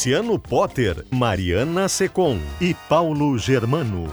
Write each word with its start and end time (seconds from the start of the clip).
Luciano 0.00 0.38
Potter, 0.38 1.04
Mariana 1.10 1.86
Secom 1.86 2.38
e 2.58 2.72
Paulo 2.72 3.36
Germano. 3.36 4.10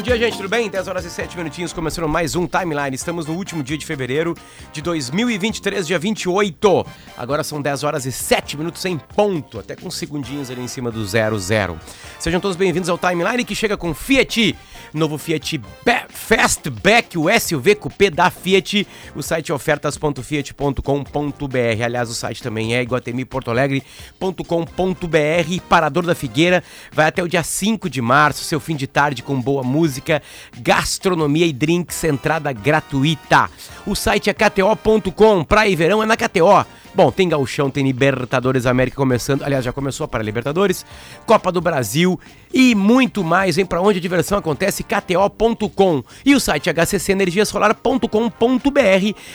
Bom 0.00 0.04
dia, 0.04 0.16
gente, 0.18 0.36
tudo 0.36 0.48
bem? 0.48 0.70
10 0.70 0.88
horas 0.88 1.04
e 1.04 1.10
7 1.10 1.36
minutinhos, 1.36 1.74
começando 1.74 2.08
mais 2.08 2.34
um 2.34 2.46
Timeline. 2.46 2.94
Estamos 2.94 3.26
no 3.26 3.34
último 3.34 3.62
dia 3.62 3.76
de 3.76 3.84
fevereiro 3.84 4.34
de 4.72 4.80
2023, 4.80 5.86
dia 5.86 5.98
28. 5.98 6.86
Agora 7.18 7.44
são 7.44 7.60
10 7.60 7.84
horas 7.84 8.06
e 8.06 8.12
7 8.12 8.56
minutos 8.56 8.82
em 8.86 8.96
ponto, 8.96 9.58
até 9.58 9.76
com 9.76 9.90
segundinhos 9.90 10.50
ali 10.50 10.62
em 10.62 10.68
cima 10.68 10.90
do 10.90 11.04
00. 11.04 11.78
Sejam 12.18 12.40
todos 12.40 12.56
bem-vindos 12.56 12.88
ao 12.88 12.96
Timeline 12.96 13.44
que 13.44 13.54
chega 13.54 13.76
com 13.76 13.92
Fiat, 13.92 14.56
novo 14.92 15.16
Fiat 15.18 15.60
Fastback, 16.08 17.18
o 17.18 17.26
SUV 17.40 17.74
Coupé 17.74 18.08
da 18.10 18.30
Fiat. 18.30 18.86
O 19.14 19.22
site 19.22 19.50
é 19.50 19.54
ofertas.fiat.com.br. 19.54 21.84
Aliás, 21.84 22.10
o 22.10 22.14
site 22.14 22.42
também 22.42 22.74
é 22.74 22.82
iguatemiportoalegre.com.br. 22.82 25.62
Parador 25.68 26.06
da 26.06 26.14
Figueira 26.14 26.62
vai 26.92 27.06
até 27.06 27.22
o 27.22 27.28
dia 27.28 27.42
5 27.42 27.90
de 27.90 28.00
março, 28.00 28.44
seu 28.44 28.60
fim 28.60 28.76
de 28.76 28.86
tarde 28.86 29.22
com 29.22 29.40
boa 29.40 29.62
música, 29.62 30.22
gastronomia 30.58 31.46
e 31.46 31.52
drinks, 31.52 32.04
entrada 32.04 32.52
gratuita. 32.52 33.50
O 33.90 33.96
site 33.96 34.30
é 34.30 34.32
kto.com, 34.32 35.42
praia 35.42 35.68
e 35.68 35.74
verão 35.74 36.00
é 36.00 36.06
na 36.06 36.16
KTO. 36.16 36.64
Bom, 36.92 37.12
tem 37.12 37.28
Gauchão, 37.28 37.70
tem 37.70 37.84
Libertadores 37.84 38.66
América 38.66 38.96
começando. 38.96 39.42
Aliás, 39.42 39.64
já 39.64 39.72
começou 39.72 40.08
para 40.08 40.22
Libertadores, 40.22 40.84
Copa 41.24 41.52
do 41.52 41.60
Brasil 41.60 42.18
e 42.52 42.74
muito 42.74 43.22
mais. 43.22 43.54
Vem 43.56 43.64
para 43.64 43.80
onde 43.80 43.98
a 43.98 44.02
diversão 44.02 44.38
acontece, 44.38 44.82
kto.com. 44.82 46.02
E 46.24 46.34
o 46.34 46.40
site 46.40 46.68
hccenergiasolar.com.br. 46.68 48.08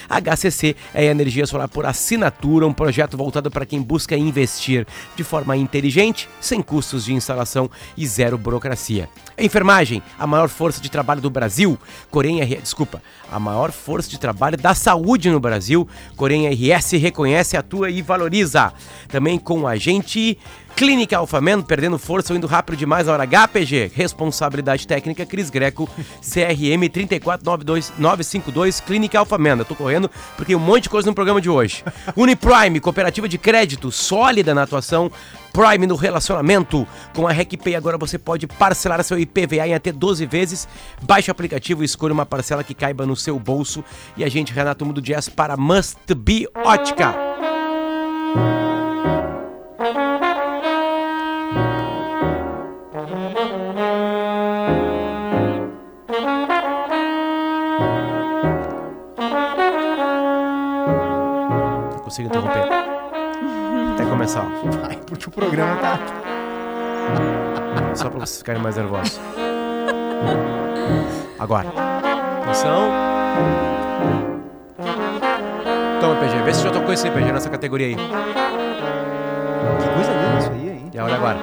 HCC 0.08 0.76
é 0.94 1.06
energia 1.06 1.46
solar 1.46 1.68
por 1.68 1.86
assinatura, 1.86 2.66
um 2.66 2.74
projeto 2.74 3.16
voltado 3.16 3.50
para 3.50 3.64
quem 3.64 3.80
busca 3.80 4.14
investir 4.16 4.86
de 5.16 5.24
forma 5.24 5.56
inteligente, 5.56 6.28
sem 6.40 6.60
custos 6.60 7.06
de 7.06 7.14
instalação 7.14 7.70
e 7.96 8.06
zero 8.06 8.36
burocracia. 8.36 9.08
Enfermagem, 9.38 10.02
a 10.18 10.26
maior 10.26 10.48
força 10.48 10.80
de 10.80 10.90
trabalho 10.90 11.22
do 11.22 11.30
Brasil. 11.30 11.78
Corém 12.10 12.44
desculpa, 12.60 13.02
a 13.30 13.40
maior 13.40 13.72
força 13.72 14.10
de 14.10 14.18
trabalho 14.18 14.45
da 14.54 14.74
saúde 14.74 15.30
no 15.30 15.40
Brasil. 15.40 15.88
Corém 16.14 16.46
RS 16.48 16.92
reconhece, 16.92 17.56
atua 17.56 17.88
e 17.88 18.02
valoriza. 18.02 18.72
Também 19.08 19.38
com 19.38 19.66
a 19.66 19.76
gente 19.76 20.38
Clínica 20.76 21.16
Alfamen, 21.16 21.62
perdendo 21.62 21.96
força 21.98 22.34
ou 22.34 22.36
indo 22.36 22.46
rápido 22.46 22.76
demais 22.76 23.06
na 23.06 23.14
hora 23.14 23.26
HPG. 23.26 23.92
Responsabilidade 23.94 24.86
técnica 24.86 25.24
Cris 25.24 25.48
Greco, 25.48 25.88
CRM 26.20 26.86
3492952, 26.90 28.82
Clínica 28.84 29.18
Alfamen. 29.18 29.60
Eu 29.60 29.64
tô 29.64 29.74
correndo 29.74 30.10
porque 30.36 30.52
tem 30.52 30.56
um 30.56 30.58
monte 30.58 30.82
de 30.82 30.90
coisa 30.90 31.08
no 31.08 31.14
programa 31.14 31.40
de 31.40 31.48
hoje. 31.48 31.82
Uniprime, 32.14 32.78
cooperativa 32.78 33.26
de 33.26 33.38
crédito 33.38 33.90
sólida 33.90 34.54
na 34.54 34.64
atuação. 34.64 35.10
Prime 35.56 35.86
no 35.86 35.96
relacionamento. 35.96 36.86
Com 37.14 37.26
a 37.26 37.32
RecPay 37.32 37.74
agora 37.76 37.96
você 37.96 38.18
pode 38.18 38.46
parcelar 38.46 39.02
seu 39.02 39.18
IPVA 39.18 39.66
em 39.66 39.72
até 39.72 39.90
12 39.90 40.26
vezes. 40.26 40.68
Baixe 41.00 41.30
o 41.30 41.32
aplicativo 41.32 41.80
e 41.80 41.86
escolha 41.86 42.12
uma 42.12 42.26
parcela 42.26 42.62
que 42.62 42.74
caiba 42.74 43.06
no 43.06 43.16
seu 43.16 43.38
bolso. 43.38 43.82
E 44.18 44.22
a 44.22 44.28
gente, 44.28 44.52
Renato 44.52 44.84
Mundo 44.84 45.00
Jazz, 45.00 45.30
para 45.30 45.56
Must 45.56 46.14
Be 46.14 46.46
Ótica. 46.54 47.14
Não 61.94 62.00
consigo 62.00 62.28
interromper. 62.28 62.65
Começar. 64.26 64.48
Vai, 64.82 64.96
porque 65.06 65.28
o 65.28 65.30
programa 65.30 65.76
tá. 65.76 66.00
Só 67.94 68.10
pra 68.10 68.18
vocês 68.18 68.38
ficarem 68.38 68.60
mais 68.60 68.74
nervosos. 68.74 69.20
Agora. 71.38 71.68
Atenção. 72.42 72.90
Toma, 76.00 76.16
PG. 76.16 76.42
Vê 76.42 76.54
se 76.54 76.62
já 76.64 76.70
tocou 76.72 76.92
esse 76.92 77.08
PG 77.08 77.30
nessa 77.30 77.48
categoria 77.48 77.86
aí. 77.86 77.94
Que 77.94 78.02
coisa 79.94 80.10
linda 80.10 80.38
isso 80.40 80.50
aí, 80.50 80.70
hein? 80.70 80.90
E 80.92 80.98
olha 80.98 81.14
agora. 81.14 81.38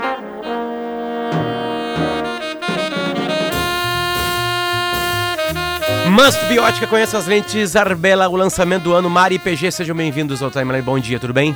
Must 6.10 6.46
Biótica 6.50 6.86
conhece 6.86 7.16
as 7.16 7.28
lentes 7.28 7.78
Arbela, 7.78 8.28
o 8.28 8.36
lançamento 8.36 8.84
do 8.84 8.94
ano 8.94 9.10
Mari 9.10 9.36
e 9.36 9.40
PG. 9.40 9.72
Sejam 9.72 9.96
bem-vindos 9.96 10.44
ao 10.44 10.52
Timeline. 10.52 10.82
Bom 10.82 11.00
dia, 11.00 11.18
tudo 11.18 11.34
bem? 11.34 11.56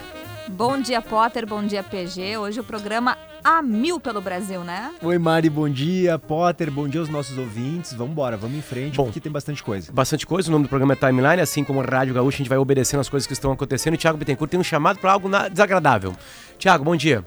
Bom 0.49 0.79
dia, 0.81 1.01
Potter. 1.01 1.45
Bom 1.45 1.63
dia, 1.65 1.83
PG. 1.83 2.37
Hoje 2.37 2.59
o 2.59 2.63
programa 2.63 3.17
a 3.43 3.61
mil 3.61 3.99
pelo 3.99 4.21
Brasil, 4.21 4.63
né? 4.63 4.93
Oi, 5.01 5.17
Mari, 5.17 5.49
bom 5.49 5.67
dia. 5.69 6.17
Potter, 6.17 6.71
bom 6.71 6.87
dia 6.87 6.99
aos 7.01 7.09
nossos 7.09 7.37
ouvintes. 7.37 7.93
Vamos 7.93 8.11
embora, 8.13 8.37
vamos 8.37 8.57
em 8.57 8.61
frente, 8.61 8.95
Bom. 8.95 9.05
porque 9.05 9.19
tem 9.19 9.31
bastante 9.31 9.61
coisa. 9.61 9.91
Bastante 9.91 10.25
coisa, 10.25 10.49
o 10.49 10.51
nome 10.51 10.65
do 10.65 10.69
programa 10.69 10.93
é 10.93 10.95
Timeline, 10.95 11.41
assim 11.41 11.63
como 11.63 11.81
Rádio 11.81 12.13
Gaúcha, 12.13 12.37
a 12.37 12.39
gente 12.39 12.49
vai 12.49 12.57
obedecendo 12.57 13.01
as 13.01 13.09
coisas 13.09 13.27
que 13.27 13.33
estão 13.33 13.51
acontecendo. 13.51 13.93
E 13.95 13.97
Thiago 13.97 14.17
Bittencourt 14.17 14.49
tem 14.49 14.59
um 14.59 14.63
chamado 14.63 14.99
para 14.99 15.11
algo 15.11 15.27
na- 15.29 15.47
desagradável. 15.47 16.15
Thiago, 16.57 16.83
bom 16.83 16.95
dia. 16.95 17.23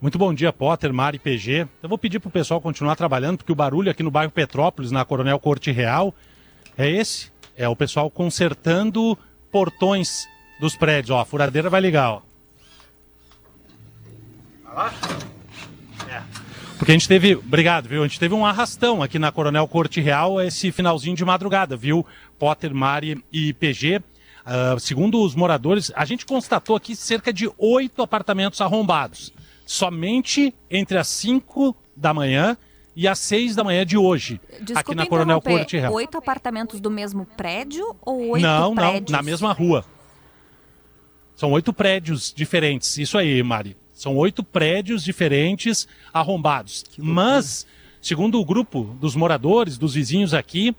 Muito 0.00 0.16
bom 0.16 0.32
dia, 0.32 0.50
Potter, 0.50 0.94
Mari, 0.94 1.18
PG. 1.18 1.68
Eu 1.82 1.88
vou 1.88 1.98
pedir 1.98 2.20
pro 2.20 2.30
pessoal 2.30 2.58
continuar 2.60 2.96
trabalhando, 2.96 3.36
porque 3.38 3.52
o 3.52 3.54
barulho 3.54 3.90
aqui 3.90 4.02
no 4.02 4.10
bairro 4.10 4.32
Petrópolis, 4.32 4.90
na 4.90 5.04
Coronel 5.04 5.38
Corte 5.38 5.70
Real, 5.70 6.14
é 6.78 6.88
esse. 6.88 7.30
É 7.54 7.68
o 7.68 7.76
pessoal 7.76 8.10
consertando 8.10 9.18
portões 9.52 10.26
dos 10.60 10.76
prédios. 10.76 11.10
Ó, 11.10 11.20
a 11.20 11.24
furadeira 11.24 11.68
vai 11.70 11.80
ligar, 11.80 12.10
ó. 12.10 12.22
Vai 14.64 14.74
lá? 14.74 14.92
É. 16.08 16.22
Porque 16.78 16.92
a 16.92 16.94
gente 16.94 17.08
teve, 17.08 17.34
obrigado, 17.34 17.88
viu? 17.88 18.02
A 18.02 18.06
gente 18.06 18.20
teve 18.20 18.34
um 18.34 18.46
arrastão 18.46 19.02
aqui 19.02 19.18
na 19.18 19.32
Coronel 19.32 19.66
Corte 19.68 20.00
Real 20.00 20.40
esse 20.40 20.70
finalzinho 20.72 21.16
de 21.16 21.24
madrugada, 21.24 21.76
viu? 21.76 22.06
Potter, 22.38 22.74
Mari 22.74 23.22
e 23.32 23.52
PG. 23.52 24.02
Ah, 24.44 24.76
segundo 24.78 25.22
os 25.22 25.34
moradores, 25.34 25.92
a 25.94 26.04
gente 26.04 26.24
constatou 26.24 26.74
aqui 26.74 26.96
cerca 26.96 27.32
de 27.32 27.50
oito 27.58 28.02
apartamentos 28.02 28.60
arrombados. 28.60 29.32
Somente 29.66 30.54
entre 30.70 30.98
as 30.98 31.08
5 31.08 31.76
da 31.94 32.12
manhã 32.12 32.56
e 32.96 33.06
as 33.06 33.18
6 33.18 33.54
da 33.54 33.62
manhã 33.62 33.84
de 33.84 33.96
hoje. 33.96 34.40
Desculpa 34.60 34.80
aqui 34.80 34.94
na 34.94 35.06
Coronel. 35.06 35.40
Corte 35.40 35.78
Real. 35.78 35.92
Oito 35.92 36.18
apartamentos 36.18 36.80
do 36.80 36.90
mesmo 36.90 37.24
prédio 37.24 37.94
ou 38.00 38.30
oito 38.30 38.42
não, 38.42 38.74
prédios? 38.74 39.10
não, 39.10 39.18
na 39.18 39.22
mesma 39.22 39.52
rua. 39.52 39.84
São 41.40 41.52
oito 41.52 41.72
prédios 41.72 42.34
diferentes. 42.36 42.98
Isso 42.98 43.16
aí, 43.16 43.42
Mari. 43.42 43.74
São 43.94 44.14
oito 44.18 44.44
prédios 44.44 45.02
diferentes 45.02 45.88
arrombados. 46.12 46.84
Mas, 46.98 47.66
segundo 47.98 48.38
o 48.38 48.44
grupo 48.44 48.94
dos 49.00 49.16
moradores, 49.16 49.78
dos 49.78 49.94
vizinhos 49.94 50.34
aqui, 50.34 50.76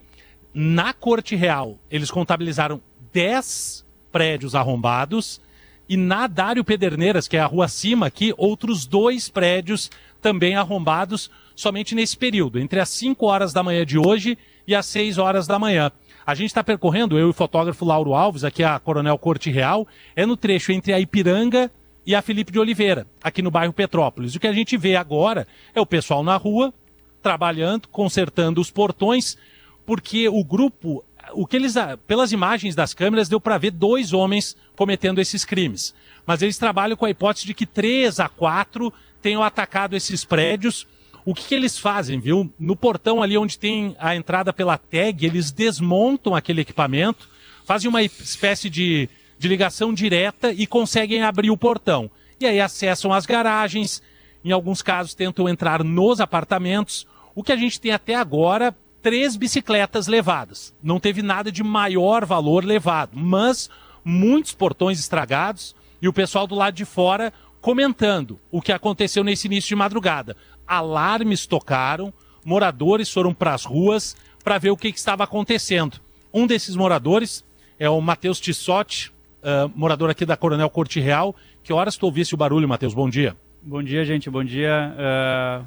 na 0.54 0.94
Corte 0.94 1.36
Real, 1.36 1.80
eles 1.90 2.12
contabilizaram 2.12 2.80
10 3.12 3.84
prédios 4.12 4.54
arrombados 4.54 5.42
e 5.90 5.98
na 5.98 6.28
Dário 6.28 6.64
Pederneiras, 6.64 7.28
que 7.28 7.38
é 7.38 7.40
a 7.40 7.48
rua 7.48 7.66
acima 7.66 8.06
aqui, 8.06 8.32
outros 8.38 8.86
dois 8.86 9.30
prédios 9.30 9.90
também 10.22 10.56
arrombados 10.56 11.32
somente 11.56 11.96
nesse 11.96 12.16
período, 12.16 12.60
entre 12.60 12.80
as 12.80 12.90
5 12.90 13.26
horas 13.26 13.52
da 13.52 13.64
manhã 13.64 13.84
de 13.84 13.98
hoje 13.98 14.38
e 14.68 14.76
as 14.76 14.86
6 14.86 15.18
horas 15.18 15.48
da 15.48 15.58
manhã. 15.58 15.92
A 16.26 16.36
gente 16.36 16.48
está 16.48 16.64
percorrendo, 16.64 17.18
eu 17.18 17.28
e 17.28 17.30
o 17.30 17.34
fotógrafo 17.34 17.84
Lauro 17.84 18.14
Alves, 18.14 18.44
aqui 18.44 18.64
a 18.64 18.78
Coronel 18.80 19.18
Corte 19.18 19.50
Real, 19.50 19.88
é 20.16 20.26
no 20.26 20.38
trecho 20.38 20.72
entre 20.72 20.94
a 20.94 21.00
Ipiranga 21.00 21.72
e 22.06 22.14
a 22.14 22.22
Felipe 22.22 22.52
de 22.52 22.60
Oliveira, 22.60 23.08
aqui 23.24 23.42
no 23.42 23.50
bairro 23.52 23.74
Petrópolis. 23.74 24.36
O 24.36 24.40
que 24.40 24.48
a 24.48 24.54
gente 24.54 24.78
vê 24.78 24.96
agora 24.96 25.48
é 25.74 25.82
o 25.82 25.86
pessoal 25.86 26.24
na 26.24 26.38
rua, 26.38 26.74
trabalhando, 27.22 27.88
consertando 27.88 28.62
os 28.62 28.70
portões, 28.70 29.38
porque 29.86 30.28
o 30.30 30.44
grupo, 30.44 31.04
o 31.34 31.46
que 31.46 31.56
eles, 31.56 31.76
pelas 32.06 32.32
imagens 32.32 32.76
das 32.76 32.94
câmeras, 32.94 33.28
deu 33.28 33.42
para 33.42 33.58
ver 33.58 33.72
dois 33.72 34.14
homens 34.14 34.56
cometendo 34.76 35.20
esses 35.20 35.44
crimes. 35.44 35.94
Mas 36.26 36.42
eles 36.42 36.58
trabalham 36.58 36.96
com 36.96 37.06
a 37.06 37.10
hipótese 37.10 37.48
de 37.48 37.54
que 37.54 37.66
três 37.66 38.20
a 38.20 38.30
quatro 38.30 38.94
tenham 39.22 39.44
atacado 39.44 39.96
esses 39.96 40.24
prédios. 40.24 40.88
O 41.24 41.36
que, 41.36 41.46
que 41.46 41.56
eles 41.56 41.78
fazem, 41.78 42.20
viu? 42.20 42.52
No 42.60 42.76
portão 42.76 43.22
ali 43.22 43.38
onde 43.38 43.58
tem 43.58 43.96
a 44.00 44.16
entrada 44.16 44.52
pela 44.52 44.78
tag, 44.78 45.26
eles 45.26 45.52
desmontam 45.52 46.36
aquele 46.36 46.62
equipamento, 46.62 47.30
fazem 47.64 47.90
uma 47.90 48.02
espécie 48.02 48.70
de, 48.70 49.08
de 49.38 49.48
ligação 49.48 49.94
direta 49.94 50.52
e 50.52 50.66
conseguem 50.66 51.22
abrir 51.22 51.52
o 51.52 51.58
portão. 51.58 52.10
E 52.40 52.46
aí 52.46 52.60
acessam 52.60 53.14
as 53.14 53.26
garagens, 53.26 54.02
em 54.44 54.52
alguns 54.52 54.82
casos 54.82 55.14
tentam 55.14 55.48
entrar 55.48 55.84
nos 55.84 56.20
apartamentos. 56.20 57.06
O 57.36 57.44
que 57.44 57.52
a 57.52 57.56
gente 57.56 57.80
tem 57.80 57.92
até 57.92 58.16
agora, 58.16 58.76
três 59.02 59.36
bicicletas 59.36 60.08
levadas. 60.08 60.74
Não 60.82 61.00
teve 61.00 61.22
nada 61.22 61.52
de 61.52 61.64
maior 61.64 62.26
valor 62.26 62.66
levado, 62.66 63.12
mas 63.14 63.70
muitos 64.04 64.54
portões 64.54 65.00
estragados 65.00 65.76
e 66.02 66.08
o 66.08 66.14
pessoal 66.14 66.48
do 66.48 66.56
lado 66.56 66.74
de 66.74 66.86
fora 66.86 67.32
comentando 67.62 68.40
o 68.50 68.62
que 68.62 68.72
aconteceu 68.72 69.24
nesse 69.24 69.48
início 69.48 69.70
de 69.70 69.76
madrugada. 69.76 70.36
Alarmes 70.72 71.46
tocaram, 71.46 72.14
moradores 72.46 73.12
foram 73.12 73.34
para 73.34 73.54
as 73.54 73.66
ruas 73.66 74.16
para 74.42 74.58
ver 74.58 74.72
o 74.72 74.78
que, 74.78 74.90
que, 74.92 74.98
estava 74.98 75.26
acontecendo. 75.26 76.00
Um 76.34 76.48
desses 76.48 76.78
moradores 76.78 77.44
é 77.78 77.90
o 77.90 78.00
Matheus 78.00 78.40
Tissotti, 78.40 79.12
uh, 79.44 79.70
morador 79.76 80.10
aqui 80.10 80.26
da 80.26 80.38
Coronel 80.38 80.70
Corte 80.70 81.00
Real. 81.02 81.36
Que 81.62 81.74
horas 81.74 81.98
tu 81.98 82.06
ouvisse 82.06 82.34
o 82.34 82.38
barulho, 82.38 82.70
Matheus? 82.70 82.94
Bom 82.94 83.10
dia. 83.10 83.36
Bom 83.62 83.84
dia, 83.84 84.06
gente. 84.06 84.30
Bom 84.30 84.46
dia. 84.46 84.96
Uh, 84.96 85.66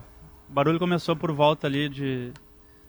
o 0.48 0.52
barulho 0.54 0.78
começou 0.78 1.14
por 1.14 1.30
volta 1.32 1.66
ali 1.66 1.88
de 1.88 2.32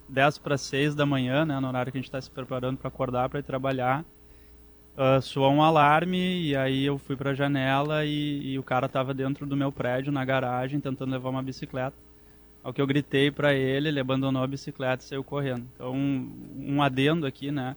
10 0.08 0.38
para 0.38 0.58
6 0.58 0.96
da 0.96 1.06
manhã, 1.06 1.46
né, 1.46 1.60
no 1.60 1.68
horário 1.68 1.92
que 1.92 1.98
a 1.98 2.02
gente 2.02 2.08
está 2.08 2.22
se 2.22 2.32
preparando 2.32 2.78
para 2.78 2.88
acordar 2.88 3.28
para 3.28 3.40
ir 3.40 3.44
trabalhar. 3.44 4.06
Uh, 4.96 5.22
soou 5.22 5.52
um 5.52 5.62
alarme 5.62 6.42
e 6.44 6.56
aí 6.56 6.86
eu 6.86 6.98
fui 6.98 7.18
para 7.18 7.32
a 7.32 7.34
janela 7.34 8.06
e, 8.06 8.54
e, 8.54 8.58
o 8.58 8.64
cara 8.64 8.86
estava 8.86 9.14
dentro 9.14 9.46
do 9.46 9.58
meu 9.58 9.70
prédio, 9.70 10.10
na 10.10 10.24
garagem, 10.24 10.80
tentando 10.80 11.12
levar 11.12 11.30
uma 11.30 11.44
bicicleta. 11.44 12.05
Ao 12.66 12.74
que 12.74 12.82
eu 12.82 12.88
gritei 12.88 13.30
para 13.30 13.54
ele, 13.54 13.90
ele 13.90 14.00
abandonou 14.00 14.42
a 14.42 14.48
bicicleta 14.48 15.04
e 15.04 15.08
saiu 15.08 15.24
correndo. 15.24 15.68
Então, 15.76 15.94
um, 15.94 16.32
um 16.58 16.82
adendo 16.82 17.28
aqui, 17.28 17.52
né, 17.52 17.76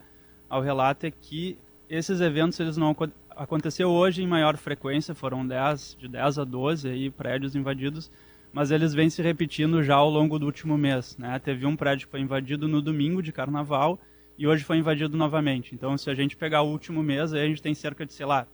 ao 0.49 0.62
relato 0.62 1.05
é 1.05 1.11
que 1.11 1.58
esses 1.90 2.23
eventos 2.23 2.58
eles 2.58 2.79
não 2.79 2.96
aconteceu 3.37 3.90
hoje 3.90 4.23
em 4.23 4.26
maior 4.26 4.56
frequência, 4.56 5.14
foram 5.14 5.46
10, 5.46 5.99
de 6.00 6.08
10 6.08 6.38
a 6.38 6.44
12 6.44 6.88
aí 6.88 7.11
prédios 7.11 7.55
invadidos, 7.55 8.11
mas 8.50 8.70
eles 8.70 8.94
vêm 8.94 9.11
se 9.11 9.20
repetindo 9.20 9.82
já 9.82 9.96
ao 9.96 10.08
longo 10.08 10.38
do 10.38 10.46
último 10.46 10.79
mês, 10.79 11.19
né? 11.19 11.38
Teve 11.38 11.67
um 11.67 11.76
prédio 11.76 12.06
que 12.06 12.12
foi 12.12 12.20
invadido 12.20 12.67
no 12.67 12.81
domingo 12.81 13.23
de 13.23 13.31
carnaval 13.31 14.00
e 14.38 14.46
hoje 14.46 14.64
foi 14.64 14.79
invadido 14.79 15.19
novamente. 15.19 15.75
Então, 15.75 15.99
se 15.99 16.08
a 16.08 16.14
gente 16.14 16.35
pegar 16.35 16.62
o 16.62 16.70
último 16.70 17.02
mês, 17.02 17.35
aí 17.35 17.43
a 17.43 17.46
gente 17.46 17.61
tem 17.61 17.75
cerca 17.75 18.06
de, 18.06 18.14
sei 18.14 18.25
lá, 18.25 18.46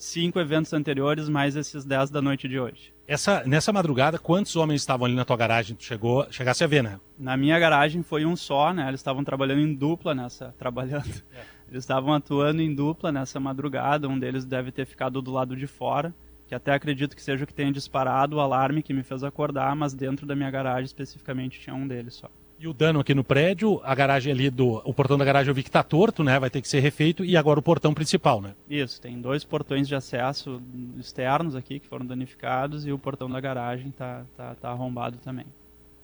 cinco 0.00 0.40
eventos 0.40 0.72
anteriores, 0.72 1.28
mais 1.28 1.56
esses 1.56 1.84
dez 1.84 2.10
da 2.10 2.22
noite 2.22 2.48
de 2.48 2.58
hoje. 2.58 2.92
Essa, 3.06 3.44
nessa 3.44 3.72
madrugada, 3.72 4.18
quantos 4.18 4.56
homens 4.56 4.80
estavam 4.80 5.04
ali 5.04 5.14
na 5.14 5.24
tua 5.24 5.36
garagem? 5.36 5.76
Tu 5.76 5.84
chegou, 5.84 6.26
chegasse 6.30 6.64
a 6.64 6.66
ver, 6.66 6.82
né? 6.82 6.98
Na 7.18 7.36
minha 7.36 7.58
garagem 7.58 8.02
foi 8.02 8.24
um 8.24 8.34
só, 8.34 8.72
né? 8.72 8.88
Eles 8.88 9.00
estavam 9.00 9.22
trabalhando 9.22 9.60
em 9.60 9.74
dupla 9.74 10.14
nessa, 10.14 10.54
trabalhando. 10.58 11.22
É. 11.34 11.42
Eles 11.70 11.84
estavam 11.84 12.14
atuando 12.14 12.62
em 12.62 12.74
dupla 12.74 13.12
nessa 13.12 13.38
madrugada. 13.38 14.08
Um 14.08 14.18
deles 14.18 14.44
deve 14.44 14.72
ter 14.72 14.86
ficado 14.86 15.20
do 15.20 15.30
lado 15.30 15.54
de 15.54 15.66
fora, 15.66 16.14
que 16.46 16.54
até 16.54 16.72
acredito 16.72 17.14
que 17.14 17.22
seja 17.22 17.44
o 17.44 17.46
que 17.46 17.54
tenha 17.54 17.70
disparado 17.70 18.36
o 18.36 18.40
alarme 18.40 18.82
que 18.82 18.94
me 18.94 19.02
fez 19.02 19.22
acordar, 19.22 19.76
mas 19.76 19.92
dentro 19.92 20.26
da 20.26 20.34
minha 20.34 20.50
garagem 20.50 20.84
especificamente 20.84 21.60
tinha 21.60 21.76
um 21.76 21.86
deles 21.86 22.14
só. 22.14 22.30
E 22.62 22.68
o 22.68 22.74
dano 22.74 23.00
aqui 23.00 23.14
no 23.14 23.24
prédio, 23.24 23.80
a 23.82 23.94
garagem 23.94 24.30
ali 24.30 24.50
do. 24.50 24.82
O 24.84 24.92
portão 24.92 25.16
da 25.16 25.24
garagem 25.24 25.48
eu 25.48 25.54
vi 25.54 25.62
que 25.62 25.70
tá 25.70 25.82
torto, 25.82 26.22
né? 26.22 26.38
Vai 26.38 26.50
ter 26.50 26.60
que 26.60 26.68
ser 26.68 26.80
refeito. 26.80 27.24
E 27.24 27.34
agora 27.34 27.58
o 27.58 27.62
portão 27.62 27.94
principal, 27.94 28.42
né? 28.42 28.54
Isso, 28.68 29.00
tem 29.00 29.18
dois 29.18 29.42
portões 29.44 29.88
de 29.88 29.94
acesso 29.94 30.60
externos 30.98 31.56
aqui 31.56 31.80
que 31.80 31.86
foram 31.86 32.04
danificados 32.04 32.86
e 32.86 32.92
o 32.92 32.98
portão 32.98 33.30
da 33.30 33.40
garagem 33.40 33.90
tá, 33.92 34.26
tá, 34.36 34.54
tá 34.56 34.68
arrombado 34.68 35.16
também. 35.24 35.46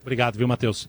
Obrigado, 0.01 0.39
viu, 0.39 0.49
Matheus? 0.49 0.89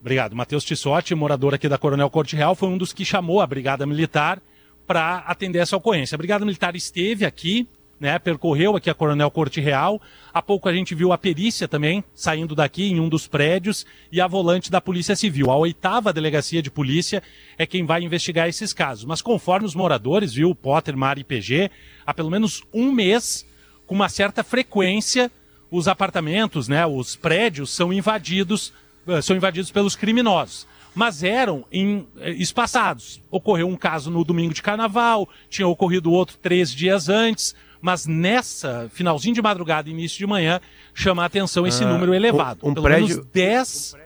Obrigado. 0.00 0.34
Matheus 0.34 0.64
Tissotti, 0.64 1.14
morador 1.14 1.52
aqui 1.52 1.68
da 1.68 1.76
Coronel 1.76 2.08
Corte 2.08 2.34
Real, 2.34 2.54
foi 2.54 2.70
um 2.70 2.78
dos 2.78 2.94
que 2.94 3.04
chamou 3.04 3.42
a 3.42 3.46
Brigada 3.46 3.84
Militar 3.84 4.40
para 4.86 5.18
atender 5.26 5.58
essa 5.58 5.76
ocorrência. 5.76 6.14
A 6.14 6.18
Brigada 6.18 6.42
Militar 6.46 6.74
esteve 6.74 7.26
aqui, 7.26 7.68
né, 7.98 8.18
percorreu 8.18 8.76
aqui 8.76 8.90
a 8.90 8.94
Coronel 8.94 9.30
Corte 9.30 9.60
Real. 9.60 10.00
Há 10.32 10.42
pouco 10.42 10.68
a 10.68 10.72
gente 10.72 10.94
viu 10.94 11.12
a 11.12 11.18
perícia 11.18 11.66
também 11.66 12.04
saindo 12.14 12.54
daqui 12.54 12.84
em 12.90 13.00
um 13.00 13.08
dos 13.08 13.26
prédios 13.26 13.86
e 14.12 14.20
a 14.20 14.26
volante 14.26 14.70
da 14.70 14.80
Polícia 14.80 15.16
Civil. 15.16 15.50
A 15.50 15.56
oitava 15.56 16.12
delegacia 16.12 16.62
de 16.62 16.70
polícia 16.70 17.22
é 17.56 17.66
quem 17.66 17.84
vai 17.84 18.02
investigar 18.02 18.48
esses 18.48 18.72
casos. 18.72 19.04
Mas 19.04 19.22
conforme 19.22 19.66
os 19.66 19.74
moradores, 19.74 20.34
viu, 20.34 20.54
Potter, 20.54 20.96
Mar 20.96 21.18
e 21.18 21.24
PG, 21.24 21.70
há 22.06 22.12
pelo 22.12 22.30
menos 22.30 22.62
um 22.72 22.92
mês, 22.92 23.46
com 23.86 23.94
uma 23.94 24.08
certa 24.08 24.44
frequência, 24.44 25.30
os 25.70 25.88
apartamentos, 25.88 26.68
né, 26.68 26.86
os 26.86 27.16
prédios 27.16 27.70
são 27.70 27.92
invadidos, 27.92 28.72
eh, 29.08 29.20
são 29.22 29.36
invadidos 29.36 29.70
pelos 29.70 29.96
criminosos 29.96 30.66
mas 30.96 31.22
eram 31.22 31.62
em, 31.70 32.06
eh, 32.16 32.30
espaçados. 32.30 33.20
Ocorreu 33.30 33.68
um 33.68 33.76
caso 33.76 34.10
no 34.10 34.24
domingo 34.24 34.54
de 34.54 34.62
carnaval, 34.62 35.28
tinha 35.50 35.68
ocorrido 35.68 36.10
outro 36.10 36.38
três 36.38 36.72
dias 36.72 37.10
antes, 37.10 37.54
mas 37.80 38.06
nessa 38.06 38.88
finalzinho 38.90 39.34
de 39.34 39.42
madrugada, 39.42 39.88
início 39.88 40.18
de 40.18 40.26
manhã, 40.26 40.60
chama 40.94 41.22
a 41.22 41.26
atenção 41.26 41.66
esse 41.66 41.84
ah, 41.84 41.88
número 41.88 42.14
elevado. 42.14 42.60
Um, 42.64 42.70
um 42.70 42.74
Pelo 42.74 42.86
prédio, 42.86 43.08
menos 43.08 43.26
10 43.32 43.96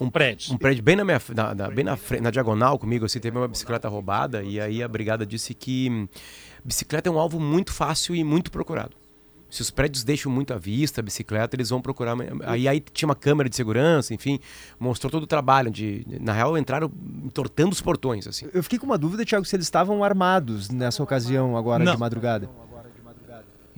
um 0.00 0.08
prédio. 0.08 0.54
Um 0.54 0.56
prédio 0.56 0.82
bem 0.82 0.94
na 0.94 1.04
minha 1.04 1.20
na, 1.34 1.54
na, 1.54 1.70
bem 1.70 1.84
na, 1.84 1.96
frente, 1.96 2.22
na 2.22 2.30
diagonal 2.30 2.78
comigo, 2.78 3.04
assim, 3.04 3.18
teve 3.18 3.36
uma 3.36 3.48
bicicleta 3.48 3.88
roubada 3.88 4.42
e 4.44 4.60
aí 4.60 4.82
a 4.82 4.86
brigada 4.86 5.26
disse 5.26 5.52
que 5.54 5.88
hum, 5.90 6.08
bicicleta 6.64 7.08
é 7.08 7.12
um 7.12 7.18
alvo 7.18 7.40
muito 7.40 7.72
fácil 7.72 8.14
e 8.14 8.22
muito 8.22 8.50
procurado. 8.50 8.96
Se 9.50 9.62
os 9.62 9.70
prédios 9.70 10.04
deixam 10.04 10.30
muito 10.30 10.52
à 10.52 10.58
vista 10.58 11.00
a 11.00 11.02
bicicleta, 11.02 11.56
eles 11.56 11.70
vão 11.70 11.80
procurar. 11.80 12.14
Aí, 12.44 12.68
aí 12.68 12.80
tinha 12.80 13.08
uma 13.08 13.14
câmera 13.14 13.48
de 13.48 13.56
segurança, 13.56 14.12
enfim, 14.12 14.38
mostrou 14.78 15.10
todo 15.10 15.22
o 15.22 15.26
trabalho. 15.26 15.70
De, 15.70 16.04
na 16.20 16.34
real, 16.34 16.56
entraram 16.58 16.92
entortando 17.24 17.72
os 17.72 17.80
portões. 17.80 18.26
assim. 18.26 18.46
Eu 18.52 18.62
fiquei 18.62 18.78
com 18.78 18.84
uma 18.84 18.98
dúvida, 18.98 19.24
Thiago, 19.24 19.46
se 19.46 19.56
eles 19.56 19.64
estavam 19.64 20.04
armados 20.04 20.68
nessa 20.68 21.02
ocasião 21.02 21.56
agora 21.56 21.82
Não. 21.82 21.94
de 21.94 21.98
madrugada. 21.98 22.48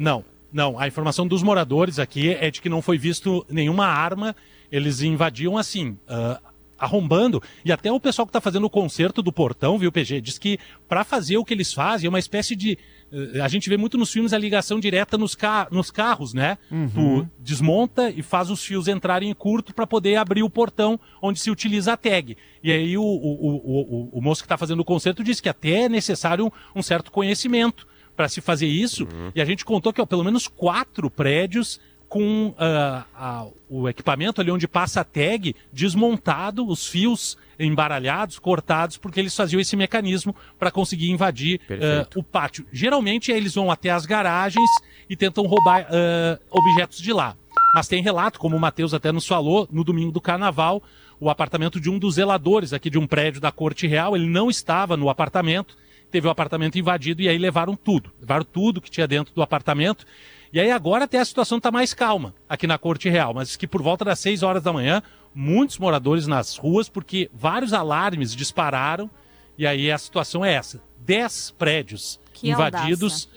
Não, 0.01 0.25
não. 0.51 0.79
A 0.79 0.89
informação 0.89 1.27
dos 1.27 1.43
moradores 1.43 1.99
aqui 1.99 2.31
é 2.31 2.51
de 2.51 2.63
que 2.63 2.71
não 2.71 2.81
foi 2.81 2.97
visto 2.97 3.45
nenhuma 3.51 3.87
arma. 3.87 4.35
Eles 4.73 5.03
invadiam 5.03 5.59
assim, 5.59 5.91
uh, 6.09 6.41
arrombando. 6.79 7.43
E 7.63 7.71
até 7.71 7.93
o 7.93 8.01
pessoal 8.01 8.25
que 8.25 8.31
está 8.31 8.41
fazendo 8.41 8.65
o 8.65 8.71
conserto 8.71 9.21
do 9.21 9.31
portão, 9.31 9.77
viu, 9.77 9.93
PG, 9.93 10.23
diz 10.23 10.39
que 10.39 10.59
para 10.89 11.05
fazer 11.05 11.37
o 11.37 11.45
que 11.45 11.53
eles 11.53 11.75
fazem 11.75 12.07
é 12.07 12.09
uma 12.09 12.19
espécie 12.19 12.57
de. 12.57 12.79
Uh, 13.13 13.43
a 13.43 13.49
gente 13.49 13.69
vê 13.69 13.77
muito 13.77 13.99
nos 13.99 14.11
filmes 14.11 14.33
a 14.33 14.39
ligação 14.39 14.81
direta 14.81 15.19
nos, 15.19 15.35
ca 15.35 15.69
nos 15.71 15.91
carros, 15.91 16.33
né? 16.33 16.57
Uhum. 16.71 16.89
Tu 16.89 17.29
desmonta 17.39 18.09
e 18.09 18.23
faz 18.23 18.49
os 18.49 18.65
fios 18.65 18.89
entrarem 18.89 19.35
curto 19.35 19.75
para 19.75 19.87
poder 19.87 20.17
abrir 20.17 20.43
o 20.43 20.49
portão 20.49 20.99
onde 21.21 21.39
se 21.39 21.51
utiliza 21.51 21.93
a 21.93 21.97
tag. 21.99 22.39
E 22.65 22.73
aí 22.73 22.97
o, 22.97 23.03
o, 23.03 23.05
o, 23.05 24.09
o, 24.15 24.19
o 24.19 24.23
moço 24.23 24.41
que 24.41 24.47
está 24.47 24.57
fazendo 24.57 24.81
o 24.81 24.85
conserto 24.85 25.23
diz 25.23 25.43
que 25.43 25.49
até 25.51 25.83
é 25.83 25.89
necessário 25.91 26.47
um, 26.47 26.79
um 26.81 26.83
certo 26.83 27.13
conhecimento 27.13 27.90
para 28.21 28.29
se 28.29 28.43
fazer 28.43 28.67
isso. 28.67 29.05
Uhum. 29.05 29.33
E 29.35 29.41
a 29.41 29.45
gente 29.47 29.65
contou 29.65 29.95
que 29.95 30.01
ó, 30.01 30.05
pelo 30.05 30.23
menos 30.23 30.47
quatro 30.47 31.09
prédios 31.09 31.81
com 32.07 32.49
uh, 32.49 33.55
o 33.67 33.89
equipamento 33.89 34.43
ali 34.43 34.51
onde 34.51 34.69
passa 34.69 35.01
a 35.01 35.05
tag 35.05 35.57
desmontado, 35.73 36.69
os 36.69 36.87
fios 36.87 37.39
embaralhados, 37.59 38.39
cortados, 38.39 38.99
porque 38.99 39.19
eles 39.19 39.35
faziam 39.35 39.59
esse 39.59 39.75
mecanismo 39.75 40.37
para 40.59 40.71
conseguir 40.71 41.11
invadir 41.11 41.63
uh, 41.71 42.19
o 42.19 42.23
pátio. 42.23 42.67
Geralmente 42.71 43.33
eles 43.33 43.55
vão 43.55 43.71
até 43.71 43.89
as 43.89 44.05
garagens 44.05 44.69
e 45.09 45.17
tentam 45.17 45.47
roubar 45.47 45.85
uh, 45.85 46.39
objetos 46.51 46.99
de 47.01 47.15
lá. 47.15 47.35
Mas 47.75 47.89
tem 47.89 48.03
relato, 48.03 48.39
como 48.39 48.55
o 48.55 48.61
Matheus 48.61 48.93
até 48.93 49.11
nos 49.11 49.27
falou, 49.27 49.67
no 49.73 49.83
domingo 49.83 50.13
do 50.13 50.21
carnaval, 50.21 50.83
o 51.19 51.31
apartamento 51.31 51.81
de 51.81 51.89
um 51.89 51.99
dos 51.99 52.17
zeladores 52.17 52.75
aqui 52.75 52.91
de 52.91 52.99
um 52.99 53.07
prédio 53.07 53.41
da 53.41 53.51
Corte 53.51 53.87
Real, 53.87 54.15
ele 54.15 54.29
não 54.29 54.51
estava 54.51 54.95
no 54.95 55.09
apartamento, 55.09 55.75
teve 56.11 56.27
o 56.27 56.31
apartamento 56.31 56.79
invadido 56.79 57.23
e 57.23 57.29
aí 57.29 57.39
levaram 57.39 57.77
tudo. 57.77 58.11
Levaram 58.21 58.45
tudo 58.45 58.81
que 58.81 58.91
tinha 58.91 59.07
dentro 59.07 59.35
do 59.35 59.43
apartamento. 59.43 60.05
E 60.53 60.59
aí 60.59 60.71
agora 60.71 61.05
até 61.05 61.19
a 61.19 61.25
situação 61.25 61.59
está 61.59 61.71
mais 61.71 61.95
calma 61.95 62.35
aqui 62.49 62.67
na 62.67 62.77
Corte 62.77 63.09
Real, 63.09 63.33
mas 63.33 63.57
que 63.57 63.67
por 63.67 63.83
volta 63.83 64.05
das 64.05 64.19
6 64.19 64.43
horas 64.43 64.63
da 64.63 64.73
manhã, 64.73 65.03
muitos 65.35 65.79
moradores 65.79 66.27
nas 66.27 66.57
ruas, 66.57 66.89
porque 66.89 67.31
vários 67.33 67.73
alarmes 67.73 68.35
dispararam, 68.35 69.09
e 69.57 69.67
aí 69.67 69.91
a 69.91 69.99
situação 69.99 70.45
é 70.45 70.53
essa. 70.53 70.83
10 70.99 71.55
prédios 71.57 72.19
que 72.33 72.51
invadidos. 72.51 73.29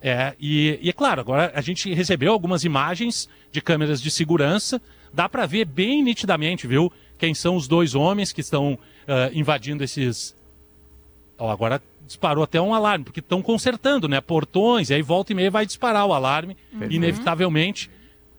É, 0.00 0.34
e, 0.38 0.78
e 0.80 0.88
é 0.88 0.92
claro, 0.92 1.20
agora 1.20 1.52
a 1.54 1.60
gente 1.60 1.92
recebeu 1.92 2.32
algumas 2.32 2.64
imagens 2.64 3.28
de 3.50 3.60
câmeras 3.60 4.00
de 4.00 4.10
segurança, 4.10 4.80
dá 5.12 5.28
para 5.28 5.44
ver 5.44 5.64
bem 5.64 6.02
nitidamente, 6.02 6.66
viu, 6.66 6.92
quem 7.18 7.34
são 7.34 7.56
os 7.56 7.66
dois 7.66 7.94
homens 7.94 8.32
que 8.32 8.40
estão 8.40 8.74
uh, 8.74 8.78
invadindo 9.32 9.82
esses. 9.82 10.36
Oh, 11.36 11.48
agora 11.48 11.82
disparou 12.08 12.42
até 12.42 12.60
um 12.60 12.74
alarme, 12.74 13.04
porque 13.04 13.20
estão 13.20 13.40
consertando, 13.40 14.08
né? 14.08 14.20
Portões, 14.20 14.90
e 14.90 14.94
aí 14.94 15.02
volta 15.02 15.32
e 15.32 15.36
meia 15.36 15.50
vai 15.50 15.64
disparar 15.64 16.04
o 16.06 16.12
alarme, 16.12 16.56
uhum. 16.72 16.88
inevitavelmente. 16.90 17.88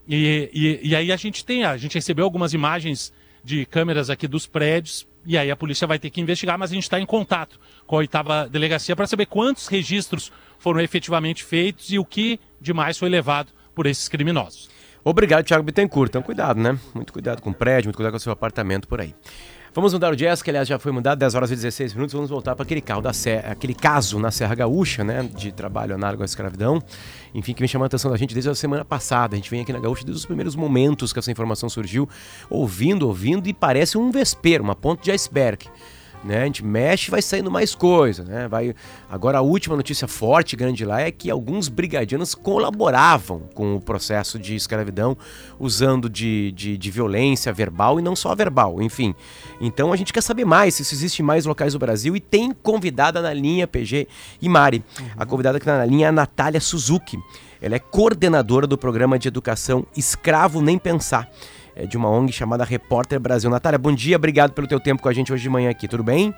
E, 0.08 0.50
e, 0.54 0.90
e, 0.90 0.96
aí 0.96 1.12
a 1.12 1.16
gente 1.16 1.46
tem, 1.46 1.64
a 1.64 1.78
gente 1.78 1.94
recebeu 1.94 2.26
algumas 2.26 2.54
imagens 2.54 3.14
de 3.44 3.66
câmeras 3.66 4.10
aqui 4.10 4.28
dos 4.28 4.46
prédios, 4.46 5.08
e 5.26 5.38
aí 5.38 5.52
a 5.52 5.56
polícia 5.56 5.88
vai 5.88 6.00
ter 6.00 6.10
que 6.10 6.20
investigar, 6.20 6.58
mas 6.58 6.72
a 6.72 6.74
gente 6.74 6.84
está 6.84 7.00
em 7.00 7.06
contato 7.06 7.60
com 7.86 7.96
a 7.96 8.00
oitava 8.00 8.50
delegacia 8.50 8.96
para 8.96 9.08
saber 9.08 9.28
quantos 9.28 9.68
registros 9.68 10.32
foram 10.58 10.82
efetivamente 10.82 11.44
feitos 11.44 11.92
e 11.92 12.00
o 12.00 12.04
que 12.04 12.40
demais 12.60 12.98
foi 12.98 13.08
levado 13.08 13.52
por 13.76 13.86
esses 13.86 14.10
criminosos. 14.10 14.70
Obrigado, 15.04 15.46
Thiago 15.46 15.64
Bittencourt. 15.64 16.10
Então, 16.10 16.22
cuidado, 16.22 16.60
né? 16.60 16.78
Muito 16.94 17.14
cuidado 17.14 17.42
com 17.42 17.52
o 17.52 17.54
prédio, 17.54 17.88
muito 17.88 17.96
cuidado 17.96 18.12
com 18.12 18.18
o 18.18 18.20
seu 18.20 18.34
apartamento 18.34 18.88
por 18.88 19.00
aí. 19.00 19.16
Vamos 19.74 19.94
mudar 19.94 20.12
o 20.12 20.16
jazz, 20.16 20.42
que 20.42 20.50
aliás 20.50 20.68
já 20.68 20.80
foi 20.80 20.92
mudado, 20.92 21.20
10 21.20 21.36
horas 21.36 21.52
e 21.52 21.56
16 21.56 21.94
minutos. 21.94 22.14
Vamos 22.14 22.30
voltar 22.30 22.56
para 22.56 22.64
aquele, 22.64 22.82
carro 22.82 23.02
da 23.02 23.14
serra, 23.14 23.52
aquele 23.52 23.76
caso 23.76 24.18
na 24.18 24.32
Serra 24.32 24.56
Gaúcha, 24.56 25.04
né? 25.04 25.30
De 25.36 25.52
trabalho 25.52 25.94
análogo 25.94 26.24
à 26.24 26.26
escravidão. 26.26 26.82
Enfim, 27.36 27.54
que 27.54 27.60
vem 27.60 27.68
chamando 27.68 27.86
a 27.86 27.88
atenção 27.88 28.10
da 28.10 28.18
gente 28.18 28.34
desde 28.34 28.50
a 28.50 28.56
semana 28.56 28.84
passada. 28.84 29.36
A 29.36 29.38
gente 29.38 29.50
vem 29.50 29.62
aqui 29.62 29.72
na 29.72 29.80
Gaúcha 29.80 30.04
desde 30.04 30.20
os 30.20 30.26
primeiros 30.26 30.56
momentos 30.56 31.14
que 31.14 31.20
essa 31.20 31.32
informação 31.32 31.70
surgiu, 31.70 32.10
ouvindo, 32.50 33.08
ouvindo, 33.08 33.48
e 33.48 33.54
parece 33.54 33.96
um 33.96 34.10
vespeiro, 34.10 34.64
uma 34.64 34.76
ponte 34.76 35.04
de 35.04 35.12
iceberg 35.12 35.68
né? 36.24 36.42
A 36.42 36.46
gente 36.46 36.64
mexe 36.64 37.10
vai 37.10 37.22
saindo 37.22 37.50
mais 37.50 37.74
coisa, 37.74 38.24
né? 38.24 38.48
Vai... 38.48 38.76
Agora 39.10 39.38
a 39.38 39.42
última 39.42 39.76
notícia 39.76 40.08
forte, 40.08 40.56
grande 40.56 40.84
lá, 40.84 41.02
é 41.02 41.12
que 41.12 41.30
alguns 41.30 41.68
brigadianos 41.68 42.36
colaboravam 42.36 43.44
com 43.54 43.76
o 43.76 43.82
processo 43.82 44.38
de 44.38 44.56
escravidão, 44.56 45.18
usando 45.60 46.10
de, 46.10 46.52
de, 46.52 46.78
de, 46.78 46.92
violência 46.92 47.54
verbal 47.54 48.00
e 48.00 48.02
não 48.02 48.16
só 48.16 48.36
verbal, 48.36 48.82
enfim. 48.82 49.16
Então 49.62 49.94
a 49.94 49.96
gente 49.96 50.12
quer 50.12 50.22
saber 50.22 50.46
mais 50.46 50.76
se 50.76 50.82
isso 50.82 50.94
existe 50.94 51.22
em 51.22 51.26
mais 51.26 51.46
locais 51.46 51.74
do 51.74 51.80
Brasil 51.80 52.16
e 52.16 52.20
tem 52.20 52.52
convidada 52.52 53.22
na 53.22 53.34
linha 53.34 53.68
PG 53.68 54.08
e 54.42 54.50
Mari. 54.50 54.84
Uhum. 55.00 55.06
A 55.18 55.26
convidada 55.26 55.60
que 55.60 55.64
está 55.64 55.78
na 55.78 55.86
linha 55.86 56.08
é 56.08 56.10
a 56.10 56.12
Natália 56.12 56.60
Suzuki. 56.60 57.18
Ela 57.62 57.76
é 57.76 57.80
coordenadora 57.80 58.66
do 58.66 58.78
programa 58.78 59.20
de 59.20 59.28
educação 59.28 59.86
Escravo 59.96 60.62
Nem 60.62 60.78
Pensar 60.78 61.30
é, 61.80 61.86
de 61.86 61.96
uma 61.96 62.10
ONG 62.10 62.34
chamada 62.34 62.66
Repórter 62.66 63.18
Brasil. 63.20 63.50
Natália, 63.50 63.80
bom 63.80 63.94
dia, 63.94 64.18
obrigado 64.18 64.52
pelo 64.52 64.68
teu 64.68 64.82
tempo 64.82 65.02
com 65.02 65.08
a 65.08 65.14
gente 65.14 65.32
hoje 65.32 65.44
de 65.44 65.50
manhã 65.50 65.70
aqui, 65.70 65.88
tudo 65.88 66.04
bem? 66.04 66.36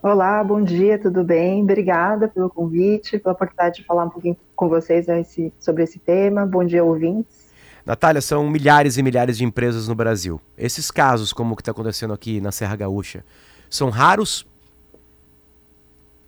Olá, 0.00 0.44
bom 0.44 0.62
dia, 0.62 0.96
tudo 1.00 1.24
bem? 1.24 1.64
Obrigada 1.64 2.28
pelo 2.28 2.48
convite, 2.48 3.18
pela 3.18 3.32
oportunidade 3.34 3.80
de 3.80 3.84
falar 3.84 4.04
um 4.04 4.08
pouquinho 4.08 4.36
com 4.54 4.68
vocês 4.68 5.08
esse, 5.08 5.52
sobre 5.58 5.82
esse 5.82 5.98
tema. 5.98 6.46
Bom 6.46 6.64
dia, 6.64 6.84
ouvintes. 6.84 7.50
Natália, 7.84 8.20
são 8.20 8.48
milhares 8.48 8.96
e 8.96 9.02
milhares 9.02 9.36
de 9.36 9.44
empresas 9.44 9.88
no 9.88 9.96
Brasil. 9.96 10.40
Esses 10.56 10.92
casos, 10.92 11.32
como 11.32 11.54
o 11.54 11.56
que 11.56 11.62
está 11.62 11.72
acontecendo 11.72 12.14
aqui 12.14 12.40
na 12.40 12.52
Serra 12.52 12.76
Gaúcha, 12.76 13.24
são 13.68 13.90
raros? 13.90 14.46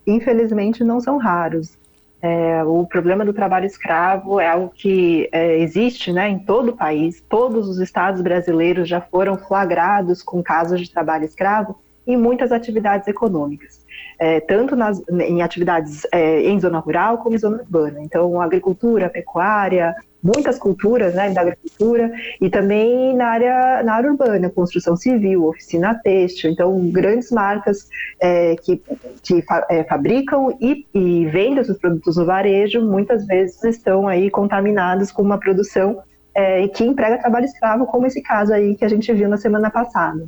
Infelizmente, 0.05 0.83
não 0.83 0.99
são 0.99 1.17
raros. 1.17 1.78
É, 2.21 2.63
o 2.65 2.85
problema 2.85 3.23
do 3.23 3.31
trabalho 3.31 3.65
escravo 3.65 4.41
é 4.41 4.47
algo 4.47 4.69
que 4.75 5.29
é, 5.31 5.57
existe 5.59 6.11
né, 6.11 6.27
em 6.29 6.39
todo 6.39 6.69
o 6.69 6.75
país. 6.75 7.23
Todos 7.29 7.67
os 7.69 7.79
estados 7.79 8.21
brasileiros 8.21 8.89
já 8.89 8.99
foram 8.99 9.37
flagrados 9.37 10.21
com 10.21 10.43
casos 10.43 10.81
de 10.81 10.91
trabalho 10.91 11.23
escravo 11.23 11.79
em 12.05 12.17
muitas 12.17 12.51
atividades 12.51 13.07
econômicas, 13.07 13.78
é, 14.19 14.39
tanto 14.39 14.75
nas, 14.75 15.01
em 15.09 15.41
atividades 15.41 16.05
é, 16.11 16.41
em 16.41 16.59
zona 16.59 16.79
rural 16.79 17.19
como 17.19 17.35
em 17.35 17.39
zona 17.39 17.57
urbana. 17.57 18.01
Então, 18.01 18.41
agricultura, 18.41 19.09
pecuária, 19.09 19.95
muitas 20.21 20.57
culturas 20.59 21.15
né, 21.15 21.31
da 21.31 21.41
agricultura 21.41 22.11
e 22.41 22.49
também 22.49 23.15
na 23.15 23.27
área, 23.27 23.83
na 23.83 23.93
área 23.93 24.11
urbana, 24.11 24.49
construção 24.49 24.95
civil, 24.95 25.45
oficina 25.45 25.95
têxtil, 25.95 26.51
então 26.51 26.77
grandes 26.89 27.31
marcas 27.31 27.87
é, 28.19 28.55
que, 28.57 28.81
que 29.23 29.41
fa, 29.41 29.65
é, 29.69 29.83
fabricam 29.85 30.57
e, 30.59 30.85
e 30.93 31.25
vendem 31.27 31.59
os 31.59 31.77
produtos 31.77 32.17
no 32.17 32.25
varejo, 32.25 32.81
muitas 32.81 33.25
vezes 33.25 33.63
estão 33.63 34.07
aí 34.07 34.29
contaminados 34.29 35.11
com 35.11 35.21
uma 35.21 35.39
produção 35.39 36.03
é, 36.33 36.67
que 36.67 36.83
emprega 36.83 37.17
trabalho 37.17 37.45
escravo, 37.45 37.85
como 37.85 38.05
esse 38.05 38.21
caso 38.21 38.53
aí 38.53 38.75
que 38.75 38.85
a 38.85 38.89
gente 38.89 39.11
viu 39.13 39.29
na 39.29 39.37
semana 39.37 39.69
passada. 39.69 40.27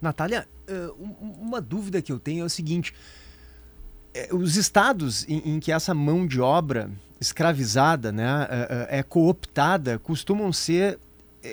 Natália, 0.00 0.46
uma 1.40 1.60
dúvida 1.60 2.02
que 2.02 2.12
eu 2.12 2.18
tenho 2.18 2.42
é 2.42 2.44
o 2.44 2.50
seguinte, 2.50 2.94
os 4.32 4.56
estados 4.56 5.28
em, 5.28 5.54
em 5.54 5.60
que 5.60 5.72
essa 5.72 5.94
mão 5.94 6.26
de 6.26 6.40
obra 6.40 6.90
escravizada, 7.20 8.12
né, 8.12 8.46
é, 8.50 8.98
é, 8.98 9.02
cooptada, 9.02 9.98
costumam 9.98 10.52
ser 10.52 10.98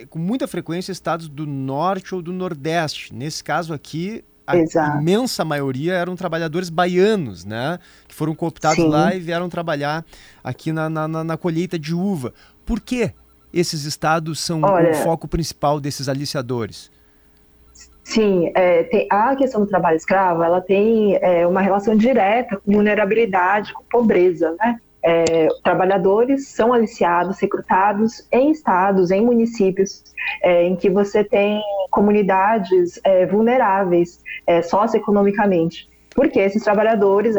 com 0.09 0.19
muita 0.19 0.47
frequência 0.47 0.91
estados 0.91 1.27
do 1.27 1.45
norte 1.45 2.13
ou 2.13 2.21
do 2.21 2.33
nordeste. 2.33 3.13
Nesse 3.13 3.43
caso 3.43 3.73
aqui, 3.73 4.23
a 4.45 4.57
Exato. 4.57 4.99
imensa 4.99 5.43
maioria 5.43 5.93
eram 5.93 6.15
trabalhadores 6.15 6.69
baianos, 6.69 7.45
né, 7.45 7.79
que 8.07 8.13
foram 8.13 8.35
cooptados 8.35 8.83
Sim. 8.83 8.89
lá 8.89 9.15
e 9.15 9.19
vieram 9.19 9.49
trabalhar 9.49 10.05
aqui 10.43 10.71
na, 10.71 10.89
na, 10.89 11.07
na, 11.07 11.37
colheita 11.37 11.79
de 11.79 11.93
uva. 11.93 12.33
Por 12.65 12.79
que 12.79 13.11
esses 13.51 13.85
estados 13.85 14.39
são 14.39 14.61
Olha, 14.63 14.91
o 14.91 15.03
foco 15.03 15.27
principal 15.27 15.79
desses 15.79 16.07
aliciadores? 16.07 16.91
Sim, 18.05 18.51
é, 18.55 18.83
tem, 18.83 19.07
a 19.09 19.35
questão 19.35 19.61
do 19.61 19.67
trabalho 19.67 19.97
escravo, 19.97 20.43
ela 20.43 20.61
tem 20.61 21.15
é, 21.15 21.45
uma 21.45 21.59
relação 21.59 21.95
direta 21.95 22.55
com 22.57 22.71
vulnerabilidade, 22.71 23.73
com 23.73 23.83
pobreza, 23.83 24.55
né? 24.59 24.79
é, 25.05 25.47
trabalhadores 25.63 26.47
são 26.47 26.73
aliciados, 26.73 27.39
recrutados 27.39 28.27
em 28.31 28.49
estados, 28.49 29.11
em 29.11 29.23
municípios, 29.23 30.03
é, 30.41 30.63
em 30.63 30.75
que 30.75 30.89
você 30.89 31.23
tem 31.23 31.61
comunidades 31.91 32.99
é, 33.03 33.27
vulneráveis 33.27 34.19
é, 34.47 34.63
socioeconomicamente. 34.63 35.87
Porque 36.15 36.39
esses 36.39 36.63
trabalhadores 36.63 37.35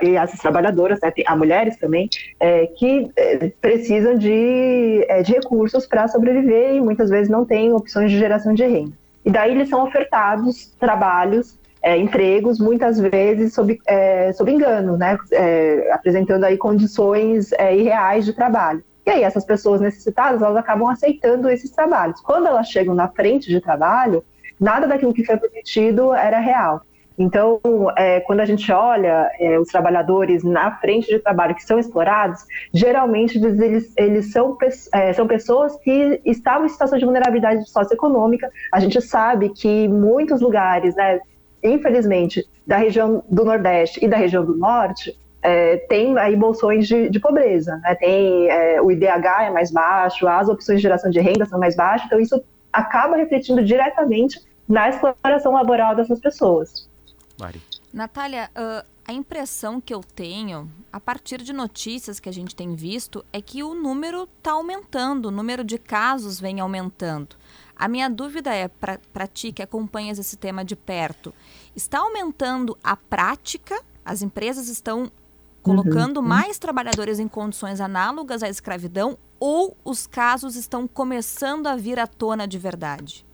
e 0.00 0.16
essas 0.16 0.40
trabalhadoras, 0.40 1.00
né, 1.02 1.12
há 1.26 1.36
mulheres 1.36 1.76
também, 1.76 2.08
é, 2.40 2.66
que 2.66 3.10
é, 3.16 3.50
precisam 3.60 4.14
de, 4.14 5.06
de 5.24 5.32
recursos 5.32 5.86
para 5.86 6.08
sobreviver 6.08 6.76
e 6.76 6.80
muitas 6.80 7.10
vezes 7.10 7.28
não 7.28 7.44
têm 7.44 7.72
opções 7.74 8.10
de 8.10 8.18
geração 8.18 8.54
de 8.54 8.64
renda. 8.64 9.01
E 9.24 9.30
daí 9.30 9.52
eles 9.52 9.68
são 9.68 9.84
ofertados 9.84 10.72
trabalhos 10.78 11.58
é, 11.82 11.96
empregos, 11.96 12.60
muitas 12.60 12.98
vezes 12.98 13.52
sob, 13.52 13.78
é, 13.86 14.32
sob 14.32 14.50
engano, 14.50 14.96
né? 14.96 15.18
É, 15.32 15.90
apresentando 15.92 16.44
aí 16.44 16.56
condições 16.56 17.52
é, 17.52 17.76
irreais 17.76 18.24
de 18.24 18.32
trabalho. 18.32 18.84
E 19.04 19.10
aí 19.10 19.22
essas 19.22 19.44
pessoas 19.44 19.80
necessitadas, 19.80 20.40
elas 20.40 20.56
acabam 20.56 20.88
aceitando 20.88 21.50
esses 21.50 21.70
trabalhos. 21.70 22.20
Quando 22.20 22.46
elas 22.46 22.68
chegam 22.68 22.94
na 22.94 23.08
frente 23.08 23.48
de 23.48 23.60
trabalho, 23.60 24.24
nada 24.60 24.86
daquilo 24.86 25.12
que 25.12 25.24
foi 25.24 25.36
prometido 25.36 26.14
era 26.14 26.38
real. 26.38 26.82
Então, 27.18 27.60
é, 27.96 28.20
quando 28.20 28.40
a 28.40 28.44
gente 28.44 28.70
olha 28.72 29.30
é, 29.38 29.58
os 29.58 29.68
trabalhadores 29.68 30.42
na 30.42 30.76
frente 30.78 31.08
de 31.08 31.18
trabalho 31.18 31.54
que 31.54 31.64
são 31.64 31.78
explorados, 31.78 32.44
geralmente 32.72 33.38
eles, 33.38 33.92
eles 33.96 34.32
são, 34.32 34.56
é, 34.92 35.12
são 35.12 35.26
pessoas 35.26 35.76
que 35.78 36.20
estavam 36.24 36.66
em 36.66 36.68
situação 36.68 36.98
de 36.98 37.04
vulnerabilidade 37.04 37.68
socioeconômica. 37.68 38.50
A 38.70 38.80
gente 38.80 39.00
sabe 39.00 39.50
que 39.50 39.88
muitos 39.88 40.40
lugares, 40.40 40.94
né, 40.94 41.20
infelizmente, 41.62 42.44
da 42.66 42.76
região 42.76 43.22
do 43.28 43.44
Nordeste 43.44 44.04
e 44.04 44.08
da 44.08 44.16
região 44.16 44.44
do 44.44 44.56
Norte, 44.56 45.16
é, 45.42 45.76
tem 45.88 46.16
aí 46.18 46.36
bolsões 46.36 46.86
de, 46.86 47.10
de 47.10 47.18
pobreza, 47.18 47.76
né? 47.82 47.96
tem 47.96 48.48
é, 48.48 48.80
o 48.80 48.92
IDH 48.92 49.46
é 49.46 49.50
mais 49.50 49.72
baixo, 49.72 50.28
as 50.28 50.48
opções 50.48 50.78
de 50.78 50.82
geração 50.82 51.10
de 51.10 51.20
renda 51.20 51.44
são 51.44 51.58
mais 51.58 51.74
baixas, 51.74 52.06
então 52.06 52.20
isso 52.20 52.40
acaba 52.72 53.16
refletindo 53.16 53.62
diretamente 53.62 54.40
na 54.68 54.88
exploração 54.88 55.52
laboral 55.52 55.96
dessas 55.96 56.20
pessoas. 56.20 56.88
Mari. 57.42 57.60
Natália, 57.92 58.50
uh, 58.56 58.86
a 59.06 59.12
impressão 59.12 59.80
que 59.80 59.92
eu 59.92 60.00
tenho, 60.00 60.70
a 60.92 61.00
partir 61.00 61.42
de 61.42 61.52
notícias 61.52 62.20
que 62.20 62.28
a 62.28 62.32
gente 62.32 62.54
tem 62.54 62.76
visto, 62.76 63.24
é 63.32 63.42
que 63.42 63.64
o 63.64 63.74
número 63.74 64.28
está 64.38 64.52
aumentando, 64.52 65.26
o 65.26 65.30
número 65.32 65.64
de 65.64 65.76
casos 65.76 66.38
vem 66.38 66.60
aumentando. 66.60 67.34
A 67.74 67.88
minha 67.88 68.08
dúvida 68.08 68.54
é, 68.54 68.68
para 68.68 69.26
ti 69.26 69.50
que 69.50 69.60
acompanhas 69.60 70.20
esse 70.20 70.36
tema 70.36 70.64
de 70.64 70.76
perto, 70.76 71.34
está 71.74 71.98
aumentando 71.98 72.78
a 72.82 72.96
prática? 72.96 73.82
As 74.04 74.22
empresas 74.22 74.68
estão 74.68 75.10
colocando 75.62 76.18
uhum. 76.18 76.26
mais 76.26 76.58
trabalhadores 76.58 77.18
em 77.18 77.26
condições 77.26 77.80
análogas 77.80 78.42
à 78.42 78.48
escravidão 78.48 79.18
ou 79.40 79.76
os 79.84 80.06
casos 80.06 80.54
estão 80.54 80.86
começando 80.86 81.66
a 81.66 81.74
vir 81.74 81.98
à 81.98 82.06
tona 82.06 82.46
de 82.46 82.58
verdade? 82.58 83.26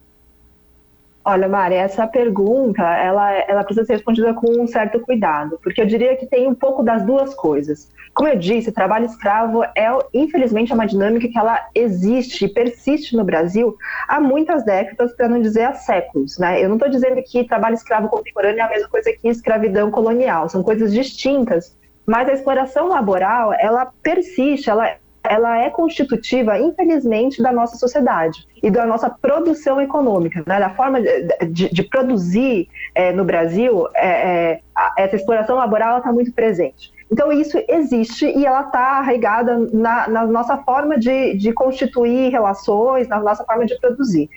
Olha, 1.30 1.47
Mari, 1.47 1.75
essa 1.75 2.06
pergunta, 2.06 2.82
ela, 2.82 3.30
ela 3.47 3.62
precisa 3.62 3.85
ser 3.85 3.92
respondida 3.92 4.32
com 4.32 4.62
um 4.62 4.66
certo 4.66 4.99
cuidado, 5.00 5.61
porque 5.62 5.78
eu 5.78 5.85
diria 5.85 6.16
que 6.16 6.25
tem 6.25 6.49
um 6.49 6.54
pouco 6.54 6.82
das 6.82 7.02
duas 7.02 7.35
coisas. 7.35 7.92
Como 8.14 8.30
eu 8.30 8.35
disse, 8.35 8.73
trabalho 8.73 9.04
escravo 9.04 9.62
é, 9.62 9.90
infelizmente, 10.14 10.73
uma 10.73 10.87
dinâmica 10.87 11.28
que 11.28 11.38
ela 11.38 11.68
existe 11.75 12.47
e 12.47 12.49
persiste 12.49 13.14
no 13.14 13.25
Brasil 13.25 13.76
há 14.08 14.18
muitas 14.18 14.64
décadas, 14.64 15.14
para 15.14 15.28
não 15.28 15.38
dizer 15.38 15.64
há 15.64 15.75
séculos. 15.75 16.38
Né? 16.38 16.64
Eu 16.64 16.68
não 16.70 16.76
estou 16.76 16.88
dizendo 16.88 17.23
que 17.23 17.44
trabalho 17.44 17.75
escravo 17.75 18.08
contemporâneo 18.08 18.61
é 18.61 18.62
a 18.62 18.70
mesma 18.70 18.88
coisa 18.88 19.12
que 19.12 19.28
escravidão 19.28 19.90
colonial, 19.90 20.49
são 20.49 20.62
coisas 20.62 20.94
distintas, 20.94 21.76
mas 22.06 22.26
a 22.26 22.32
exploração 22.32 22.88
laboral, 22.88 23.52
ela 23.52 23.92
persiste, 24.02 24.70
ela 24.70 24.97
ela 25.28 25.58
é 25.58 25.70
constitutiva, 25.70 26.58
infelizmente, 26.58 27.42
da 27.42 27.52
nossa 27.52 27.76
sociedade 27.76 28.47
e 28.62 28.70
da 28.70 28.87
nossa 28.87 29.08
produção 29.11 29.80
econômica, 29.80 30.42
né? 30.47 30.58
da 30.58 30.70
forma 30.70 31.00
de, 31.00 31.68
de, 31.68 31.82
produzir 31.82 32.68
é, 32.94 33.12
no 33.12 33.25
Brasil, 33.25 33.87
é, 33.94 34.08
é, 34.08 34.61
essa 34.97 35.16
exploração 35.16 35.56
laboral 35.56 35.99
está 35.99 36.12
muito 36.12 36.32
presente. 36.32 36.92
Então, 37.11 37.32
isso 37.32 37.58
existe 37.68 38.26
e 38.26 38.44
ela 38.44 38.62
está 38.62 38.99
arraigada 38.99 39.58
na, 39.73 40.08
na, 40.08 40.26
nossa 40.26 40.58
forma 40.58 40.99
de, 40.99 41.35
de 41.37 41.52
constituir 41.52 42.30
relações, 42.30 43.08
na 43.08 43.18
nossa 43.20 43.44
forma 43.44 43.64
de 43.64 43.78
produzir. 43.80 44.28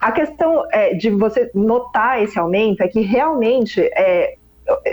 A 0.00 0.10
questão 0.10 0.64
é, 0.72 0.94
de 0.94 1.10
você 1.10 1.50
notar 1.54 2.22
esse 2.22 2.38
aumento 2.38 2.82
é 2.82 2.88
que 2.88 3.00
realmente 3.00 3.80
é, 3.80 4.36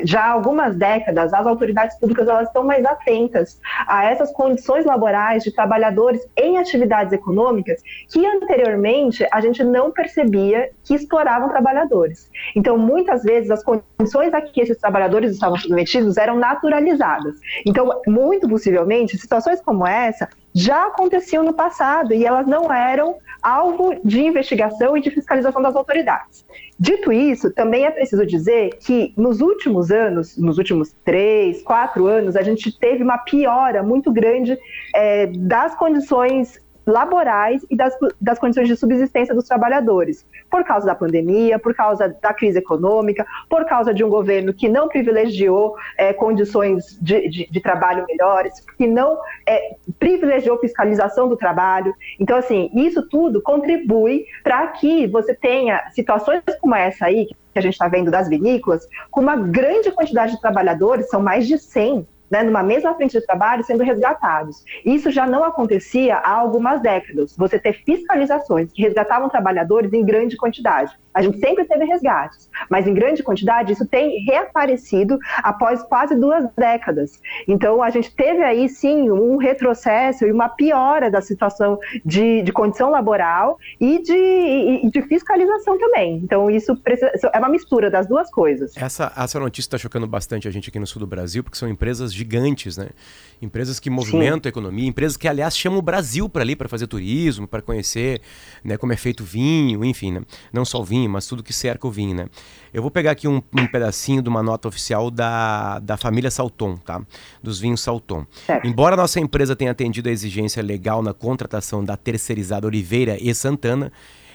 já 0.04 0.24
há 0.26 0.32
algumas 0.32 0.76
décadas, 0.76 1.34
as 1.34 1.46
autoridades 1.46 1.98
públicas 1.98 2.28
elas 2.28 2.48
estão 2.48 2.64
mais 2.64 2.86
atentas 2.86 3.60
a 3.88 4.06
essas 4.06 4.32
condições 4.32 4.86
laborais 4.86 5.44
de 5.44 5.52
trabalhadores 5.52 6.22
em 6.36 6.58
atividades 6.58 7.14
econômicas 7.14 7.82
que 8.10 8.26
anteriormente 8.26 9.26
a 9.32 9.40
gente 9.40 9.64
não 9.64 9.92
percebia 9.92 10.72
que 10.84 10.94
exploravam 10.94 11.50
trabalhadores. 11.50 12.30
Então, 12.56 12.78
muitas 12.78 13.24
vezes, 13.24 13.50
as 13.50 13.64
condições 13.64 14.34
a 14.34 14.42
que 14.42 14.62
esses 14.62 14.78
trabalhadores 14.78 15.32
estavam 15.32 15.58
submetidos 15.58 16.18
eram 16.18 16.38
naturalizadas. 16.38 17.36
Então, 17.66 18.02
muito 18.08 18.48
possivelmente, 18.48 19.18
situações 19.18 19.62
como 19.62 19.88
essa 19.88 20.28
já 20.54 20.88
aconteciam 20.88 21.44
no 21.44 21.54
passado 21.54 22.14
e 22.14 22.26
elas 22.26 22.48
não 22.48 22.72
eram 22.72 23.18
alvo 23.42 23.96
de 24.04 24.22
investigação 24.22 24.96
e 24.96 25.02
de 25.02 25.10
fiscalização 25.10 25.62
das 25.62 25.76
autoridades. 25.76 26.46
Dito 26.80 27.12
isso, 27.12 27.52
também 27.52 27.86
é 27.86 27.92
preciso 27.92 28.26
dizer 28.26 28.78
que 28.80 29.14
nos 29.18 29.42
últimos 29.42 29.92
anos, 29.92 30.38
nos 30.38 30.58
últimos 30.58 30.94
três, 31.06 31.62
quatro 31.62 32.08
anos, 32.08 32.36
a 32.36 32.42
gente 32.42 32.78
teve 32.78 33.04
uma 33.04 33.18
piora 33.18 33.82
muito 33.84 34.12
grande 34.12 34.58
é, 34.96 35.28
das 35.28 35.76
condições 35.76 36.60
laborais 36.86 37.66
e 37.70 37.76
das, 37.76 37.96
das 38.20 38.40
condições 38.40 38.68
de 38.68 38.76
subsistência 38.76 39.34
dos 39.36 39.48
trabalhadores, 39.48 40.26
por 40.50 40.64
causa 40.64 40.86
da 40.86 40.96
pandemia, 40.96 41.60
por 41.60 41.74
causa 41.74 42.10
da 42.22 42.34
crise 42.34 42.60
econômica, 42.60 43.26
por 43.50 43.66
causa 43.66 43.94
de 43.94 44.04
um 44.04 44.10
governo 44.10 44.54
que 44.54 44.68
não 44.68 44.88
privilegiou 44.88 45.76
é, 45.98 46.14
condições 46.14 46.98
de, 47.02 47.30
de, 47.30 47.48
de, 47.50 47.62
trabalho 47.62 48.06
melhores, 48.08 48.54
que 48.78 48.88
não 48.88 49.20
é, 49.48 49.76
privilegiou 50.00 50.58
fiscalização 50.58 51.28
do 51.28 51.38
trabalho. 51.38 51.94
Então, 52.20 52.38
assim, 52.38 52.70
isso 52.74 53.08
tudo 53.08 53.42
contribui 53.42 54.26
para 54.44 54.68
que 54.68 55.08
você 55.08 55.34
tenha 55.34 55.90
situações 55.92 56.42
como 56.60 56.76
essa 56.76 57.06
aí, 57.06 57.28
que 57.28 57.60
a 57.60 57.62
gente 57.62 57.74
está 57.74 57.88
vendo 57.88 58.10
das 58.10 58.30
vinícolas, 58.30 58.88
com 59.10 59.22
uma 59.22 59.36
grande 59.36 59.92
quantidade 59.92 60.34
de 60.34 60.42
trabalhadores, 60.42 61.10
são 61.10 61.22
mais 61.22 61.48
de 61.48 61.58
100 61.58 62.08
né, 62.32 62.42
numa 62.42 62.64
mesma 62.64 62.96
frente 62.96 63.20
de 63.20 63.26
trabalho 63.26 63.64
sendo 63.64 63.84
resgatados. 63.84 64.64
Isso 64.86 65.12
já 65.12 65.28
não 65.28 65.44
acontecia 65.44 66.16
há 66.16 66.32
algumas 66.32 66.82
décadas. 66.82 67.36
Você 67.36 67.60
ter 67.60 67.74
fiscalizações 67.84 68.72
que 68.72 68.82
resgatavam 68.82 69.30
trabalhadores 69.30 69.92
em 69.92 70.06
grande 70.06 70.38
quantidade. 70.38 70.98
A 71.14 71.22
gente 71.22 71.40
sempre 71.40 71.66
teve 71.66 71.86
resgates, 71.86 72.50
mas 72.70 72.88
em 72.88 72.94
grande 72.94 73.24
quantidade 73.24 73.74
isso 73.74 73.86
tem 73.86 74.24
reaparecido 74.24 75.20
após 75.38 75.84
quase 75.84 76.16
duas 76.16 76.46
décadas. 76.58 77.20
Então 77.48 77.84
a 77.84 77.90
gente 77.90 78.14
teve 78.16 78.44
aí 78.44 78.70
sim 78.70 79.10
um 79.10 79.38
retrocesso 79.38 80.26
e 80.26 80.32
uma 80.32 80.50
piora 80.50 81.10
da 81.12 81.22
situação 81.22 81.78
de, 82.06 82.42
de 82.42 82.52
condição 82.52 82.90
laboral 82.90 83.58
e 83.80 84.02
de, 84.02 84.14
e 84.14 84.90
de 84.90 85.02
fiscalização 85.04 85.78
também. 85.78 86.16
Então 86.24 86.50
isso 86.50 86.76
precisa, 86.76 87.12
é 87.34 87.40
uma 87.40 87.50
mistura 87.50 87.90
das 87.90 88.08
duas 88.08 88.30
coisas. 88.30 88.76
Essa, 88.78 89.12
essa 89.16 89.40
notícia 89.40 89.68
está 89.68 89.78
chocando 89.78 90.08
bastante 90.08 90.48
a 90.48 90.52
gente 90.52 90.70
aqui 90.70 90.80
no 90.80 90.88
sul 90.88 91.00
do 91.00 91.08
Brasil, 91.08 91.44
porque 91.44 91.58
são 91.58 91.68
empresas 91.68 92.14
gigantes, 92.14 92.78
né? 92.78 92.90
Empresas 93.42 93.80
que 93.80 93.90
movimentam 93.90 94.40
sim. 94.44 94.48
a 94.48 94.50
economia, 94.50 94.88
empresas 94.88 95.18
que, 95.18 95.28
aliás, 95.28 95.58
chamam 95.58 95.80
o 95.80 95.82
Brasil 95.82 96.30
para 96.30 96.42
ali 96.42 96.56
para 96.56 96.70
fazer 96.70 96.88
turismo, 96.88 97.48
para 97.48 97.62
conhecer 97.62 98.22
né, 98.64 98.78
como 98.78 98.94
é 98.94 98.98
feito 98.98 99.22
o 99.22 99.26
vinho, 99.26 99.84
enfim, 99.84 100.12
né? 100.12 100.22
não 100.54 100.64
só 100.64 100.80
o 100.80 100.84
vinho 100.84 101.01
vinho, 101.02 101.10
mas 101.10 101.28
tudo 101.28 101.44
que 101.44 101.54
cerca 101.54 101.88
o 101.88 101.92
vinho, 101.92 102.16
né? 102.16 102.28
Eu 102.74 102.82
vou 102.82 102.92
pegar 102.92 103.12
aqui 103.12 103.28
um, 103.28 103.42
um 103.54 103.68
pedacinho 103.68 104.22
de 104.22 104.30
uma 104.30 104.42
nota 104.42 104.68
oficial 104.68 105.12
da, 105.12 105.80
da 105.80 105.98
família 105.98 106.32
Salton, 106.32 106.78
tá? 106.78 107.02
Dos 107.42 107.60
vinhos 107.60 107.82
Salton. 107.82 108.26
É. 108.48 108.66
Embora 108.66 108.96
nossa 108.96 109.20
empresa 109.20 109.56
tenha 109.56 109.72
atendido 109.72 110.10
a 110.10 110.12
exigência 110.12 110.62
legal 110.64 111.02
na 111.02 111.14
contratação 111.14 111.84
da 111.84 111.98
terceirizada 111.98 112.68
Oliveira 112.68 113.18
e 113.20 113.34
Santana, 113.34 113.92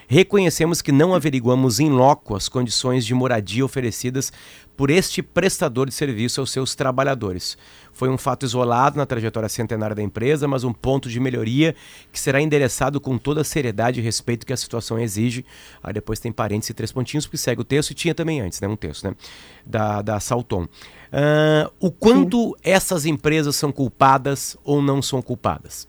reconhecemos 0.09 0.81
que 0.81 0.93
não 0.93 1.15
averiguamos 1.15 1.81
em 1.81 1.91
loco 1.91 2.35
as 2.35 2.49
condições 2.49 3.05
de 3.05 3.15
moradia 3.15 3.65
oferecidas 3.65 4.33
por 4.77 4.91
este 4.91 5.23
prestador 5.23 5.89
de 5.89 5.95
serviço 5.95 6.41
aos 6.41 6.51
seus 6.53 6.75
trabalhadores. 6.75 7.57
Foi 7.93 8.11
um 8.11 8.19
fato 8.19 8.45
isolado 8.45 8.99
na 8.99 9.07
trajetória 9.07 9.49
centenária 9.49 9.97
da 9.97 10.03
empresa, 10.03 10.47
mas 10.47 10.65
um 10.65 10.73
ponto 10.73 11.09
de 11.09 11.19
melhoria 11.19 11.75
que 12.13 12.21
será 12.21 12.43
endereçado 12.43 13.01
com 13.01 13.17
toda 13.17 13.41
a 13.41 13.45
seriedade 13.45 14.01
e 14.01 14.03
respeito 14.03 14.45
que 14.45 14.53
a 14.53 14.57
situação 14.57 14.99
exige. 14.99 15.47
Aí 15.83 15.95
depois 15.95 16.21
tem 16.21 16.31
parênteses 16.31 16.71
e 16.71 16.75
três 16.75 16.93
pontinhos, 16.93 17.27
porque 17.27 17.39
segue 17.39 17.63
o 17.63 17.65
texto 17.65 17.93
e 17.93 17.95
tinha 17.95 18.15
também 18.15 18.43
antes, 18.43 18.61
né? 18.61 18.69
Um 18.69 18.77
texto, 18.77 19.05
né? 19.05 19.17
Da, 19.65 20.03
da 20.03 20.21
Salton. 20.21 20.65
Uh, 20.65 21.73
o 21.81 21.91
quanto 21.91 22.49
Sim. 22.49 22.55
essas 22.63 23.07
empresas 23.07 23.57
são 23.57 23.73
culpadas 23.73 24.59
ou 24.63 24.83
não 24.83 25.01
são 25.01 25.23
culpadas? 25.23 25.89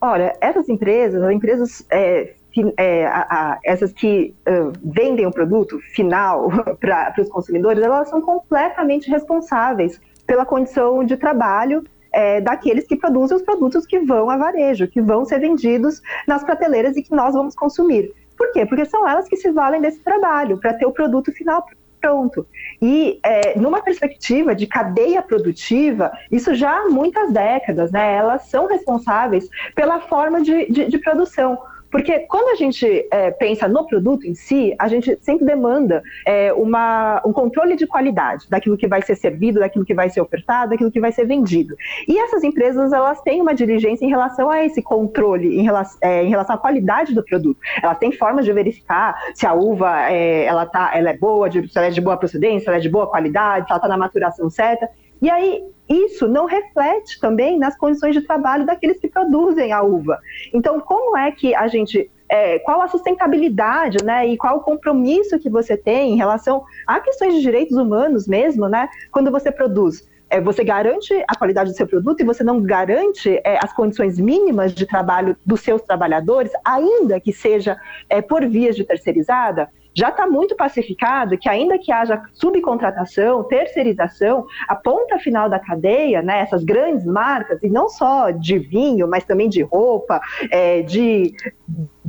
Olha, 0.00 0.34
essas 0.40 0.68
empresas, 0.68 1.22
as 1.22 1.32
empresas 1.32 1.84
é, 1.90 2.34
é, 2.76 3.06
a, 3.06 3.26
a, 3.30 3.58
essas 3.64 3.92
que 3.92 4.34
uh, 4.48 4.72
vendem 4.82 5.26
o 5.26 5.30
produto 5.30 5.78
final 5.94 6.48
para 6.78 7.14
os 7.18 7.28
consumidores, 7.28 7.82
elas 7.82 8.08
são 8.08 8.20
completamente 8.20 9.10
responsáveis 9.10 10.00
pela 10.26 10.44
condição 10.44 11.04
de 11.04 11.16
trabalho 11.16 11.84
é, 12.12 12.40
daqueles 12.40 12.86
que 12.86 12.96
produzem 12.96 13.36
os 13.36 13.42
produtos 13.42 13.84
que 13.84 13.98
vão 14.00 14.30
a 14.30 14.36
varejo, 14.36 14.86
que 14.86 15.02
vão 15.02 15.24
ser 15.24 15.40
vendidos 15.40 16.00
nas 16.26 16.44
prateleiras 16.44 16.96
e 16.96 17.02
que 17.02 17.14
nós 17.14 17.34
vamos 17.34 17.54
consumir. 17.54 18.12
Por 18.36 18.52
quê? 18.52 18.64
Porque 18.64 18.84
são 18.84 19.06
elas 19.08 19.28
que 19.28 19.36
se 19.36 19.50
valem 19.50 19.80
desse 19.80 20.00
trabalho 20.00 20.58
para 20.58 20.74
ter 20.74 20.86
o 20.86 20.92
produto 20.92 21.32
final 21.32 21.66
pronto. 22.00 22.46
E 22.82 23.18
é, 23.24 23.58
numa 23.58 23.80
perspectiva 23.80 24.54
de 24.54 24.66
cadeia 24.66 25.22
produtiva, 25.22 26.12
isso 26.30 26.54
já 26.54 26.70
há 26.70 26.88
muitas 26.90 27.32
décadas, 27.32 27.90
né? 27.90 28.14
Elas 28.14 28.42
são 28.42 28.66
responsáveis 28.66 29.48
pela 29.74 30.00
forma 30.00 30.42
de, 30.42 30.70
de, 30.70 30.84
de 30.86 30.98
produção. 30.98 31.58
Porque 31.94 32.18
quando 32.26 32.48
a 32.48 32.56
gente 32.56 33.06
é, 33.08 33.30
pensa 33.30 33.68
no 33.68 33.86
produto 33.86 34.26
em 34.26 34.34
si, 34.34 34.74
a 34.80 34.88
gente 34.88 35.16
sempre 35.20 35.46
demanda 35.46 36.02
é, 36.26 36.52
uma, 36.52 37.22
um 37.24 37.32
controle 37.32 37.76
de 37.76 37.86
qualidade 37.86 38.50
daquilo 38.50 38.76
que 38.76 38.88
vai 38.88 39.00
ser 39.00 39.14
servido, 39.14 39.60
daquilo 39.60 39.84
que 39.84 39.94
vai 39.94 40.10
ser 40.10 40.20
ofertado, 40.20 40.70
daquilo 40.70 40.90
que 40.90 40.98
vai 40.98 41.12
ser 41.12 41.24
vendido. 41.24 41.76
E 42.08 42.18
essas 42.18 42.42
empresas, 42.42 42.92
elas 42.92 43.20
têm 43.22 43.40
uma 43.40 43.54
diligência 43.54 44.04
em 44.04 44.08
relação 44.08 44.50
a 44.50 44.64
esse 44.64 44.82
controle, 44.82 45.56
em 45.56 45.62
relação, 45.62 45.96
é, 46.02 46.24
em 46.24 46.28
relação 46.28 46.56
à 46.56 46.58
qualidade 46.58 47.14
do 47.14 47.22
produto. 47.22 47.60
Elas 47.80 47.98
têm 47.98 48.10
formas 48.10 48.44
de 48.44 48.52
verificar 48.52 49.16
se 49.32 49.46
a 49.46 49.54
uva 49.54 50.10
é, 50.10 50.46
ela 50.46 50.66
tá, 50.66 50.90
ela 50.96 51.10
é 51.10 51.16
boa, 51.16 51.48
de, 51.48 51.68
se 51.68 51.78
ela 51.78 51.86
é 51.86 51.90
de 51.90 52.00
boa 52.00 52.16
procedência, 52.16 52.62
se 52.62 52.68
ela 52.70 52.78
é 52.78 52.80
de 52.80 52.88
boa 52.88 53.06
qualidade, 53.06 53.66
se 53.66 53.72
ela 53.72 53.78
está 53.78 53.86
na 53.86 53.96
maturação 53.96 54.50
certa. 54.50 54.90
E 55.24 55.30
aí, 55.30 55.64
isso 55.88 56.28
não 56.28 56.44
reflete 56.44 57.18
também 57.18 57.58
nas 57.58 57.74
condições 57.78 58.14
de 58.14 58.20
trabalho 58.20 58.66
daqueles 58.66 58.98
que 58.98 59.08
produzem 59.08 59.72
a 59.72 59.80
uva. 59.80 60.18
Então, 60.52 60.78
como 60.78 61.16
é 61.16 61.32
que 61.32 61.54
a 61.54 61.66
gente 61.66 62.10
é, 62.28 62.58
qual 62.58 62.82
a 62.82 62.88
sustentabilidade, 62.88 64.04
né, 64.04 64.26
e 64.26 64.36
qual 64.36 64.58
o 64.58 64.60
compromisso 64.60 65.38
que 65.38 65.48
você 65.48 65.78
tem 65.78 66.12
em 66.12 66.16
relação 66.16 66.62
a 66.86 67.00
questões 67.00 67.32
de 67.36 67.40
direitos 67.40 67.74
humanos 67.74 68.28
mesmo, 68.28 68.68
né, 68.68 68.86
quando 69.10 69.30
você 69.30 69.50
produz. 69.50 70.06
É, 70.28 70.42
você 70.42 70.62
garante 70.62 71.14
a 71.26 71.34
qualidade 71.34 71.70
do 71.70 71.76
seu 71.76 71.86
produto 71.86 72.20
e 72.20 72.24
você 72.24 72.44
não 72.44 72.60
garante 72.60 73.40
é, 73.44 73.58
as 73.64 73.72
condições 73.72 74.18
mínimas 74.18 74.74
de 74.74 74.84
trabalho 74.84 75.34
dos 75.46 75.62
seus 75.62 75.80
trabalhadores, 75.80 76.52
ainda 76.62 77.18
que 77.18 77.32
seja 77.32 77.78
é, 78.10 78.20
por 78.20 78.46
vias 78.46 78.76
de 78.76 78.84
terceirizada 78.84 79.70
já 79.94 80.08
está 80.08 80.26
muito 80.26 80.56
pacificado 80.56 81.38
que, 81.38 81.48
ainda 81.48 81.78
que 81.78 81.92
haja 81.92 82.22
subcontratação, 82.32 83.44
terceirização, 83.44 84.46
a 84.68 84.74
ponta 84.74 85.18
final 85.18 85.48
da 85.48 85.58
cadeia, 85.58 86.20
né, 86.20 86.40
essas 86.40 86.64
grandes 86.64 87.06
marcas, 87.06 87.62
e 87.62 87.68
não 87.68 87.88
só 87.88 88.30
de 88.30 88.58
vinho, 88.58 89.06
mas 89.06 89.24
também 89.24 89.48
de 89.48 89.62
roupa, 89.62 90.20
é, 90.50 90.82
de, 90.82 91.34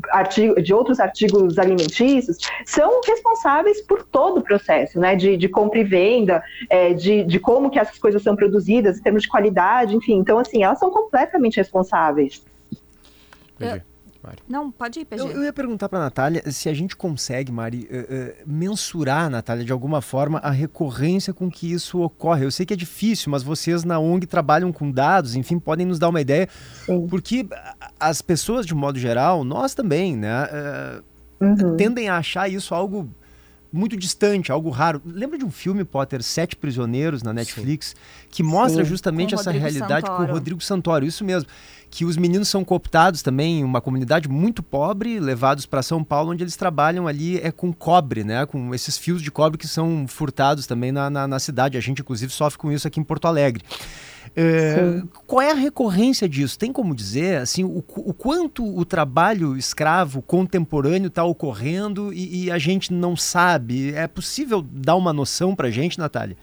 artigo, 0.10 0.62
de 0.62 0.74
outros 0.74 1.00
artigos 1.00 1.60
alimentícios, 1.60 2.38
são 2.66 3.02
responsáveis 3.06 3.82
por 3.82 4.04
todo 4.04 4.40
o 4.40 4.44
processo, 4.44 5.00
né, 5.00 5.16
de, 5.16 5.38
de 5.38 5.48
compra 5.48 5.80
e 5.80 5.84
venda, 5.84 6.44
é, 6.70 6.94
de, 6.94 7.24
de 7.24 7.40
como 7.40 7.70
que 7.70 7.80
essas 7.80 8.00
coisas 8.00 8.24
são 8.24 8.36
produzidas, 8.36 8.98
em 8.98 9.04
termos 9.04 9.22
de 9.24 9.30
qualidade, 9.30 9.96
enfim. 9.96 10.16
Então, 10.16 10.40
assim, 10.40 10.64
elas 10.64 10.80
são 10.80 10.90
completamente 10.90 11.58
responsáveis. 11.58 12.44
Entendi. 13.56 13.95
Mari. 14.26 14.40
Não, 14.48 14.72
pode 14.72 15.00
ir, 15.00 15.06
PG. 15.06 15.22
Eu, 15.22 15.32
eu 15.32 15.44
ia 15.44 15.54
perguntar 15.54 15.88
para 15.88 16.00
a 16.00 16.04
Natália 16.04 16.44
se 16.52 16.68
a 16.68 16.74
gente 16.74 16.96
consegue, 16.96 17.52
Mari, 17.52 17.88
uh, 17.92 18.44
uh, 18.44 18.44
mensurar, 18.46 19.30
Natália, 19.30 19.64
de 19.64 19.72
alguma 19.72 20.02
forma, 20.02 20.40
a 20.40 20.50
recorrência 20.50 21.34
com 21.34 21.50
que 21.50 21.72
isso 21.72 22.02
ocorre. 22.02 22.46
Eu 22.46 22.52
sei 22.52 22.66
que 22.66 22.74
é 22.74 22.78
difícil, 22.78 23.32
mas 23.32 23.44
vocês 23.44 23.84
na 23.84 24.00
ONG 24.00 24.26
trabalham 24.26 24.72
com 24.72 24.92
dados, 24.92 25.36
enfim, 25.36 25.60
podem 25.60 25.86
nos 25.86 26.00
dar 26.00 26.10
uma 26.10 26.22
ideia, 26.22 26.50
Sim. 26.86 27.08
porque 27.08 27.48
as 28.00 28.22
pessoas, 28.22 28.66
de 28.66 28.74
modo 28.74 28.98
geral, 28.98 29.44
nós 29.44 29.76
também, 29.76 30.16
né, 30.16 30.46
uh, 30.46 31.04
uhum. 31.46 31.78
tendem 31.78 32.10
a 32.10 32.18
achar 32.18 32.50
isso 32.50 32.74
algo 32.74 33.10
muito 33.76 33.98
distante, 33.98 34.52
algo 34.52 34.70
raro. 34.70 35.02
Lembra 35.06 35.38
de 35.38 35.46
um 35.46 35.52
filme, 35.52 35.84
Potter, 35.84 36.24
Sete 36.24 36.56
Prisioneiros, 36.56 37.22
na 37.22 37.34
Netflix, 37.34 37.90
Sim. 37.90 37.96
que 38.32 38.42
mostra 38.44 38.84
Sim. 38.84 38.90
justamente 38.90 39.36
essa 39.36 39.52
realidade 39.52 40.08
Santoro. 40.08 40.26
com 40.26 40.32
o 40.32 40.34
Rodrigo 40.34 40.62
Santoro, 40.62 41.06
isso 41.06 41.24
mesmo 41.24 41.50
que 41.90 42.04
os 42.04 42.18
meninos 42.18 42.50
são 42.50 42.64
cooptados 42.64 43.22
também, 43.22 43.64
uma 43.64 43.80
comunidade 43.80 44.28
muito 44.28 44.62
pobre, 44.62 45.20
levados 45.20 45.66
para 45.66 45.82
São 45.82 46.04
Paulo, 46.04 46.32
onde 46.32 46.44
eles 46.44 46.56
trabalham 46.56 47.08
ali 47.08 47.40
é 47.40 47.52
com 47.52 47.72
cobre, 47.72 48.24
né? 48.24 48.46
Com 48.46 48.74
esses 48.74 48.98
fios 48.98 49.22
de 49.22 49.32
cobre 49.32 49.58
que 49.58 49.68
são 49.68 50.06
furtados 50.08 50.68
também 50.68 50.92
na, 50.92 51.10
na, 51.10 51.28
na 51.28 51.40
cidade. 51.40 51.78
A 51.78 51.82
gente, 51.82 52.02
inclusive, 52.02 52.32
sofre 52.34 52.60
com 52.60 52.72
isso 52.72 52.88
aqui 52.88 53.00
em 53.00 53.04
Porto 53.04 53.28
Alegre. 53.28 53.64
É, 54.38 55.02
qual 55.26 55.42
é 55.42 55.52
a 55.52 55.56
recorrência 55.56 56.28
disso? 56.28 56.60
Tem 56.60 56.72
como 56.72 56.94
dizer 56.94 57.38
assim 57.38 57.64
o, 57.64 57.78
o 57.78 58.14
quanto 58.14 58.66
o 58.66 58.84
trabalho 58.84 59.56
escravo 59.56 60.22
contemporâneo 60.22 61.08
está 61.08 61.24
ocorrendo 61.24 62.12
e, 62.12 62.46
e, 62.46 62.52
a 62.52 62.58
gente 62.58 62.92
não 62.92 63.16
sabe? 63.16 63.94
É 63.96 64.08
possível 64.08 64.62
dar 64.62 64.96
uma 64.98 65.14
noção 65.14 65.56
para 65.56 65.68
a 65.70 65.72
gente, 65.72 65.98
Natália? 65.98 66.36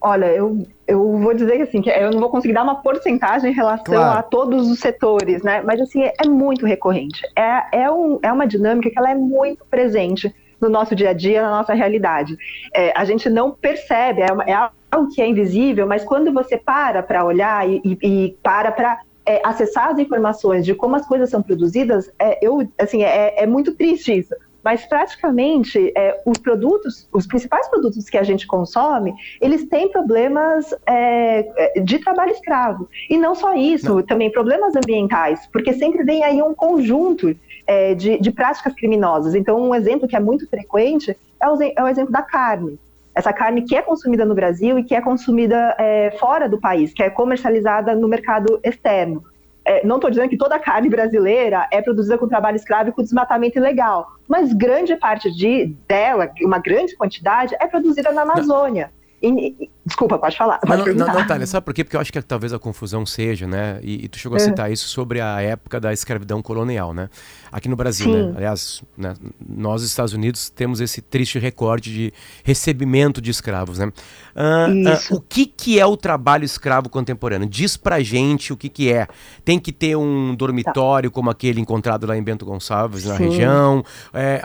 Olha, 0.00 0.26
eu, 0.26 0.66
eu 0.86 1.18
vou 1.18 1.34
dizer 1.34 1.56
que 1.56 1.62
assim, 1.62 1.82
que 1.82 1.90
eu 1.90 2.10
não 2.12 2.20
vou 2.20 2.30
conseguir 2.30 2.54
dar 2.54 2.62
uma 2.62 2.76
porcentagem 2.76 3.50
em 3.50 3.54
relação 3.54 3.94
claro. 3.94 4.18
a 4.18 4.22
todos 4.22 4.70
os 4.70 4.78
setores, 4.78 5.42
né? 5.42 5.62
Mas 5.62 5.80
assim, 5.80 6.02
é, 6.04 6.26
muito 6.26 6.64
recorrente. 6.64 7.20
É, 7.36 7.82
é, 7.82 7.90
um, 7.90 8.18
é 8.22 8.32
uma 8.32 8.46
dinâmica 8.46 8.88
que 8.88 8.98
ela 8.98 9.10
é 9.10 9.14
muito 9.14 9.64
presente 9.66 10.32
no 10.60 10.68
nosso 10.68 10.94
dia 10.94 11.10
a 11.10 11.12
dia, 11.12 11.42
na 11.42 11.50
nossa 11.50 11.74
realidade. 11.74 12.36
É, 12.74 12.92
a 12.96 13.04
gente 13.04 13.28
não 13.28 13.50
percebe, 13.50 14.22
é, 14.22 14.32
uma, 14.32 14.44
é 14.44 14.70
que 15.08 15.22
é 15.22 15.26
invisível, 15.28 15.86
mas 15.86 16.04
quando 16.04 16.32
você 16.32 16.56
para 16.56 17.02
para 17.02 17.24
olhar 17.24 17.68
e, 17.68 17.80
e, 17.84 17.98
e 18.02 18.36
para 18.42 18.72
para 18.72 19.00
é, 19.24 19.40
acessar 19.44 19.90
as 19.90 19.98
informações 19.98 20.64
de 20.64 20.74
como 20.74 20.96
as 20.96 21.06
coisas 21.06 21.30
são 21.30 21.42
produzidas, 21.42 22.10
é, 22.18 22.38
eu, 22.44 22.66
assim, 22.78 23.02
é, 23.02 23.42
é 23.42 23.46
muito 23.46 23.74
triste 23.74 24.18
isso. 24.18 24.34
Mas 24.62 24.84
praticamente 24.84 25.90
é, 25.96 26.20
os 26.26 26.36
produtos, 26.38 27.08
os 27.12 27.26
principais 27.26 27.66
produtos 27.68 28.10
que 28.10 28.18
a 28.18 28.22
gente 28.22 28.46
consome, 28.46 29.14
eles 29.40 29.66
têm 29.66 29.90
problemas 29.90 30.74
é, 30.86 31.76
é 31.76 31.80
de 31.80 31.98
trabalho 31.98 32.32
escravo. 32.32 32.88
E 33.08 33.16
não 33.16 33.34
só 33.34 33.54
isso, 33.54 33.96
não. 33.96 34.02
também 34.02 34.30
problemas 34.30 34.76
ambientais, 34.76 35.46
porque 35.50 35.72
sempre 35.72 36.04
vem 36.04 36.22
aí 36.24 36.42
um 36.42 36.54
conjunto 36.54 37.34
é, 37.66 37.94
de, 37.94 38.18
de, 38.18 38.30
práticas 38.30 38.74
criminosas. 38.74 39.34
Então, 39.34 39.60
um 39.60 39.74
exemplo 39.74 40.06
que 40.06 40.16
é 40.16 40.20
muito 40.20 40.46
frequente 40.48 41.16
é 41.40 41.48
o, 41.48 41.62
é 41.62 41.82
o, 41.82 41.88
exemplo 41.88 42.12
da 42.12 42.22
carne. 42.22 42.78
Essa 43.14 43.32
carne 43.32 43.62
que 43.62 43.76
é 43.76 43.82
consumida 43.82 44.24
no 44.24 44.34
Brasil 44.34 44.78
e 44.78 44.84
que 44.84 44.94
é 44.94 45.00
consumida 45.00 45.74
é, 45.78 46.12
fora 46.12 46.48
do 46.48 46.60
país, 46.60 46.92
que 46.92 47.02
é 47.02 47.10
comercializada 47.10 47.94
no 47.94 48.08
mercado 48.08 48.60
externo. 48.62 49.24
É, 49.64 49.84
não 49.86 49.96
estou 49.96 50.10
dizendo 50.10 50.28
que 50.28 50.36
toda 50.36 50.56
a 50.56 50.58
carne 50.58 50.88
brasileira 50.88 51.66
é 51.70 51.82
produzida 51.82 52.16
com 52.16 52.26
trabalho 52.26 52.56
escravo 52.56 52.88
e 52.88 52.92
com 52.92 53.02
desmatamento 53.02 53.58
ilegal, 53.58 54.06
mas 54.26 54.52
grande 54.52 54.96
parte 54.96 55.30
de, 55.30 55.76
dela, 55.86 56.30
uma 56.42 56.58
grande 56.58 56.96
quantidade, 56.96 57.54
é 57.60 57.66
produzida 57.66 58.10
na 58.10 58.22
Amazônia. 58.22 58.90
E, 59.22 59.70
desculpa, 59.84 60.18
pode 60.18 60.36
falar. 60.36 60.58
Pode 60.60 60.94
não, 60.94 61.06
não, 61.06 61.14
não, 61.14 61.26
Thalia, 61.26 61.46
sabe 61.46 61.64
por 61.64 61.74
quê? 61.74 61.84
Porque 61.84 61.94
eu 61.94 62.00
acho 62.00 62.10
que 62.10 62.22
talvez 62.22 62.54
a 62.54 62.58
confusão 62.58 63.04
seja, 63.04 63.46
né? 63.46 63.78
E, 63.82 64.06
e 64.06 64.08
tu 64.08 64.18
chegou 64.18 64.36
a 64.36 64.40
citar 64.40 64.72
isso 64.72 64.88
sobre 64.88 65.20
a 65.20 65.42
época 65.42 65.78
da 65.78 65.92
escravidão 65.92 66.40
colonial, 66.40 66.94
né? 66.94 67.10
Aqui 67.52 67.68
no 67.68 67.76
Brasil, 67.76 68.08
né? 68.08 68.18
Sim. 68.20 68.26
né? 68.28 68.32
Aliás, 68.36 68.82
né? 68.96 69.14
nós, 69.48 69.82
Estados 69.82 70.12
Unidos, 70.12 70.50
temos 70.50 70.80
esse 70.80 71.00
triste 71.00 71.38
recorde 71.38 71.92
de 71.92 72.12
recebimento 72.44 73.20
de 73.20 73.30
escravos, 73.30 73.78
né? 73.78 73.86
Uh, 73.86 75.14
uh, 75.14 75.16
o 75.16 75.20
que, 75.20 75.46
que 75.46 75.78
é 75.78 75.86
o 75.86 75.96
trabalho 75.96 76.44
escravo 76.44 76.88
contemporâneo? 76.88 77.48
Diz 77.48 77.76
pra 77.76 78.00
gente 78.00 78.52
o 78.52 78.56
que, 78.56 78.68
que 78.68 78.92
é. 78.92 79.06
Tem 79.44 79.58
que 79.58 79.72
ter 79.72 79.96
um 79.96 80.34
dormitório 80.34 81.10
tá. 81.10 81.14
como 81.14 81.30
aquele 81.30 81.60
encontrado 81.60 82.06
lá 82.06 82.16
em 82.16 82.22
Bento 82.22 82.44
Gonçalves, 82.44 83.04
na 83.04 83.16
Sim. 83.16 83.28
região. 83.28 83.84
É, 84.14 84.42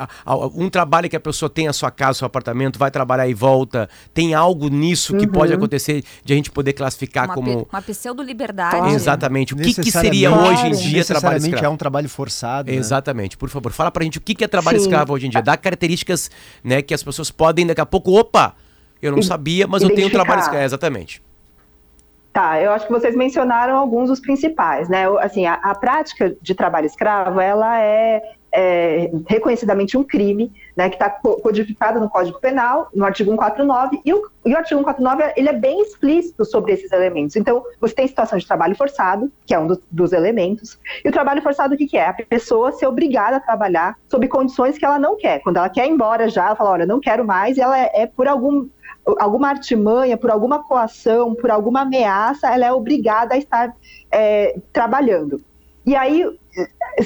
um 0.53 0.69
trabalho 0.69 1.09
que 1.09 1.15
a 1.15 1.19
pessoa 1.19 1.49
tem 1.49 1.67
a 1.67 1.73
sua 1.73 1.91
casa, 1.91 2.19
seu 2.19 2.25
apartamento, 2.25 2.77
vai 2.77 2.91
trabalhar 2.91 3.27
e 3.27 3.33
volta. 3.33 3.89
Tem 4.13 4.33
algo 4.33 4.67
nisso 4.67 5.15
que 5.15 5.25
uhum. 5.25 5.31
pode 5.31 5.53
acontecer 5.53 6.03
de 6.23 6.33
a 6.33 6.35
gente 6.35 6.51
poder 6.51 6.73
classificar 6.73 7.25
uma 7.25 7.33
como. 7.35 7.67
Uma 7.71 7.81
pseudo-liberdade. 7.81 8.93
Exatamente. 8.93 9.53
O 9.53 9.57
que, 9.57 9.73
que 9.73 9.91
seria 9.91 10.31
hoje 10.35 10.67
em 10.67 10.71
dia 10.71 11.05
trabalho 11.05 11.37
escravo? 11.37 11.65
é 11.65 11.69
um 11.69 11.77
trabalho 11.77 12.09
forçado. 12.09 12.71
Né? 12.71 12.77
Exatamente. 12.95 13.37
Por 13.37 13.49
favor, 13.49 13.71
fala 13.71 13.91
pra 13.91 14.03
gente 14.03 14.17
o 14.17 14.21
que, 14.21 14.43
é 14.43 14.47
trabalho 14.47 14.79
Sim. 14.79 14.85
escravo 14.85 15.13
hoje 15.13 15.27
em 15.27 15.29
dia. 15.29 15.41
Dá 15.41 15.57
características 15.57 16.31
né, 16.63 16.81
que 16.81 16.93
as 16.93 17.03
pessoas 17.03 17.29
podem 17.29 17.67
daqui 17.67 17.81
a 17.81 17.85
pouco. 17.85 18.17
Opa! 18.17 18.55
Eu 19.01 19.11
não 19.11 19.21
sabia, 19.21 19.67
mas 19.67 19.83
eu 19.83 19.93
tenho 19.93 20.09
trabalho 20.09 20.39
escravo. 20.39 20.61
É, 20.61 20.65
exatamente. 20.65 21.21
Tá, 22.33 22.59
eu 22.61 22.71
acho 22.71 22.87
que 22.87 22.91
vocês 22.91 23.15
mencionaram 23.15 23.77
alguns 23.77 24.09
dos 24.09 24.19
principais, 24.19 24.89
né? 24.89 25.05
Assim, 25.19 25.45
a, 25.45 25.53
a 25.53 25.75
prática 25.75 26.35
de 26.41 26.55
trabalho 26.55 26.85
escravo, 26.85 27.39
ela 27.39 27.79
é 27.79 28.21
é, 28.55 29.11
reconhecidamente 29.27 29.97
um 29.97 30.03
crime, 30.03 30.49
né, 30.77 30.87
que 30.87 30.95
está 30.95 31.09
codificado 31.09 31.99
no 31.99 32.09
Código 32.09 32.39
Penal, 32.39 32.87
no 32.95 33.03
artigo 33.03 33.29
149, 33.31 33.99
e 34.05 34.13
o, 34.13 34.29
e 34.45 34.53
o 34.53 34.57
artigo 34.57 34.79
149 34.79 35.33
ele 35.35 35.49
é 35.49 35.53
bem 35.53 35.81
explícito 35.81 36.45
sobre 36.45 36.71
esses 36.71 36.89
elementos. 36.93 37.35
Então, 37.35 37.63
você 37.81 37.93
tem 37.93 38.07
situação 38.07 38.39
de 38.39 38.47
trabalho 38.47 38.73
forçado, 38.75 39.29
que 39.45 39.53
é 39.53 39.59
um 39.59 39.67
do, 39.67 39.81
dos 39.91 40.13
elementos, 40.13 40.79
e 41.03 41.09
o 41.09 41.11
trabalho 41.11 41.41
forçado 41.41 41.75
o 41.75 41.77
que, 41.77 41.85
que 41.85 41.97
é? 41.97 42.07
A 42.07 42.13
pessoa 42.13 42.71
ser 42.71 42.87
obrigada 42.87 43.37
a 43.37 43.41
trabalhar 43.41 43.97
sob 44.09 44.25
condições 44.29 44.77
que 44.77 44.85
ela 44.85 44.97
não 44.97 45.17
quer. 45.17 45.41
Quando 45.41 45.57
ela 45.57 45.69
quer 45.69 45.85
ir 45.85 45.91
embora 45.91 46.29
já, 46.29 46.45
ela 46.45 46.55
fala, 46.55 46.71
olha, 46.71 46.85
não 46.85 47.01
quero 47.01 47.25
mais, 47.25 47.57
e 47.57 47.61
ela 47.61 47.77
é, 47.77 47.91
é 47.93 48.07
por 48.07 48.27
algum 48.27 48.67
alguma 49.19 49.49
artimanha, 49.49 50.17
por 50.17 50.31
alguma 50.31 50.63
coação, 50.63 51.35
por 51.35 51.51
alguma 51.51 51.81
ameaça, 51.81 52.51
ela 52.51 52.65
é 52.65 52.71
obrigada 52.71 53.35
a 53.35 53.37
estar 53.37 53.75
é, 54.11 54.57
trabalhando. 54.73 55.39
E 55.85 55.95
aí 55.95 56.25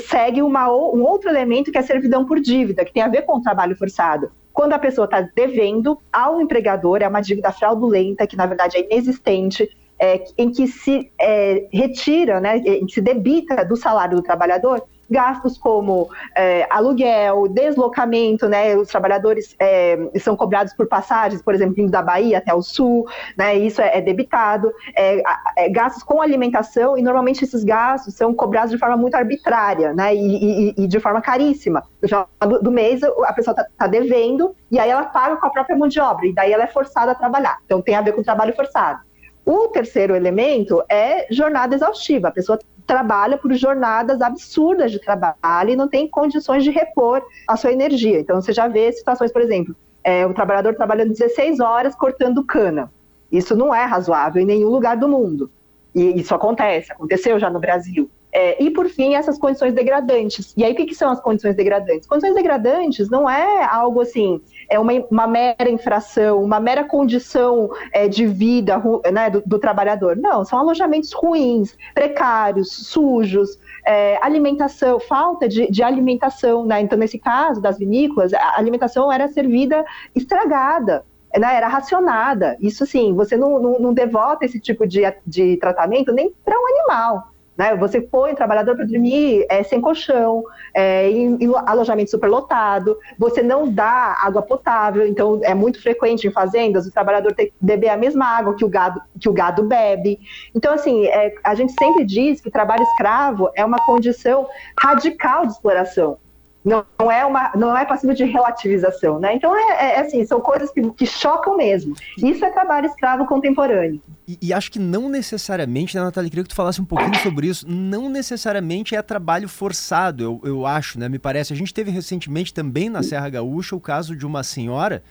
segue 0.07 0.41
uma, 0.41 0.71
um 0.71 1.03
outro 1.03 1.29
elemento 1.29 1.71
que 1.71 1.77
é 1.77 1.81
a 1.81 1.83
servidão 1.83 2.25
por 2.25 2.39
dívida, 2.39 2.85
que 2.85 2.93
tem 2.93 3.03
a 3.03 3.07
ver 3.07 3.23
com 3.23 3.37
o 3.37 3.41
trabalho 3.41 3.75
forçado. 3.75 4.31
Quando 4.53 4.73
a 4.73 4.79
pessoa 4.79 5.05
está 5.05 5.21
devendo 5.21 5.97
ao 6.11 6.41
empregador, 6.41 7.01
é 7.01 7.07
uma 7.07 7.21
dívida 7.21 7.51
fraudulenta, 7.51 8.27
que 8.27 8.35
na 8.35 8.45
verdade 8.45 8.77
é 8.77 8.85
inexistente, 8.85 9.69
é, 9.99 10.23
em 10.37 10.51
que 10.51 10.67
se 10.67 11.11
é, 11.19 11.67
retira, 11.71 12.39
né, 12.39 12.57
em 12.57 12.85
que 12.85 12.93
se 12.93 13.01
debita 13.01 13.65
do 13.65 13.75
salário 13.75 14.17
do 14.17 14.23
trabalhador 14.23 14.83
gastos 15.09 15.57
como 15.57 16.09
é, 16.35 16.67
aluguel, 16.69 17.47
deslocamento, 17.47 18.47
né? 18.47 18.75
Os 18.75 18.87
trabalhadores 18.87 19.55
é, 19.59 19.97
são 20.19 20.35
cobrados 20.35 20.73
por 20.73 20.87
passagens, 20.87 21.41
por 21.41 21.53
exemplo, 21.53 21.75
vindo 21.75 21.91
da 21.91 22.01
Bahia 22.01 22.37
até 22.37 22.53
o 22.53 22.61
sul, 22.61 23.07
né? 23.37 23.55
Isso 23.55 23.81
é, 23.81 23.97
é 23.97 24.01
debitado. 24.01 24.71
É, 24.95 25.21
é, 25.57 25.69
gastos 25.69 26.03
com 26.03 26.21
alimentação 26.21 26.97
e 26.97 27.01
normalmente 27.01 27.43
esses 27.43 27.63
gastos 27.63 28.13
são 28.13 28.33
cobrados 28.33 28.71
de 28.71 28.77
forma 28.77 28.97
muito 28.97 29.15
arbitrária, 29.15 29.93
né? 29.93 30.13
E, 30.13 30.69
e, 30.69 30.83
e 30.83 30.87
de 30.87 30.99
forma 30.99 31.21
caríssima. 31.21 31.83
No 32.01 32.07
final 32.07 32.29
do, 32.41 32.61
do 32.61 32.71
mês 32.71 33.01
a 33.03 33.33
pessoa 33.33 33.53
está 33.53 33.65
tá 33.77 33.87
devendo 33.87 34.55
e 34.71 34.79
aí 34.79 34.89
ela 34.89 35.03
paga 35.03 35.37
com 35.37 35.47
a 35.47 35.49
própria 35.49 35.75
mão 35.75 35.87
de 35.87 35.99
obra 35.99 36.25
e 36.25 36.33
daí 36.33 36.53
ela 36.53 36.63
é 36.63 36.67
forçada 36.67 37.11
a 37.11 37.15
trabalhar. 37.15 37.57
Então 37.65 37.81
tem 37.81 37.95
a 37.95 38.01
ver 38.01 38.13
com 38.13 38.21
trabalho 38.23 38.55
forçado. 38.55 39.09
O 39.45 39.67
terceiro 39.69 40.15
elemento 40.15 40.83
é 40.87 41.25
jornada 41.31 41.73
exaustiva. 41.73 42.27
A 42.27 42.31
pessoa 42.31 42.59
trabalha 42.89 43.37
por 43.37 43.53
jornadas 43.53 44.19
absurdas 44.19 44.91
de 44.91 44.97
trabalho 44.97 45.69
e 45.69 45.75
não 45.75 45.87
tem 45.87 46.07
condições 46.07 46.63
de 46.63 46.71
repor 46.71 47.21
a 47.47 47.55
sua 47.55 47.71
energia. 47.71 48.19
Então, 48.19 48.41
você 48.41 48.51
já 48.51 48.67
vê 48.67 48.91
situações, 48.91 49.31
por 49.31 49.43
exemplo, 49.43 49.75
é, 50.03 50.25
o 50.25 50.33
trabalhador 50.33 50.73
trabalhando 50.73 51.09
16 51.09 51.59
horas 51.59 51.93
cortando 51.93 52.43
cana. 52.43 52.91
Isso 53.31 53.55
não 53.55 53.73
é 53.73 53.85
razoável 53.85 54.41
em 54.41 54.45
nenhum 54.45 54.69
lugar 54.69 54.97
do 54.97 55.07
mundo. 55.07 55.51
E 55.93 56.19
isso 56.19 56.33
acontece, 56.33 56.91
aconteceu 56.91 57.37
já 57.37 57.47
no 57.47 57.59
Brasil. 57.59 58.09
É, 58.31 58.61
e, 58.63 58.71
por 58.71 58.89
fim, 58.89 59.13
essas 59.13 59.37
condições 59.37 59.73
degradantes. 59.73 60.51
E 60.57 60.63
aí, 60.63 60.73
o 60.73 60.75
que, 60.75 60.87
que, 60.87 60.95
são 60.95 61.11
as 61.11 61.19
condições 61.19 61.55
degradantes? 61.55 62.07
Condições 62.07 62.33
degradantes 62.33 63.07
não 63.07 63.29
é 63.29 63.63
algo 63.65 64.01
assim, 64.01 64.41
é 64.69 64.79
uma, 64.79 64.93
uma 65.09 65.27
mera 65.27 65.69
infração, 65.69 66.41
uma 66.43 66.59
mera 66.59 66.83
condição 66.83 67.69
é, 67.91 68.07
de 68.07 68.25
vida 68.25 68.81
né, 69.11 69.29
do, 69.29 69.41
do, 69.45 69.59
trabalhador. 69.59 70.15
Não, 70.15 70.45
são 70.45 70.59
alojamentos 70.59 71.11
ruins, 71.11 71.75
precários, 71.93 72.71
sujos, 72.87 73.59
é, 73.85 74.17
alimentação, 74.21 74.99
falta 74.99 75.49
de, 75.49 75.69
de, 75.69 75.81
alimentação. 75.81 76.65
Né? 76.65 76.81
Então, 76.81 76.97
nesse 76.97 77.17
caso 77.17 77.59
das 77.59 77.77
vinícolas, 77.77 78.33
a 78.33 78.57
alimentação 78.57 79.11
era 79.11 79.27
servida 79.27 79.83
estragada. 80.15 81.03
Né, 81.35 81.55
era 81.55 81.67
racionada. 81.67 82.57
Isso 82.59 82.87
sim, 82.87 83.13
você 83.13 83.37
não, 83.37 83.59
não, 83.59 83.79
não 83.79 83.93
devota 83.93 84.45
esse 84.45 84.59
tipo 84.59 84.87
de, 84.87 85.01
de 85.27 85.57
tratamento 85.57 86.11
nem 86.11 86.33
para 86.43 86.59
um 86.59 86.67
animal. 86.67 87.29
Né? 87.59 87.75
Você 87.75 87.99
põe 87.99 88.31
o 88.31 88.35
trabalhador 88.37 88.73
para 88.73 88.85
dormir 88.85 89.45
é, 89.49 89.61
sem 89.63 89.81
colchão, 89.81 90.45
é, 90.73 91.11
em, 91.11 91.35
em, 91.43 91.51
alojamento 91.65 92.09
superlotado, 92.09 92.97
você 93.17 93.43
não 93.43 93.69
dá 93.69 94.15
água 94.21 94.41
potável, 94.41 95.05
então 95.05 95.41
é 95.43 95.53
muito 95.53 95.81
frequente 95.81 96.25
em 96.25 96.31
fazendas 96.31 96.87
o 96.87 96.91
trabalhador 96.91 97.33
ter 97.33 97.47
que 97.47 97.53
beber 97.59 97.89
a 97.89 97.97
mesma 97.97 98.25
água 98.25 98.55
que 98.55 98.63
o 98.63 98.69
gado, 98.69 99.01
que 99.19 99.27
o 99.27 99.33
gado 99.33 99.63
bebe. 99.63 100.21
Então, 100.55 100.73
assim, 100.73 101.05
é, 101.07 101.35
a 101.43 101.53
gente 101.53 101.73
sempre 101.73 102.05
diz 102.05 102.39
que 102.39 102.49
trabalho 102.49 102.83
escravo 102.83 103.49
é 103.53 103.65
uma 103.65 103.85
condição 103.85 104.47
radical 104.81 105.45
de 105.45 105.51
exploração 105.51 106.17
não, 106.63 106.85
não, 106.99 107.11
é 107.11 107.25
uma 107.25 107.51
não 107.55 107.77
é 107.77 107.85
passível 107.85 108.13
de 108.13 108.25
relativização, 108.25 109.19
né? 109.19 109.33
Então 109.33 109.55
é, 109.55 109.61
é, 109.61 109.95
é 109.95 109.99
assim, 110.01 110.25
são 110.25 110.41
coisas 110.41 110.69
que, 110.71 110.81
que, 110.91 111.05
chocam 111.05 111.55
mesmo. 111.55 111.95
Isso 112.17 112.43
é 112.43 112.49
trabalho 112.49 112.87
escravo 112.87 113.25
contemporâneo. 113.25 114.01
E, 114.27 114.37
e, 114.41 114.53
acho 114.53 114.71
que 114.71 114.77
não 114.77 115.09
necessariamente, 115.09 115.95
né, 115.95 116.03
Natália, 116.03 116.29
queria 116.29 116.43
que 116.43 116.49
tu 116.49 116.55
falasse 116.55 116.81
um 116.81 116.85
pouquinho 116.85 117.15
sobre 117.23 117.47
isso. 117.47 117.65
Não 117.67 118.09
necessariamente 118.09 118.93
é 118.93 119.01
trabalho 119.01 119.47
forçado, 119.47 120.23
eu, 120.23 120.41
eu 120.43 120.65
acho, 120.65 120.99
né? 120.99 121.07
Me 121.07 121.17
parece. 121.17 121.53
A 121.53 121.55
gente 121.55 121.73
teve 121.73 121.91
recentemente 121.91 122.53
também 122.53 122.89
na 122.89 123.01
Serra 123.01 123.29
Gaúcha 123.29 123.75
o 123.75 123.79
caso 123.79 124.15
de 124.15 124.25
uma 124.25 124.43
senhora 124.43 125.01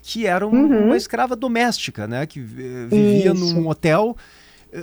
que 0.00 0.26
era 0.26 0.46
um, 0.46 0.50
uhum. 0.50 0.86
uma 0.86 0.96
escrava 0.96 1.34
doméstica, 1.34 2.06
né? 2.06 2.26
Que 2.26 2.38
vivia 2.38 3.32
isso. 3.32 3.54
num 3.54 3.66
hotel 3.68 4.16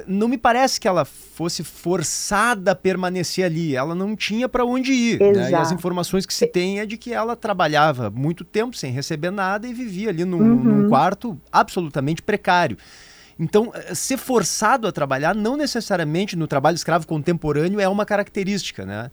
não 0.08 0.28
me 0.28 0.38
parece 0.38 0.80
que 0.80 0.88
ela 0.88 1.04
fosse 1.04 1.64
forçada 1.64 2.72
a 2.72 2.76
permanecer 2.76 3.46
ali. 3.46 3.76
Ela 3.76 3.94
não 3.94 4.16
tinha 4.16 4.48
para 4.48 4.66
onde 4.66 4.94
ir. 4.94 5.20
Né? 5.20 5.52
E 5.52 5.56
as 5.56 5.72
informações 5.72 6.26
que 6.26 6.34
se 6.34 6.48
tem 6.48 6.80
é 6.80 6.86
de 6.86 6.98
que 6.98 7.14
ela 7.14 7.36
trabalhava 7.36 8.10
muito 8.10 8.44
tempo 8.44 8.76
sem 8.76 8.92
receber 8.92 9.32
nada 9.32 9.68
e 9.68 9.74
vivia 9.74 10.10
ali 10.10 10.24
num, 10.24 10.40
uhum. 10.40 10.64
num 10.64 10.90
quarto 10.90 11.40
absolutamente 11.52 12.22
precário. 12.22 12.78
Então, 13.38 13.72
eh, 13.74 13.96
ser 13.96 14.18
forçado 14.18 14.88
a 14.88 14.92
trabalhar 14.92 15.34
não 15.34 15.58
necessariamente 15.58 16.36
no 16.36 16.48
trabalho 16.48 16.76
escravo 16.76 17.08
contemporâneo 17.08 17.80
é 17.80 17.88
uma 17.90 18.06
característica, 18.06 18.86
né? 18.86 19.10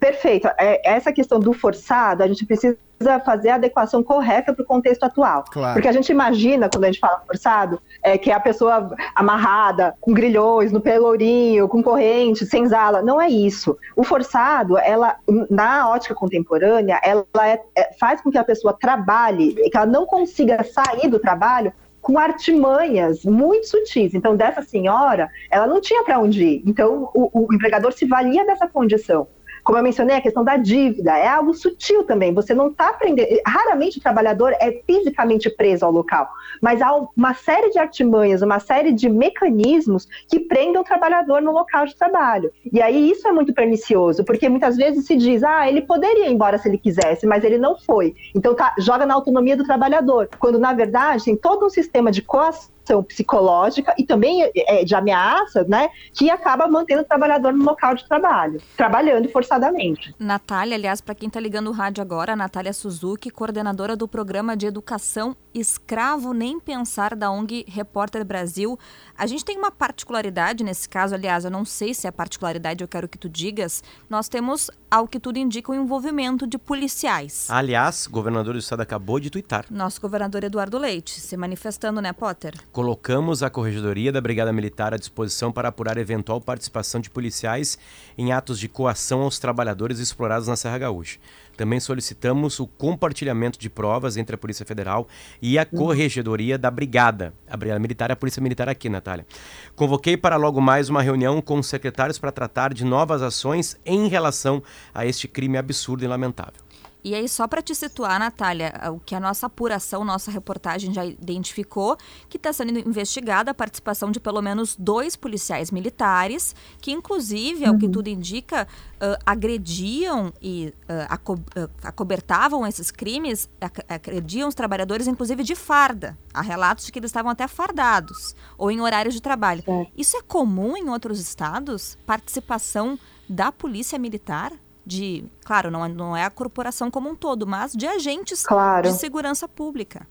Perfeito. 0.00 0.48
É, 0.58 0.80
essa 0.90 1.12
questão 1.12 1.38
do 1.38 1.52
forçado, 1.52 2.22
a 2.22 2.26
gente 2.26 2.46
precisa 2.46 2.78
fazer 3.24 3.50
a 3.50 3.56
adequação 3.56 4.02
correta 4.02 4.52
para 4.54 4.62
o 4.62 4.66
contexto 4.66 5.04
atual. 5.04 5.44
Claro. 5.50 5.74
Porque 5.74 5.88
a 5.88 5.92
gente 5.92 6.10
imagina, 6.10 6.70
quando 6.70 6.84
a 6.84 6.86
gente 6.86 6.98
fala 6.98 7.22
forçado, 7.26 7.80
é 8.02 8.16
que 8.16 8.30
é 8.30 8.34
a 8.34 8.40
pessoa 8.40 8.96
amarrada, 9.14 9.94
com 10.00 10.14
grilhões, 10.14 10.72
no 10.72 10.80
pelourinho, 10.80 11.68
com 11.68 11.82
corrente, 11.82 12.46
sem 12.46 12.66
zala. 12.66 13.02
Não 13.02 13.20
é 13.20 13.28
isso. 13.28 13.76
O 13.94 14.02
forçado, 14.02 14.78
ela, 14.78 15.16
na 15.50 15.90
ótica 15.90 16.14
contemporânea, 16.14 16.98
ela 17.04 17.26
é, 17.42 17.60
é, 17.76 17.92
faz 17.98 18.22
com 18.22 18.30
que 18.30 18.38
a 18.38 18.44
pessoa 18.44 18.72
trabalhe, 18.72 19.54
que 19.54 19.76
ela 19.76 19.86
não 19.86 20.06
consiga 20.06 20.64
sair 20.64 21.08
do 21.08 21.18
trabalho 21.18 21.72
com 22.00 22.18
artimanhas 22.18 23.24
muito 23.24 23.68
sutis. 23.68 24.14
Então, 24.14 24.34
dessa 24.34 24.62
senhora, 24.62 25.28
ela 25.50 25.66
não 25.66 25.80
tinha 25.80 26.02
para 26.02 26.18
onde 26.18 26.42
ir. 26.42 26.62
Então, 26.66 27.10
o, 27.14 27.46
o 27.46 27.54
empregador 27.54 27.92
se 27.92 28.06
valia 28.06 28.46
dessa 28.46 28.66
condição. 28.66 29.28
Como 29.64 29.78
eu 29.78 29.82
mencionei, 29.82 30.16
a 30.16 30.20
questão 30.20 30.44
da 30.44 30.56
dívida 30.56 31.16
é 31.16 31.28
algo 31.28 31.54
sutil 31.54 32.04
também. 32.04 32.32
Você 32.34 32.54
não 32.54 32.68
está 32.68 32.90
aprendendo. 32.90 33.28
Raramente 33.46 33.98
o 33.98 34.02
trabalhador 34.02 34.52
é 34.60 34.82
fisicamente 34.86 35.50
preso 35.50 35.84
ao 35.84 35.92
local, 35.92 36.28
mas 36.60 36.80
há 36.82 36.94
uma 37.16 37.34
série 37.34 37.70
de 37.70 37.78
artimanhas, 37.78 38.42
uma 38.42 38.58
série 38.58 38.92
de 38.92 39.08
mecanismos 39.08 40.08
que 40.28 40.40
prendem 40.40 40.78
o 40.78 40.84
trabalhador 40.84 41.40
no 41.42 41.52
local 41.52 41.86
de 41.86 41.96
trabalho. 41.96 42.52
E 42.72 42.80
aí 42.80 43.10
isso 43.10 43.26
é 43.26 43.32
muito 43.32 43.52
pernicioso, 43.52 44.24
porque 44.24 44.48
muitas 44.48 44.76
vezes 44.76 45.06
se 45.06 45.16
diz, 45.16 45.42
ah, 45.42 45.68
ele 45.68 45.82
poderia 45.82 46.28
ir 46.28 46.32
embora 46.32 46.58
se 46.58 46.68
ele 46.68 46.78
quisesse, 46.78 47.26
mas 47.26 47.44
ele 47.44 47.58
não 47.58 47.78
foi. 47.78 48.14
Então 48.34 48.54
tá, 48.54 48.74
joga 48.78 49.06
na 49.06 49.14
autonomia 49.14 49.56
do 49.56 49.64
trabalhador, 49.64 50.28
quando 50.38 50.58
na 50.58 50.72
verdade 50.72 51.24
tem 51.24 51.36
todo 51.36 51.66
um 51.66 51.70
sistema 51.70 52.10
de 52.10 52.22
coação 52.22 52.70
psicológica 53.06 53.94
e 53.98 54.04
também 54.04 54.50
é, 54.54 54.84
de 54.84 54.94
ameaça, 54.94 55.64
né, 55.64 55.88
que 56.12 56.30
acaba 56.30 56.66
mantendo 56.66 57.02
o 57.02 57.04
trabalhador 57.04 57.52
no 57.52 57.64
local 57.64 57.94
de 57.94 58.06
trabalho, 58.08 58.60
trabalhando 58.76 59.28
forçadamente. 59.28 60.14
Natália, 60.18 60.76
aliás, 60.76 61.00
para 61.00 61.14
quem 61.14 61.28
está 61.28 61.38
ligando 61.38 61.68
o 61.68 61.72
rádio 61.72 62.02
agora, 62.02 62.34
Natália 62.34 62.72
Suzuki, 62.72 63.30
coordenadora 63.30 63.96
do 63.96 64.08
programa 64.08 64.56
de 64.56 64.66
educação 64.66 65.36
Escravo 65.52 66.32
Nem 66.32 66.60
Pensar 66.60 67.14
da 67.16 67.30
ONG 67.30 67.64
Repórter 67.68 68.24
Brasil. 68.24 68.78
A 69.16 69.26
gente 69.26 69.44
tem 69.44 69.58
uma 69.58 69.70
particularidade 69.70 70.62
nesse 70.62 70.88
caso, 70.88 71.14
aliás, 71.14 71.44
eu 71.44 71.50
não 71.50 71.64
sei 71.64 71.92
se 71.92 72.06
é 72.06 72.10
particularidade, 72.10 72.82
eu 72.82 72.88
quero 72.88 73.08
que 73.08 73.18
tu 73.18 73.28
digas. 73.28 73.82
Nós 74.08 74.28
temos, 74.28 74.70
ao 74.90 75.06
que 75.06 75.18
tudo 75.18 75.38
indica, 75.38 75.72
o 75.72 75.74
envolvimento 75.74 76.46
de 76.46 76.56
policiais. 76.56 77.48
Aliás, 77.50 78.06
o 78.06 78.10
governador 78.10 78.54
do 78.54 78.60
estado 78.60 78.80
acabou 78.80 79.18
de 79.18 79.30
twittar. 79.30 79.66
Nosso 79.70 80.00
governador 80.00 80.44
Eduardo 80.44 80.78
Leite 80.78 81.20
se 81.20 81.36
manifestando, 81.36 82.00
né, 82.00 82.12
Potter? 82.12 82.54
Colocamos 82.72 83.42
a 83.42 83.50
Corregedoria 83.50 84.12
da 84.12 84.20
Brigada 84.20 84.52
Militar 84.52 84.94
à 84.94 84.96
disposição 84.96 85.50
para 85.50 85.68
apurar 85.68 85.98
eventual 85.98 86.40
participação 86.40 87.00
de 87.00 87.10
policiais 87.10 87.76
em 88.16 88.32
atos 88.32 88.60
de 88.60 88.68
coação 88.68 89.22
aos 89.22 89.40
trabalhadores 89.40 89.98
explorados 89.98 90.46
na 90.46 90.54
Serra 90.54 90.78
Gaúcha. 90.78 91.18
Também 91.56 91.80
solicitamos 91.80 92.60
o 92.60 92.68
compartilhamento 92.68 93.58
de 93.58 93.68
provas 93.68 94.16
entre 94.16 94.36
a 94.36 94.38
Polícia 94.38 94.64
Federal 94.64 95.08
e 95.42 95.58
a 95.58 95.66
Corregedoria 95.66 96.56
da 96.56 96.70
Brigada, 96.70 97.34
a 97.48 97.56
Brigada 97.56 97.80
Militar 97.80 98.10
e 98.10 98.12
a 98.12 98.16
Polícia 98.16 98.40
Militar 98.40 98.68
aqui, 98.68 98.88
Natália. 98.88 99.26
Convoquei 99.74 100.16
para 100.16 100.36
logo 100.36 100.60
mais 100.60 100.88
uma 100.88 101.02
reunião 101.02 101.42
com 101.42 101.58
os 101.58 101.66
secretários 101.66 102.20
para 102.20 102.30
tratar 102.30 102.72
de 102.72 102.84
novas 102.84 103.20
ações 103.20 103.76
em 103.84 104.06
relação 104.06 104.62
a 104.94 105.04
este 105.04 105.26
crime 105.26 105.58
absurdo 105.58 106.04
e 106.04 106.06
lamentável. 106.06 106.69
E 107.02 107.14
aí, 107.14 107.28
só 107.28 107.46
para 107.48 107.62
te 107.62 107.74
situar, 107.74 108.18
Natália, 108.18 108.72
o 108.92 109.00
que 109.00 109.14
a 109.14 109.20
nossa 109.20 109.46
apuração, 109.46 110.04
nossa 110.04 110.30
reportagem 110.30 110.92
já 110.92 111.04
identificou, 111.04 111.96
que 112.28 112.36
está 112.36 112.52
sendo 112.52 112.78
investigada 112.78 113.50
a 113.50 113.54
participação 113.54 114.10
de 114.10 114.20
pelo 114.20 114.42
menos 114.42 114.76
dois 114.76 115.16
policiais 115.16 115.70
militares, 115.70 116.54
que 116.80 116.92
inclusive, 116.92 117.64
uhum. 117.64 117.70
ao 117.70 117.78
que 117.78 117.88
tudo 117.88 118.08
indica, 118.08 118.68
uh, 118.96 119.22
agrediam 119.24 120.32
e 120.42 120.74
uh, 120.82 121.06
aco 121.08 121.34
uh, 121.34 121.70
acobertavam 121.82 122.66
esses 122.66 122.90
crimes, 122.90 123.48
ac 123.60 123.80
agrediam 123.88 124.48
os 124.48 124.54
trabalhadores, 124.54 125.06
inclusive 125.06 125.42
de 125.42 125.54
farda. 125.54 126.18
Há 126.34 126.42
relatos 126.42 126.86
de 126.86 126.92
que 126.92 126.98
eles 126.98 127.08
estavam 127.08 127.30
até 127.30 127.48
fardados, 127.48 128.34
ou 128.58 128.70
em 128.70 128.80
horários 128.80 129.14
de 129.14 129.22
trabalho. 129.22 129.62
É. 129.66 129.86
Isso 129.96 130.16
é 130.16 130.22
comum 130.22 130.76
em 130.76 130.88
outros 130.88 131.18
estados? 131.18 131.96
Participação 132.06 132.98
da 133.28 133.50
polícia 133.50 133.98
militar? 133.98 134.52
De, 134.90 135.22
claro, 135.44 135.70
não 135.70 135.84
é, 135.84 135.88
não 135.88 136.16
é 136.16 136.24
a 136.24 136.30
corporação 136.30 136.90
como 136.90 137.08
um 137.08 137.14
todo, 137.14 137.46
mas 137.46 137.72
de 137.72 137.86
agentes 137.86 138.44
claro. 138.44 138.82
de 138.82 138.94
segurança 138.94 139.46
pública. 139.46 140.04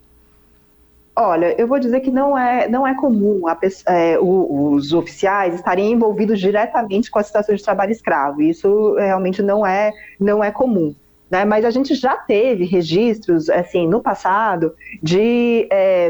Olha, 1.13 1.53
eu 1.59 1.67
vou 1.67 1.79
dizer 1.79 1.99
que 1.99 2.09
não 2.09 2.37
é, 2.37 2.69
não 2.69 2.87
é 2.87 2.95
comum 2.95 3.45
a, 3.45 3.57
é, 3.87 4.17
os 4.17 4.93
oficiais 4.93 5.53
estarem 5.53 5.91
envolvidos 5.91 6.39
diretamente 6.39 7.11
com 7.11 7.19
a 7.19 7.23
situação 7.23 7.53
de 7.53 7.61
trabalho 7.61 7.91
escravo. 7.91 8.41
Isso 8.41 8.95
realmente 8.95 9.41
não 9.41 9.67
é, 9.67 9.91
não 10.17 10.41
é 10.41 10.49
comum. 10.49 10.95
Né? 11.29 11.43
Mas 11.43 11.65
a 11.65 11.71
gente 11.71 11.93
já 11.93 12.15
teve 12.15 12.63
registros, 12.63 13.49
assim, 13.49 13.85
no 13.85 14.01
passado, 14.01 14.73
de 15.03 15.67
é, 15.69 16.09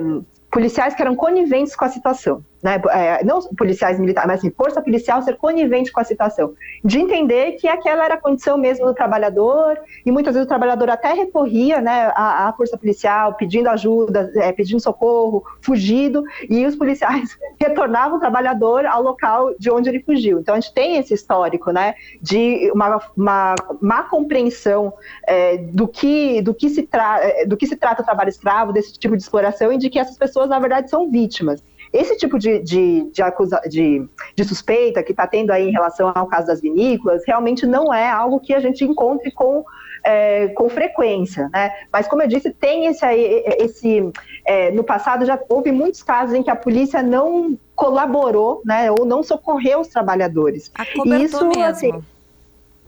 policiais 0.52 0.94
que 0.94 1.02
eram 1.02 1.16
coniventes 1.16 1.76
com 1.76 1.86
a 1.86 1.90
situação 1.90 2.44
né, 2.62 2.82
é, 2.92 3.24
não 3.24 3.40
policiais 3.56 4.00
militares, 4.00 4.28
mas 4.28 4.40
assim, 4.40 4.52
força 4.52 4.82
policial 4.82 5.22
ser 5.22 5.38
conivente 5.38 5.92
com 5.92 6.00
a 6.00 6.04
situação, 6.04 6.54
de 6.84 7.00
entender 7.00 7.54
que 7.54 7.68
aquela 7.68 8.06
era 8.06 8.16
a 8.16 8.22
condição 8.22 8.58
mesmo 8.58 8.86
do 8.86 8.94
trabalhador, 8.94 9.80
e 10.06 10.12
muitas 10.12 10.34
vezes 10.34 10.46
o 10.46 10.50
trabalhador 10.50 10.90
até 10.90 11.14
recorria 11.14 11.82
né, 11.82 12.12
à, 12.16 12.48
à 12.48 12.54
força 12.54 12.78
policial, 12.78 13.34
pedindo 13.34 13.70
ajuda, 13.70 14.32
é, 14.36 14.52
pedindo 14.52 14.80
socorro, 14.80 15.44
fugido, 15.62 16.24
e 16.50 16.66
os 16.66 16.76
policiais 16.76 17.38
retornavam 17.60 18.18
o 18.18 18.20
trabalhador 18.20 18.86
ao 18.86 19.02
local 19.02 19.54
de 19.58 19.72
onde 19.72 19.90
ele 19.90 20.02
fugiu. 20.02 20.40
Então 20.40 20.56
a 20.56 20.60
gente 20.60 20.74
tem 20.74 20.98
esse 20.98 21.14
histórico 21.14 21.72
né, 21.72 21.96
de 22.22 22.72
uma, 22.74 23.02
uma 23.16 23.56
má 23.82 24.04
compreensão 24.04 24.94
é, 25.26 25.58
do, 25.58 25.88
que, 25.88 26.42
do, 26.42 26.54
que 26.54 26.70
se 26.70 26.88
é, 26.94 27.46
do 27.46 27.56
que 27.56 27.68
se 27.68 27.76
trata 27.76 28.02
o 28.02 28.06
trabalho 28.06 28.30
escravo, 28.30 28.74
desse 28.74 28.94
tipo 28.98 29.16
de 29.16 29.24
exploração, 29.24 29.72
e 29.72 29.78
de 29.78 29.90
que 29.90 30.00
essas 30.00 30.18
pessoas, 30.18 30.50
na 30.50 30.60
verdade, 30.60 30.90
são 30.90 31.10
vítimas. 31.10 31.64
Esse 31.92 32.16
tipo 32.18 32.38
de, 32.38 32.60
de, 32.60 33.10
de, 33.12 33.22
acusa, 33.22 33.60
de, 33.68 34.08
de 34.36 34.44
suspeita 34.44 35.02
que 35.04 35.12
está 35.12 35.26
tendo 35.26 35.52
aí 35.52 35.68
em 35.68 35.72
relação 35.72 36.12
ao 36.14 36.28
caso 36.28 36.48
das 36.48 36.62
vinícolas 36.62 37.24
realmente 37.26 37.66
não 37.66 37.94
é 37.94 38.10
algo 38.10 38.40
que 38.40 38.54
a 38.54 38.60
gente 38.60 38.84
encontre 38.84 39.32
com, 39.32 39.64
é, 40.04 40.50
com 40.50 40.70
frequência, 40.70 41.50
né? 41.52 41.72
Mas 41.92 42.08
como 42.08 42.22
eu 42.22 42.28
disse, 42.28 42.52
tem 42.52 42.86
esse 42.86 43.04
aí, 43.04 43.44
esse 43.60 44.12
é, 44.46 44.72
no 44.72 44.84
passado 44.84 45.26
já 45.26 45.40
houve 45.50 45.72
muitos 45.72 46.04
casos 46.04 46.36
em 46.36 46.44
que 46.44 46.50
a 46.50 46.56
polícia 46.56 47.02
não 47.02 47.58
colaborou, 47.76 48.62
né, 48.66 48.92
ou 48.92 49.06
não 49.06 49.24
socorreu 49.24 49.80
os 49.80 49.88
trabalhadores. 49.88 50.70
Isso, 51.06 51.48
mesmo. 51.48 51.64
Assim, 51.64 52.04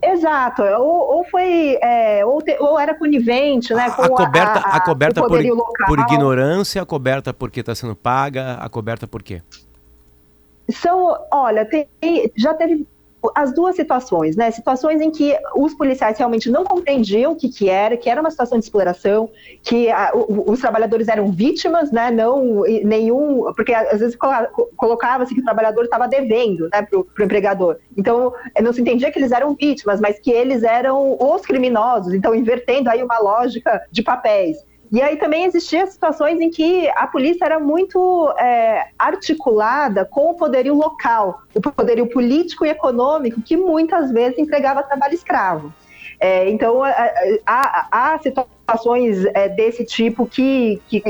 Exato, 0.04 0.62
ou, 0.62 1.16
ou 1.18 1.24
foi, 1.24 1.78
é, 1.80 2.26
ou, 2.26 2.42
te, 2.42 2.56
ou, 2.58 2.78
era 2.78 2.92
conivente, 2.92 3.72
né? 3.72 3.88
Com 3.90 4.02
a 4.02 4.08
coberta, 4.08 4.58
a, 4.58 4.70
a, 4.70 4.76
a 4.76 4.80
coberta 4.80 5.20
por, 5.20 5.40
por, 5.86 5.98
ignorância, 6.00 6.82
a 6.82 6.86
coberta 6.86 7.32
porque 7.32 7.60
está 7.60 7.72
sendo 7.72 7.94
paga, 7.94 8.54
a 8.54 8.68
coberta 8.68 9.06
por 9.06 9.22
quê? 9.22 9.40
São, 10.68 11.16
olha, 11.30 11.64
tem, 11.64 11.86
já 12.36 12.52
teve 12.52 12.84
as 13.34 13.54
duas 13.54 13.76
situações, 13.76 14.36
né? 14.36 14.50
Situações 14.50 15.00
em 15.00 15.10
que 15.10 15.36
os 15.56 15.74
policiais 15.74 16.18
realmente 16.18 16.50
não 16.50 16.64
compreendiam 16.64 17.32
o 17.32 17.36
que, 17.36 17.48
que 17.48 17.68
era, 17.68 17.96
que 17.96 18.10
era 18.10 18.20
uma 18.20 18.30
situação 18.30 18.58
de 18.58 18.64
exploração, 18.64 19.30
que 19.62 19.90
a, 19.90 20.10
o, 20.14 20.50
os 20.50 20.60
trabalhadores 20.60 21.08
eram 21.08 21.30
vítimas, 21.30 21.90
né? 21.92 22.10
Não 22.10 22.62
nenhum, 22.84 23.52
porque 23.54 23.72
às 23.72 24.00
vezes 24.00 24.16
colocava-se 24.76 25.34
que 25.34 25.40
o 25.40 25.44
trabalhador 25.44 25.84
estava 25.84 26.08
devendo, 26.08 26.68
né, 26.72 26.82
para 26.82 26.98
o 26.98 27.06
empregador. 27.20 27.76
Então 27.96 28.32
não 28.60 28.72
se 28.72 28.80
entendia 28.80 29.10
que 29.10 29.18
eles 29.18 29.32
eram 29.32 29.54
vítimas, 29.54 30.00
mas 30.00 30.18
que 30.18 30.30
eles 30.30 30.62
eram 30.62 31.16
os 31.20 31.42
criminosos. 31.42 32.14
Então 32.14 32.34
invertendo 32.34 32.90
aí 32.90 33.02
uma 33.02 33.18
lógica 33.18 33.82
de 33.90 34.02
papéis. 34.02 34.58
E 34.92 35.00
aí 35.00 35.16
também 35.16 35.46
existiam 35.46 35.86
situações 35.86 36.38
em 36.38 36.50
que 36.50 36.86
a 36.90 37.06
polícia 37.06 37.46
era 37.46 37.58
muito 37.58 38.30
é, 38.38 38.88
articulada 38.98 40.04
com 40.04 40.32
o 40.32 40.34
poderio 40.34 40.74
local, 40.74 41.40
o 41.54 41.60
poderio 41.62 42.06
político 42.08 42.66
e 42.66 42.68
econômico, 42.68 43.40
que 43.40 43.56
muitas 43.56 44.12
vezes 44.12 44.38
empregava 44.38 44.82
trabalho 44.82 45.14
escravo. 45.14 45.72
É, 46.20 46.48
então, 46.50 46.82
há, 46.84 47.88
há 47.90 48.18
situações 48.18 49.24
é, 49.34 49.48
desse 49.48 49.84
tipo 49.84 50.24
que, 50.24 50.80
que, 50.86 51.02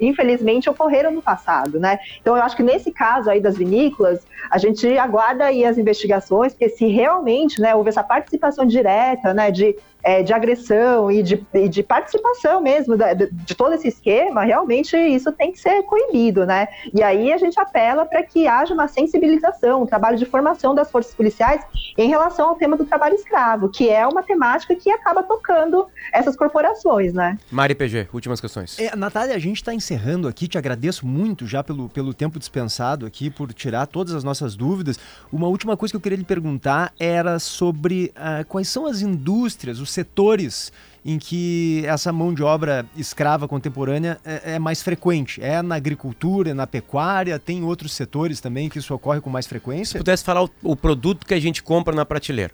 infelizmente, 0.00 0.70
ocorreram 0.70 1.10
no 1.10 1.20
passado, 1.20 1.78
né? 1.78 1.98
Então, 2.20 2.34
eu 2.34 2.42
acho 2.42 2.56
que 2.56 2.62
nesse 2.62 2.90
caso 2.90 3.28
aí 3.28 3.40
das 3.40 3.58
vinícolas, 3.58 4.26
a 4.50 4.56
gente 4.56 4.86
aguarda 4.96 5.44
aí 5.44 5.66
as 5.66 5.76
investigações, 5.76 6.54
porque 6.54 6.70
se 6.70 6.86
realmente 6.86 7.60
né, 7.60 7.74
houve 7.74 7.90
essa 7.90 8.02
participação 8.02 8.64
direta, 8.64 9.34
né, 9.34 9.50
de 9.50 9.76
é, 10.04 10.22
de 10.22 10.32
agressão 10.32 11.10
e 11.10 11.22
de, 11.22 11.44
e 11.54 11.68
de 11.68 11.82
participação 11.82 12.60
mesmo 12.60 12.96
de, 12.96 13.30
de, 13.30 13.54
todo 13.54 13.74
esse 13.74 13.88
esquema, 13.88 14.44
realmente 14.44 14.96
isso 14.96 15.32
tem 15.32 15.52
que 15.52 15.58
ser 15.58 15.82
coibido, 15.82 16.46
né? 16.46 16.68
E 16.92 17.02
aí 17.02 17.32
a 17.32 17.38
gente 17.38 17.58
apela 17.58 18.04
para 18.04 18.22
que 18.22 18.46
haja 18.46 18.74
uma 18.74 18.86
sensibilização, 18.86 19.82
um 19.82 19.86
trabalho 19.86 20.16
de 20.16 20.26
formação 20.26 20.74
das 20.74 20.90
forças 20.90 21.14
policiais 21.14 21.62
em 21.96 22.08
relação 22.08 22.50
ao 22.50 22.56
tema 22.56 22.76
do 22.76 22.84
trabalho 22.84 23.14
escravo, 23.14 23.68
que 23.68 23.88
é 23.90 24.06
uma 24.06 24.22
temática 24.22 24.74
que 24.74 24.90
acaba 24.90 25.22
tocando 25.22 25.86
essas 26.12 26.36
corporações 26.36 26.84
né? 27.12 27.38
Mari 27.50 27.74
PG, 27.74 28.08
últimas 28.12 28.40
questões. 28.40 28.78
É, 28.78 28.94
Natália, 28.94 29.34
a 29.34 29.38
gente 29.38 29.56
está 29.56 29.72
encerrando 29.72 30.28
aqui, 30.28 30.46
te 30.46 30.58
agradeço 30.58 31.06
muito 31.06 31.46
já 31.46 31.62
pelo, 31.62 31.88
pelo 31.88 32.12
tempo 32.12 32.38
dispensado 32.38 33.06
aqui, 33.06 33.30
por 33.30 33.52
tirar 33.52 33.86
todas 33.86 34.14
as 34.14 34.22
nossas 34.22 34.54
dúvidas. 34.54 34.98
Uma 35.32 35.48
última 35.48 35.76
coisa 35.76 35.92
que 35.92 35.96
eu 35.96 36.00
queria 36.00 36.18
lhe 36.18 36.24
perguntar 36.24 36.92
era 36.98 37.38
sobre 37.38 38.12
uh, 38.16 38.44
quais 38.46 38.68
são 38.68 38.86
as 38.86 39.00
indústrias, 39.00 39.80
os 39.80 39.90
setores 39.94 40.72
em 41.04 41.18
que 41.18 41.84
essa 41.86 42.12
mão 42.12 42.32
de 42.32 42.42
obra 42.42 42.86
escrava 42.96 43.46
contemporânea 43.46 44.18
é, 44.24 44.54
é, 44.54 44.58
mais 44.58 44.82
frequente? 44.82 45.42
É 45.42 45.60
na 45.62 45.74
agricultura, 45.74 46.50
é 46.50 46.54
na 46.54 46.66
pecuária? 46.66 47.38
Tem 47.38 47.62
outros 47.62 47.92
setores 47.92 48.40
também 48.40 48.68
que 48.68 48.78
isso 48.78 48.94
ocorre 48.94 49.20
com 49.20 49.28
mais 49.28 49.46
frequência? 49.46 49.92
Se 49.92 49.98
pudesse 49.98 50.24
falar 50.24 50.44
o, 50.44 50.50
o 50.62 50.74
produto 50.74 51.26
que 51.26 51.34
a 51.34 51.40
gente 51.40 51.62
compra 51.62 51.94
na 51.94 52.06
prateleira. 52.06 52.52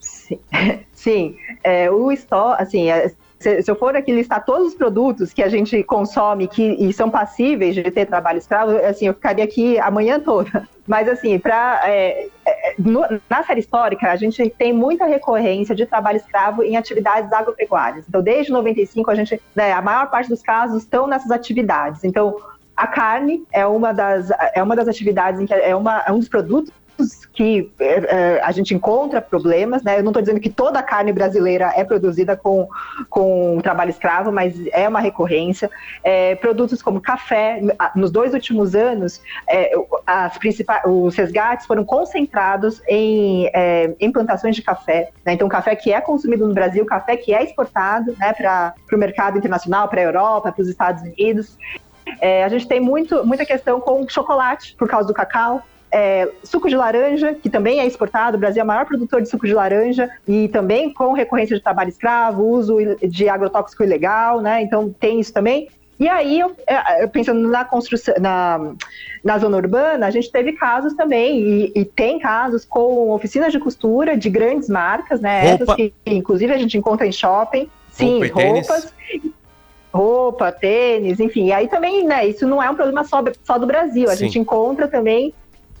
Sim, 0.00 0.38
sim. 0.92 1.36
É, 1.62 1.90
o 1.90 2.10
store, 2.12 2.62
assim, 2.62 2.90
é, 2.90 3.12
se, 3.46 3.62
se, 3.62 3.70
eu 3.70 3.76
for 3.76 3.94
aqui 3.94 4.10
listar 4.10 4.44
todos 4.44 4.68
os 4.68 4.74
produtos 4.74 5.32
que 5.32 5.40
a 5.40 5.48
gente 5.48 5.80
consome 5.84 6.48
que, 6.48 6.62
e 6.62 6.92
são 6.92 7.08
passíveis 7.08 7.76
de 7.76 7.84
ter 7.84 8.04
trabalho 8.04 8.38
escravo, 8.38 8.76
assim, 8.78 9.06
eu 9.06 9.14
ficaria 9.14 9.44
aqui 9.44 9.78
a 9.78 9.88
manhã 9.88 10.18
toda. 10.18 10.68
Mas, 10.84 11.08
assim, 11.08 11.38
pra, 11.38 11.80
é, 11.84 12.28
é, 12.44 12.74
no, 12.76 13.04
na 13.30 13.44
série 13.44 13.60
histórica, 13.60 14.10
a 14.10 14.16
gente 14.16 14.50
tem 14.50 14.72
muita 14.72 15.04
recorrência 15.06 15.74
de 15.74 15.86
trabalho 15.86 16.16
escravo 16.16 16.62
em 16.62 16.76
atividades 16.76 17.32
agropecuárias. 17.32 18.04
Então, 18.08 18.20
desde 18.20 18.50
95, 18.50 19.10
a 19.10 19.14
gente, 19.14 19.40
né, 19.54 19.72
a 19.72 19.82
maior 19.82 20.10
parte 20.10 20.28
dos 20.28 20.42
casos 20.42 20.82
estão 20.82 21.06
nessas 21.06 21.30
atividades. 21.30 22.02
Então, 22.02 22.36
a 22.76 22.86
carne 22.86 23.44
é 23.52 23.64
uma 23.66 23.92
das, 23.92 24.30
é 24.54 24.62
uma 24.62 24.76
das 24.76 24.88
atividades 24.88 25.40
em 25.40 25.46
que 25.46 25.54
é, 25.54 25.74
uma, 25.74 26.02
é 26.06 26.12
um 26.12 26.18
dos 26.18 26.28
produtos 26.28 26.72
que 27.36 27.70
é, 27.78 28.40
a 28.42 28.50
gente 28.50 28.74
encontra 28.74 29.20
problemas, 29.20 29.82
né? 29.82 29.98
Eu 29.98 30.02
não 30.02 30.10
estou 30.10 30.22
dizendo 30.22 30.40
que 30.40 30.48
toda 30.48 30.78
a 30.78 30.82
carne 30.82 31.12
brasileira 31.12 31.70
é 31.76 31.84
produzida 31.84 32.34
com, 32.34 32.66
com 33.10 33.60
trabalho 33.62 33.90
escravo, 33.90 34.32
mas 34.32 34.54
é 34.72 34.88
uma 34.88 35.00
recorrência. 35.00 35.70
É, 36.02 36.34
produtos 36.36 36.80
como 36.80 36.98
café, 36.98 37.60
nos 37.94 38.10
dois 38.10 38.32
últimos 38.32 38.74
anos, 38.74 39.20
é, 39.46 39.70
as 40.06 40.38
principais, 40.38 40.82
os 40.86 41.14
resgates 41.14 41.66
foram 41.66 41.84
concentrados 41.84 42.80
em, 42.88 43.50
é, 43.52 43.94
em 44.00 44.10
plantações 44.10 44.56
de 44.56 44.62
café. 44.62 45.10
Né? 45.22 45.34
Então, 45.34 45.46
café 45.46 45.76
que 45.76 45.92
é 45.92 46.00
consumido 46.00 46.48
no 46.48 46.54
Brasil, 46.54 46.86
café 46.86 47.18
que 47.18 47.34
é 47.34 47.44
exportado 47.44 48.16
né, 48.18 48.32
para 48.32 48.74
o 48.90 48.96
mercado 48.96 49.36
internacional, 49.36 49.88
para 49.88 50.00
a 50.00 50.04
Europa, 50.04 50.52
para 50.52 50.62
os 50.62 50.68
Estados 50.68 51.02
Unidos. 51.02 51.58
É, 52.18 52.44
a 52.44 52.48
gente 52.48 52.66
tem 52.66 52.80
muito, 52.80 53.26
muita 53.26 53.44
questão 53.44 53.78
com 53.78 54.08
chocolate, 54.08 54.74
por 54.78 54.88
causa 54.88 55.06
do 55.06 55.12
cacau 55.12 55.62
é, 55.96 56.30
suco 56.44 56.68
de 56.68 56.76
laranja, 56.76 57.32
que 57.32 57.48
também 57.48 57.80
é 57.80 57.86
exportado, 57.86 58.36
o 58.36 58.40
Brasil 58.40 58.60
é 58.60 58.64
o 58.64 58.66
maior 58.66 58.84
produtor 58.84 59.22
de 59.22 59.30
suco 59.30 59.46
de 59.46 59.54
laranja, 59.54 60.10
e 60.28 60.46
também 60.48 60.92
com 60.92 61.14
recorrência 61.14 61.56
de 61.56 61.62
trabalho 61.62 61.88
escravo, 61.88 62.44
uso 62.44 62.76
de 63.08 63.30
agrotóxico 63.30 63.82
ilegal, 63.82 64.42
né? 64.42 64.60
Então 64.60 64.94
tem 65.00 65.18
isso 65.18 65.32
também. 65.32 65.68
E 65.98 66.06
aí, 66.06 66.38
eu, 66.38 66.54
é, 66.66 67.06
pensando 67.06 67.48
na 67.48 67.64
construção, 67.64 68.14
na, 68.20 68.74
na 69.24 69.38
zona 69.38 69.56
urbana, 69.56 70.06
a 70.06 70.10
gente 70.10 70.30
teve 70.30 70.52
casos 70.52 70.92
também, 70.92 71.40
e, 71.40 71.72
e 71.74 71.84
tem 71.86 72.18
casos 72.18 72.66
com 72.66 73.08
oficinas 73.12 73.50
de 73.50 73.58
costura 73.58 74.18
de 74.18 74.28
grandes 74.28 74.68
marcas, 74.68 75.22
né? 75.22 75.46
Essas 75.46 75.74
que, 75.74 75.94
inclusive, 76.04 76.52
a 76.52 76.58
gente 76.58 76.76
encontra 76.76 77.06
em 77.06 77.12
shopping. 77.12 77.70
Sim, 77.90 78.20
Roupa 78.20 78.42
roupas. 78.42 78.94
Roupa, 79.94 80.52
tênis, 80.52 81.18
enfim. 81.20 81.46
E 81.46 81.52
aí 81.54 81.68
também, 81.68 82.04
né, 82.04 82.26
isso 82.26 82.46
não 82.46 82.62
é 82.62 82.68
um 82.68 82.74
problema 82.74 83.02
só, 83.02 83.24
só 83.42 83.56
do 83.56 83.66
Brasil. 83.66 84.10
A 84.10 84.12
Sim. 84.14 84.26
gente 84.26 84.38
encontra 84.38 84.86
também 84.86 85.32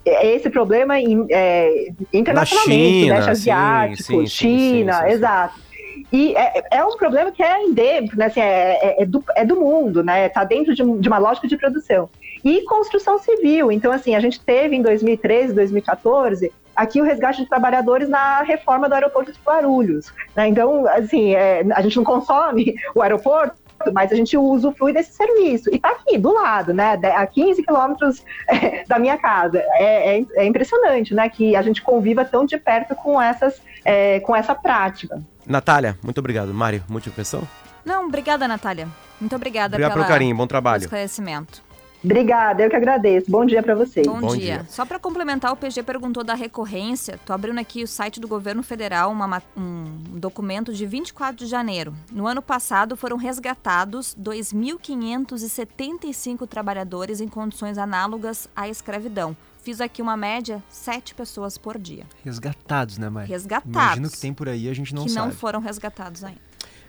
esse 0.06 0.48
problema 0.50 0.94
é, 0.98 1.92
internacionalmente, 2.12 3.02
China, 3.02 3.14
Sudeste 3.16 3.30
Asiático, 3.30 4.02
sim, 4.02 4.18
sim, 4.18 4.26
China, 4.26 5.02
sim, 5.02 5.08
exato. 5.08 5.66
E 6.12 6.34
é, 6.36 6.64
é, 6.70 6.84
um 6.84 6.96
problema 6.96 7.32
que 7.32 7.42
é 7.42 7.62
endêmico, 7.62 8.16
né? 8.16 8.26
Assim, 8.26 8.40
é, 8.40 8.78
é, 8.80 9.02
é, 9.02 9.06
do, 9.06 9.24
é 9.34 9.44
do 9.44 9.56
mundo, 9.56 10.04
né? 10.04 10.26
Está 10.26 10.44
dentro 10.44 10.74
de, 10.74 10.82
de, 11.00 11.08
uma 11.08 11.18
lógica 11.18 11.48
de 11.48 11.56
produção. 11.56 12.08
E 12.44 12.62
construção 12.64 13.18
civil. 13.18 13.72
Então, 13.72 13.90
assim, 13.90 14.14
a 14.14 14.20
gente 14.20 14.40
teve 14.40 14.76
em 14.76 14.82
2013, 14.82 15.52
2014, 15.54 16.52
aqui 16.74 17.00
o 17.00 17.04
resgate 17.04 17.42
de 17.42 17.48
trabalhadores 17.48 18.08
na 18.08 18.42
reforma 18.42 18.88
do 18.88 18.94
aeroporto 18.94 19.32
de 19.32 19.38
Guarulhos. 19.44 20.12
Né? 20.34 20.48
Então, 20.48 20.86
assim, 20.86 21.34
é, 21.34 21.64
a 21.74 21.82
gente 21.82 21.96
não 21.96 22.04
consome 22.04 22.74
o 22.94 23.02
aeroporto, 23.02 23.56
mas 23.92 24.12
a 24.12 24.14
gente 24.14 24.36
usufrui 24.36 24.92
desse 24.92 25.12
serviço. 25.12 25.70
E 25.70 25.76
está 25.76 25.90
aqui, 25.90 26.18
do 26.18 26.32
lado, 26.32 26.72
né? 26.72 26.98
A 27.14 27.26
15 27.26 27.62
quilômetros 27.62 28.24
da 28.86 28.98
minha 28.98 29.16
casa. 29.18 29.58
É, 29.74 30.18
é, 30.18 30.24
é, 30.34 30.46
impressionante, 30.46 31.14
né? 31.14 31.28
Que 31.28 31.56
a 31.56 31.62
gente 31.62 31.82
conviva 31.82 32.24
tão 32.24 32.44
de 32.44 32.56
perto 32.58 32.94
com, 32.94 33.20
essas, 33.20 33.60
é, 33.84 34.20
com 34.20 34.34
essa 34.34 34.54
prática. 34.54 35.22
Natália, 35.46 35.96
muito 36.02 36.18
obrigado. 36.18 36.52
Mário, 36.52 36.82
questão? 37.14 37.46
Não, 37.84 38.06
obrigada, 38.06 38.48
Natália. 38.48 38.88
Muito 39.20 39.34
obrigada 39.34 39.76
Obrigado 39.76 39.94
pelo 39.94 40.06
carinho, 40.06 40.36
bom 40.36 40.46
trabalho. 40.46 40.82
esclarecimento. 40.82 41.65
Obrigada, 42.04 42.62
eu 42.62 42.70
que 42.70 42.76
agradeço. 42.76 43.28
Bom 43.30 43.44
dia 43.44 43.62
para 43.62 43.74
vocês. 43.74 44.06
Bom, 44.06 44.20
Bom 44.20 44.36
dia. 44.36 44.58
dia. 44.58 44.66
Só 44.68 44.84
para 44.86 44.98
complementar, 44.98 45.52
o 45.52 45.56
PG 45.56 45.82
perguntou 45.82 46.22
da 46.22 46.34
recorrência. 46.34 47.18
Tô 47.24 47.32
abrindo 47.32 47.58
aqui 47.58 47.82
o 47.82 47.88
site 47.88 48.20
do 48.20 48.28
governo 48.28 48.62
federal, 48.62 49.10
uma, 49.10 49.42
um 49.56 49.84
documento 50.18 50.72
de 50.72 50.86
24 50.86 51.36
de 51.36 51.46
janeiro. 51.46 51.94
No 52.12 52.26
ano 52.26 52.42
passado 52.42 52.96
foram 52.96 53.16
resgatados 53.16 54.14
2.575 54.20 56.46
trabalhadores 56.46 57.20
em 57.20 57.28
condições 57.28 57.78
análogas 57.78 58.48
à 58.54 58.68
escravidão. 58.68 59.36
Fiz 59.62 59.80
aqui 59.80 60.00
uma 60.00 60.16
média, 60.16 60.62
sete 60.68 61.12
pessoas 61.12 61.58
por 61.58 61.76
dia. 61.76 62.04
Resgatados, 62.24 62.98
né, 62.98 63.08
Maria? 63.08 63.34
Resgatados. 63.34 63.74
Imagino 63.74 64.08
que 64.10 64.20
tem 64.20 64.32
por 64.32 64.48
aí, 64.48 64.68
a 64.68 64.74
gente 64.74 64.94
não 64.94 65.06
que 65.06 65.10
sabe. 65.10 65.26
Que 65.26 65.32
não 65.32 65.36
foram 65.36 65.58
resgatados 65.58 66.22
ainda. 66.22 66.40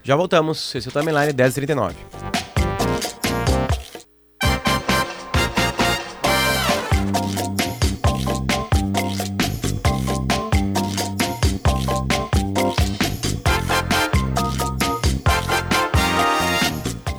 Já 0.04 0.16
voltamos. 0.16 0.76
Esse 0.76 0.88
é 0.88 0.90
o 0.90 0.94
Timeline 0.94 1.34
1039. 1.34 1.96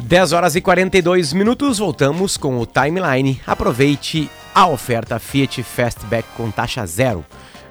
10 0.09 0.33
horas 0.33 0.57
e 0.57 0.63
42 0.63 1.35
minutos, 1.35 1.79
voltamos 1.79 2.39
com 2.39 2.59
o 2.59 2.65
timeline. 2.65 3.39
Aproveite 3.47 4.31
a 4.55 4.67
oferta 4.67 5.19
Fiat 5.19 5.63
Fastback 5.63 6.27
com 6.35 6.51
taxa 6.51 6.87
zero. 6.87 7.23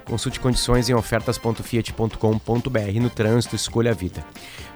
Consulte 0.04 0.38
condições 0.38 0.88
em 0.88 0.94
ofertas.fiat.com.br 0.94 3.00
no 3.00 3.10
trânsito, 3.10 3.56
escolha 3.56 3.90
a 3.90 3.94
vida. 3.94 4.24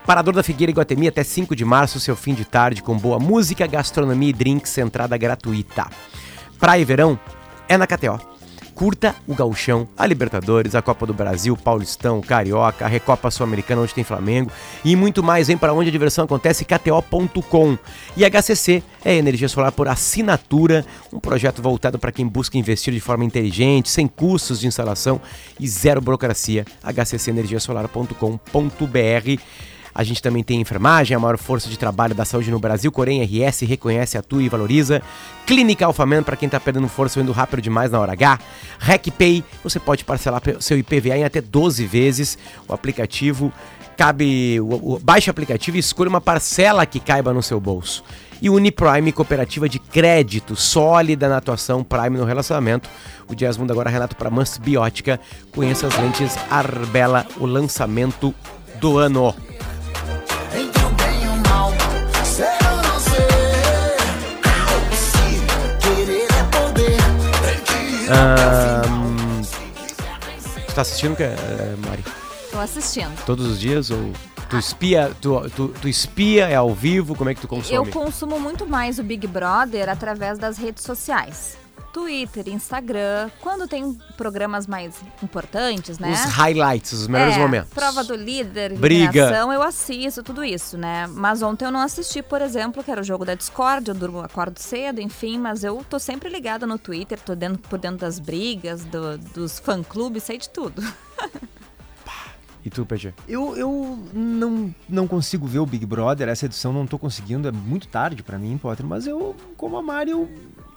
Parador 0.05 0.35
da 0.35 0.43
Figueira 0.43 0.73
Iguatemi 0.73 1.07
até 1.07 1.23
5 1.23 1.55
de 1.55 1.65
março, 1.65 2.01
seu 2.01 2.17
fim 2.17 2.35
de 2.35 2.45
tarde 2.45 2.83
com 2.83 2.99
boa 2.99 3.21
música, 3.21 3.65
gastronomia 3.65 4.31
e 4.31 4.33
drinks, 4.33 4.77
entrada 4.79 5.17
gratuita. 5.17 5.87
Praia 6.59 6.81
e 6.81 6.85
verão 6.85 7.17
é 7.69 7.79
na 7.79 7.87
KTO. 7.87 8.32
Curta 8.75 9.15
o 9.27 9.35
Gauchão, 9.35 9.89
a 9.97 10.07
Libertadores, 10.07 10.75
a 10.75 10.83
Copa 10.83 11.07
do 11.07 11.15
Brasil, 11.15 11.57
Paulistão, 11.57 12.21
Carioca, 12.21 12.85
a 12.85 12.89
Recopa 12.89 13.31
Sul-Americana, 13.31 13.81
onde 13.83 13.95
tem 13.95 14.05
Flamengo 14.05 14.51
e 14.85 14.95
muito 14.97 15.23
mais. 15.23 15.47
Vem 15.47 15.57
para 15.57 15.73
onde 15.73 15.89
a 15.89 15.93
diversão 15.93 16.25
acontece, 16.25 16.65
kto.com. 16.65 17.79
E 18.17 18.25
HCC 18.25 18.83
é 19.05 19.15
energia 19.15 19.49
solar 19.49 19.71
por 19.73 19.87
assinatura, 19.89 20.85
um 21.13 21.21
projeto 21.21 21.63
voltado 21.63 21.99
para 21.99 22.13
quem 22.13 22.27
busca 22.27 22.59
investir 22.59 22.95
de 22.95 23.01
forma 23.01 23.25
inteligente, 23.25 23.91
sem 23.91 24.07
custos 24.07 24.61
de 24.61 24.67
instalação 24.67 25.21
e 25.59 25.67
zero 25.69 26.01
burocracia. 26.01 26.65
hccenergiasolar.com.br 26.83 29.43
a 29.95 30.03
gente 30.03 30.23
também 30.23 30.43
tem 30.43 30.61
enfermagem, 30.61 31.15
a 31.15 31.21
maior 31.21 31.37
força 31.37 31.69
de 31.69 31.79
trabalho 31.79 32.15
da 32.15 32.25
saúde 32.25 32.51
no 32.51 32.59
Brasil. 32.59 32.91
Corém 32.91 33.23
RS 33.23 33.61
reconhece, 33.63 34.17
atua 34.17 34.43
e 34.43 34.49
valoriza. 34.49 35.03
Clínica 35.47 35.85
Alfaman, 35.85 36.23
para 36.23 36.37
quem 36.37 36.47
está 36.47 36.59
perdendo 36.59 36.89
força 36.89 37.19
ou 37.19 37.23
indo 37.23 37.33
rápido 37.33 37.61
demais 37.61 37.91
na 37.91 38.01
hora 38.01 38.13
H. 38.13 38.39
RecPay, 38.79 39.45
você 39.63 39.79
pode 39.79 40.05
parcelar 40.05 40.43
seu 40.61 40.79
IPVA 40.79 41.19
em 41.19 41.25
até 41.25 41.41
12 41.41 41.85
vezes. 41.85 42.39
O 42.67 42.73
aplicativo 42.73 43.53
cabe. 43.97 44.61
O, 44.61 44.95
o, 44.95 44.99
baixe 44.99 45.29
o 45.29 45.33
aplicativo 45.33 45.77
e 45.77 45.81
escolha 45.81 46.09
uma 46.09 46.21
parcela 46.21 46.87
que 46.87 46.99
caiba 46.99 47.33
no 47.33 47.43
seu 47.43 47.61
bolso. 47.61 48.03
E 48.41 48.51
Uniprime, 48.51 49.13
cooperativa 49.13 49.69
de 49.69 49.79
crédito 49.79 50.57
sólida 50.57 51.29
na 51.29 51.37
atuação 51.37 51.85
Prime 51.85 52.19
no 52.19 52.25
relacionamento. 52.25 52.89
O 53.29 53.35
Jazz 53.35 53.57
Mundo 53.57 53.71
agora 53.71 53.89
Renato 53.89 54.17
para 54.17 54.31
Mans 54.31 54.59
Biótica. 54.59 55.21
Conheça 55.55 55.87
as 55.87 55.97
lentes 55.97 56.37
Arbela, 56.51 57.25
o 57.39 57.47
lançamento 57.47 58.35
do 58.81 58.99
ano. 58.99 59.33
Um, 68.13 69.43
você 69.43 70.75
tá 70.75 70.83
assistindo, 70.83 71.13
uh, 71.15 71.89
Mari? 71.89 72.05
Tô 72.51 72.59
assistindo. 72.59 73.25
Todos 73.25 73.47
os 73.47 73.59
dias 73.59 73.91
ou 73.91 74.13
tu 74.49 74.59
espia, 74.59 75.11
tu, 75.21 75.41
tu, 75.51 75.69
tu, 75.69 75.89
espia, 75.89 76.47
é 76.49 76.55
ao 76.55 76.75
vivo, 76.75 77.15
como 77.15 77.31
é 77.31 77.35
que 77.35 77.41
tu 77.41 77.49
consome? 77.49 77.75
Eu 77.75 77.87
consumo 77.87 78.39
muito 78.39 78.67
mais 78.67 78.99
o 78.99 79.03
Big 79.03 79.27
Brother 79.27 79.89
através 79.89 80.39
das 80.39 80.59
redes 80.59 80.85
sociais. 80.85 81.57
Twitter, 81.93 82.49
Instagram, 82.49 83.31
quando 83.41 83.69
tem 83.69 83.93
programas 84.17 84.67
mais 84.67 84.95
importantes, 85.23 85.99
né? 85.99 86.11
Os 86.13 86.21
highlights, 86.33 86.93
os 86.93 87.07
melhores 87.07 87.37
é, 87.37 87.39
momentos. 87.39 87.71
Prova 87.73 88.03
do 88.03 88.15
líder, 88.15 88.79
Briga. 88.79 89.31
eu 89.37 89.63
assisto 89.63 90.23
tudo 90.23 90.43
isso, 90.43 90.79
né? 90.79 91.07
Mas 91.07 91.43
ontem 91.43 91.65
eu 91.67 91.71
não 91.71 91.81
assisti, 91.81 92.23
por 92.23 92.41
exemplo, 92.41 92.83
que 92.83 92.91
era 92.91 93.01
o 93.01 93.05
jogo 93.05 93.25
da 93.25 93.35
Discord, 93.35 93.89
eu 93.89 93.95
durmo, 93.95 94.21
acordo 94.21 94.59
cedo, 94.59 95.01
enfim, 95.01 95.39
mas 95.39 95.63
eu 95.63 95.85
tô 95.89 95.99
sempre 95.99 96.31
ligada 96.31 96.67
no 96.67 96.79
Twitter, 96.79 97.19
tô 97.21 97.35
dentro, 97.35 97.59
por 97.69 97.79
dentro 97.79 97.99
das 97.99 98.19
brigas, 98.19 98.85
do- 98.85 99.19
dos 99.19 99.59
fã-clubes, 99.59 100.23
sei 100.23 100.39
de 100.39 100.49
tudo. 100.49 100.83
E 102.65 102.71
tu, 102.71 102.87
PG? 102.87 103.13
Eu, 103.27 103.57
eu 103.57 103.99
não, 104.15 104.73
não 104.89 105.09
consigo 105.09 105.49
ver 105.49 105.59
o 105.59 105.67
Big 105.67 105.85
Brother, 105.85 106.29
essa 106.29 106.47
edição 106.47 106.73
não 106.73 106.87
tô 106.87 106.97
conseguindo, 106.97 107.49
é 107.49 107.51
muito 107.51 107.89
tarde 107.89 108.23
pra 108.23 108.39
mim, 108.39 108.57
Potter, 108.57 108.87
mas 108.87 109.05
eu, 109.05 109.35
como 109.57 109.77
a 109.77 109.83
Mari, 109.83 110.13
eu 110.13 110.31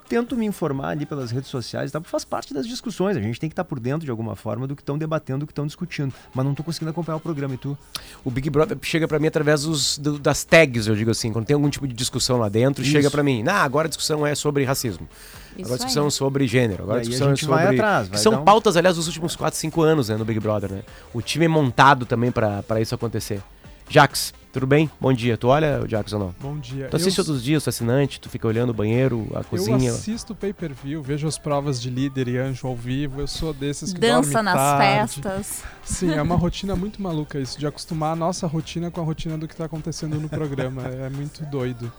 tento 0.08 0.36
me 0.38 0.46
informar 0.46 0.90
ali 0.90 1.06
pelas 1.06 1.32
redes 1.32 1.50
sociais, 1.50 1.92
tá? 1.92 2.00
faz 2.02 2.24
parte 2.24 2.54
das 2.54 2.68
discussões, 2.68 3.18
a 3.18 3.22
gente 3.22 3.40
tem 3.40 3.50
que 3.50 3.54
estar 3.54 3.64
por 3.64 3.80
dentro 3.80 4.06
de 4.06 4.12
alguma 4.12 4.36
forma 4.36 4.68
do 4.68 4.76
que 4.76 4.82
estão 4.82 4.98
debatendo, 4.98 5.40
do 5.40 5.46
que 5.48 5.52
estão 5.52 5.66
discutindo, 5.66 6.14
mas 6.34 6.46
não 6.46 6.54
tô 6.54 6.64
conseguindo 6.64 6.92
acompanhar 6.92 7.18
o 7.18 7.20
programa, 7.20 7.54
e 7.56 7.58
tu? 7.58 7.78
O 8.24 8.30
Big 8.32 8.50
Brother 8.50 8.78
chega 8.82 9.08
pra 9.08 9.20
mim 9.20 9.28
através 9.28 9.64
dos, 9.64 9.98
do- 9.98 10.20
das 10.20 10.44
tags, 10.44 10.88
eu 10.88 10.96
digo 10.96 11.12
assim. 11.12 11.32
Quando 11.34 11.46
tem 11.46 11.54
algum 11.56 11.70
tipo 11.70 11.88
de 11.88 11.94
discussão 11.94 12.38
lá 12.38 12.50
dentro, 12.50 12.84
Isso. 12.84 12.92
chega 12.92 13.10
pra 13.10 13.24
mim. 13.24 13.44
Ah, 13.48 13.64
agora 13.64 13.88
a 13.88 13.90
discussão 13.90 14.26
é 14.26 14.36
sobre 14.36 14.64
racismo. 14.64 15.08
Isso 15.56 15.62
agora 15.66 15.74
a 15.76 15.78
discussão 15.78 16.04
aí. 16.04 16.08
é 16.08 16.12
sobre 16.12 16.48
gênero. 16.48 16.84
Agora 16.84 16.98
a 16.98 17.02
aí 17.02 17.08
a 17.08 17.10
discussão 17.10 17.30
gente 17.36 17.46
é 17.46 17.48
vai 17.48 17.64
sobre. 17.64 17.76
atrás, 17.80 18.06
que 18.08 18.12
vai 18.14 18.20
são 18.22 18.34
um- 18.34 18.44
pautas, 18.44 18.76
aliás, 18.78 18.96
dos 18.98 19.08
últimos 19.08 19.36
4, 19.36 19.58
5 19.60 19.82
anos 19.82 20.10
né, 20.10 20.18
no 20.18 20.26
Big 20.26 20.40
Brother, 20.40 20.72
né? 20.72 20.82
O 21.14 21.22
time 21.22 21.46
é 21.46 21.48
montado 21.48 22.06
também 22.06 22.32
pra 22.32 22.64
isso 22.82 22.94
acontecer. 22.94 23.42
Jax, 23.90 24.34
tudo 24.52 24.66
bem? 24.66 24.90
Bom 25.00 25.14
dia. 25.14 25.38
Tu 25.38 25.48
olha, 25.48 25.84
Jax, 25.88 26.14
ou 26.14 26.20
não? 26.20 26.36
Bom 26.40 26.58
dia. 26.58 26.88
Tu 26.90 26.96
assiste 26.96 27.18
eu, 27.20 27.26
todos 27.26 27.40
os 27.40 27.44
dias, 27.44 27.64
tu 27.64 27.68
é 27.68 27.70
assinante, 27.70 28.20
tu 28.20 28.30
fica 28.30 28.48
olhando 28.48 28.72
o 28.72 28.74
banheiro, 28.74 29.28
a 29.36 29.44
cozinha. 29.44 29.90
Eu 29.90 29.96
assisto 29.96 30.34
o 30.34 30.36
pay-per-view, 30.36 31.02
vejo 31.04 31.28
as 31.28 31.38
provas 31.38 31.82
de 31.82 31.90
líder 31.90 32.28
e 32.28 32.38
anjo 32.38 32.68
ao 32.68 32.76
vivo. 32.76 33.22
Eu 33.22 33.28
sou 33.28 33.54
desses 33.54 33.94
que 33.94 34.00
Dança 34.00 34.42
nas 34.42 34.56
tarde. 34.56 35.14
festas. 35.14 35.64
Sim, 35.84 36.14
é 36.14 36.22
uma 36.22 36.36
rotina 36.36 36.76
muito 36.76 37.02
maluca 37.02 37.40
isso, 37.40 37.60
de 37.60 37.68
acostumar 37.68 38.14
a 38.14 38.16
nossa 38.16 38.48
rotina 38.48 38.90
com 38.90 39.02
a 39.02 39.04
rotina 39.04 39.38
do 39.38 39.48
que 39.48 39.54
está 39.54 39.66
acontecendo 39.66 40.20
no 40.20 40.28
programa. 40.30 40.84
É 40.84 41.10
muito 41.10 41.44
doido. 41.46 41.92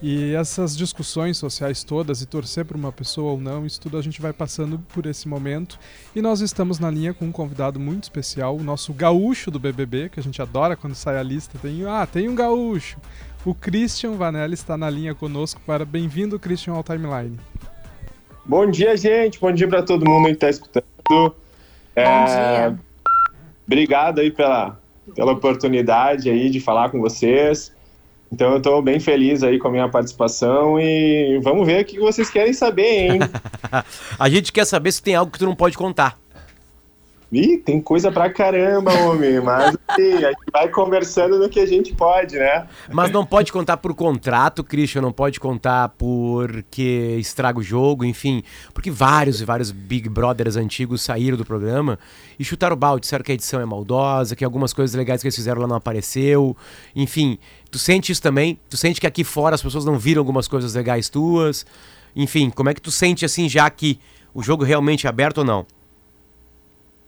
E 0.00 0.32
essas 0.34 0.76
discussões 0.76 1.36
sociais 1.38 1.82
todas, 1.82 2.22
e 2.22 2.26
torcer 2.26 2.64
por 2.64 2.76
uma 2.76 2.92
pessoa 2.92 3.32
ou 3.32 3.40
não, 3.40 3.66
isso 3.66 3.80
tudo 3.80 3.98
a 3.98 4.02
gente 4.02 4.20
vai 4.22 4.32
passando 4.32 4.78
por 4.94 5.06
esse 5.06 5.26
momento. 5.26 5.76
E 6.14 6.22
nós 6.22 6.40
estamos 6.40 6.78
na 6.78 6.88
linha 6.88 7.12
com 7.12 7.24
um 7.24 7.32
convidado 7.32 7.80
muito 7.80 8.04
especial, 8.04 8.56
o 8.56 8.62
nosso 8.62 8.92
gaúcho 8.92 9.50
do 9.50 9.58
BBB, 9.58 10.08
que 10.10 10.20
a 10.20 10.22
gente 10.22 10.40
adora 10.40 10.76
quando 10.76 10.94
sai 10.94 11.18
a 11.18 11.22
lista. 11.22 11.58
Tem, 11.60 11.84
ah, 11.84 12.06
tem 12.06 12.28
um 12.28 12.34
gaúcho. 12.34 12.96
O 13.44 13.54
Christian 13.54 14.12
Vanelli 14.12 14.54
está 14.54 14.76
na 14.76 14.88
linha 14.88 15.14
conosco 15.14 15.60
para 15.66 15.84
bem-vindo, 15.84 16.38
Christian, 16.38 16.74
ao 16.74 16.84
Timeline. 16.84 17.36
Bom 18.44 18.70
dia, 18.70 18.96
gente. 18.96 19.40
Bom 19.40 19.50
dia 19.50 19.66
para 19.66 19.82
todo 19.82 20.08
mundo 20.08 20.26
que 20.26 20.32
está 20.32 20.48
escutando. 20.48 20.84
É, 21.96 22.04
Bom 22.04 22.24
dia. 22.24 22.78
Obrigado 23.66 24.20
aí 24.20 24.30
pela, 24.30 24.78
pela 25.14 25.32
oportunidade 25.32 26.30
aí 26.30 26.50
de 26.50 26.60
falar 26.60 26.90
com 26.90 27.00
vocês. 27.00 27.72
Então 28.30 28.50
eu 28.52 28.58
estou 28.58 28.82
bem 28.82 29.00
feliz 29.00 29.42
aí 29.42 29.58
com 29.58 29.68
a 29.68 29.70
minha 29.70 29.88
participação 29.88 30.78
e 30.78 31.40
vamos 31.42 31.66
ver 31.66 31.82
o 31.82 31.84
que 31.84 31.98
vocês 31.98 32.28
querem 32.28 32.52
saber, 32.52 33.12
hein? 33.12 33.20
A 34.18 34.28
gente 34.28 34.52
quer 34.52 34.64
saber 34.66 34.92
se 34.92 35.02
tem 35.02 35.14
algo 35.14 35.32
que 35.32 35.38
tu 35.38 35.46
não 35.46 35.56
pode 35.56 35.76
contar. 35.76 36.18
Ih, 37.30 37.58
tem 37.58 37.78
coisa 37.78 38.10
pra 38.10 38.30
caramba, 38.30 38.90
homem, 39.00 39.38
mas 39.38 39.76
assim, 39.86 40.14
a 40.14 40.30
gente 40.30 40.50
vai 40.50 40.68
conversando 40.70 41.38
no 41.38 41.48
que 41.48 41.60
a 41.60 41.66
gente 41.66 41.94
pode, 41.94 42.38
né? 42.38 42.66
Mas 42.90 43.10
não 43.10 43.24
pode 43.24 43.52
contar 43.52 43.76
por 43.76 43.94
contrato, 43.94 44.64
Christian, 44.64 45.02
não 45.02 45.12
pode 45.12 45.38
contar 45.38 45.90
porque 45.90 47.16
estraga 47.18 47.58
o 47.58 47.62
jogo, 47.62 48.02
enfim. 48.02 48.42
Porque 48.72 48.90
vários 48.90 49.42
e 49.42 49.44
vários 49.44 49.70
Big 49.70 50.08
Brothers 50.08 50.56
antigos 50.56 51.02
saíram 51.02 51.36
do 51.36 51.44
programa 51.44 51.98
e 52.38 52.44
chutaram 52.44 52.74
o 52.74 52.78
balde, 52.78 53.02
disseram 53.02 53.22
que 53.22 53.32
a 53.32 53.34
edição 53.34 53.60
é 53.60 53.64
maldosa, 53.66 54.34
que 54.34 54.44
algumas 54.44 54.72
coisas 54.72 54.96
legais 54.96 55.20
que 55.20 55.26
eles 55.26 55.36
fizeram 55.36 55.60
lá 55.60 55.68
não 55.68 55.76
apareceu. 55.76 56.56
Enfim, 56.96 57.38
tu 57.70 57.78
sente 57.78 58.10
isso 58.10 58.22
também? 58.22 58.58
Tu 58.70 58.78
sente 58.78 59.00
que 59.02 59.06
aqui 59.06 59.22
fora 59.22 59.54
as 59.54 59.62
pessoas 59.62 59.84
não 59.84 59.98
viram 59.98 60.20
algumas 60.20 60.48
coisas 60.48 60.74
legais 60.74 61.10
tuas? 61.10 61.66
Enfim, 62.16 62.48
como 62.48 62.70
é 62.70 62.74
que 62.74 62.80
tu 62.80 62.90
sente 62.90 63.26
assim 63.26 63.50
já 63.50 63.68
que 63.68 64.00
o 64.32 64.42
jogo 64.42 64.64
realmente 64.64 65.06
é 65.06 65.10
aberto 65.10 65.38
ou 65.38 65.44
não? 65.44 65.66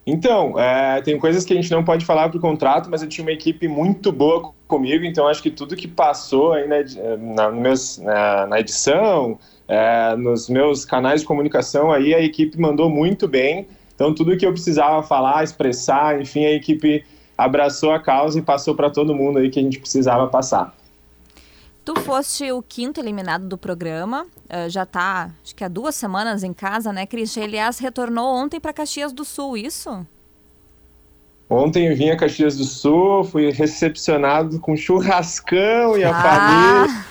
Então, 0.07 0.59
é, 0.59 1.01
tem 1.03 1.18
coisas 1.18 1.44
que 1.44 1.53
a 1.53 1.57
gente 1.57 1.70
não 1.70 1.84
pode 1.84 2.05
falar 2.05 2.30
por 2.30 2.40
contrato, 2.40 2.88
mas 2.90 3.03
eu 3.03 3.09
tinha 3.09 3.24
uma 3.24 3.32
equipe 3.32 3.68
muito 3.68 4.11
boa 4.11 4.53
comigo, 4.66 5.05
então 5.05 5.28
acho 5.28 5.42
que 5.42 5.51
tudo 5.51 5.76
que 5.76 5.86
passou 5.86 6.53
aí 6.53 6.66
na, 6.66 6.80
edi- 6.80 6.98
na, 7.18 7.51
na- 7.51 8.46
na 8.46 8.61
edição, 8.61 9.38
é, 9.68 10.16
nos 10.16 10.48
meus 10.48 10.84
canais 10.84 11.20
de 11.20 11.26
comunicação, 11.26 11.92
aí 11.92 12.14
a 12.14 12.20
equipe 12.20 12.59
mandou 12.59 12.88
muito 12.88 13.28
bem. 13.28 13.68
Então, 13.94 14.14
tudo 14.14 14.36
que 14.36 14.46
eu 14.46 14.53
precisava 14.53 15.03
falar, 15.03 15.44
expressar, 15.44 16.20
enfim, 16.20 16.44
a 16.46 16.53
equipe 16.53 17.05
abraçou 17.36 17.92
a 17.92 18.01
causa 18.01 18.38
e 18.38 18.42
passou 18.42 18.74
para 18.74 18.90
todo 18.90 19.14
mundo 19.14 19.38
aí 19.38 19.51
que 19.51 19.61
a 19.61 19.62
gente 19.62 19.78
precisava 19.78 20.26
passar. 20.26 20.74
Tu 21.85 21.99
foste 22.01 22.51
o 22.53 22.62
quinto 22.62 23.01
eliminado 23.01 23.47
do 23.49 23.57
programa, 23.57 24.26
eh, 24.49 24.68
já 24.68 24.85
tá, 24.85 25.31
acho 25.43 25.55
que 25.57 25.64
há 25.64 25.68
duas 25.68 25.95
semanas 25.95 26.43
em 26.45 26.53
casa, 26.53 26.93
né, 26.93 27.07
Christian? 27.07 27.45
Aliás, 27.45 27.78
retornou 27.78 28.26
ontem 28.35 28.61
para 28.61 28.72
Caxias 28.72 29.12
do 29.12 29.24
Sul, 29.24 29.57
isso? 29.57 30.07
Ontem 31.49 31.89
eu 31.89 31.97
vim 31.97 32.11
a 32.11 32.16
Caxias 32.16 32.57
do 32.57 32.64
Sul, 32.64 33.24
fui 33.24 33.51
recepcionado 33.51 34.61
com 34.61 34.76
churrascão 34.76 35.97
e 35.99 36.05
a 36.05 36.11
Ah. 36.16 36.22
família. 36.22 37.11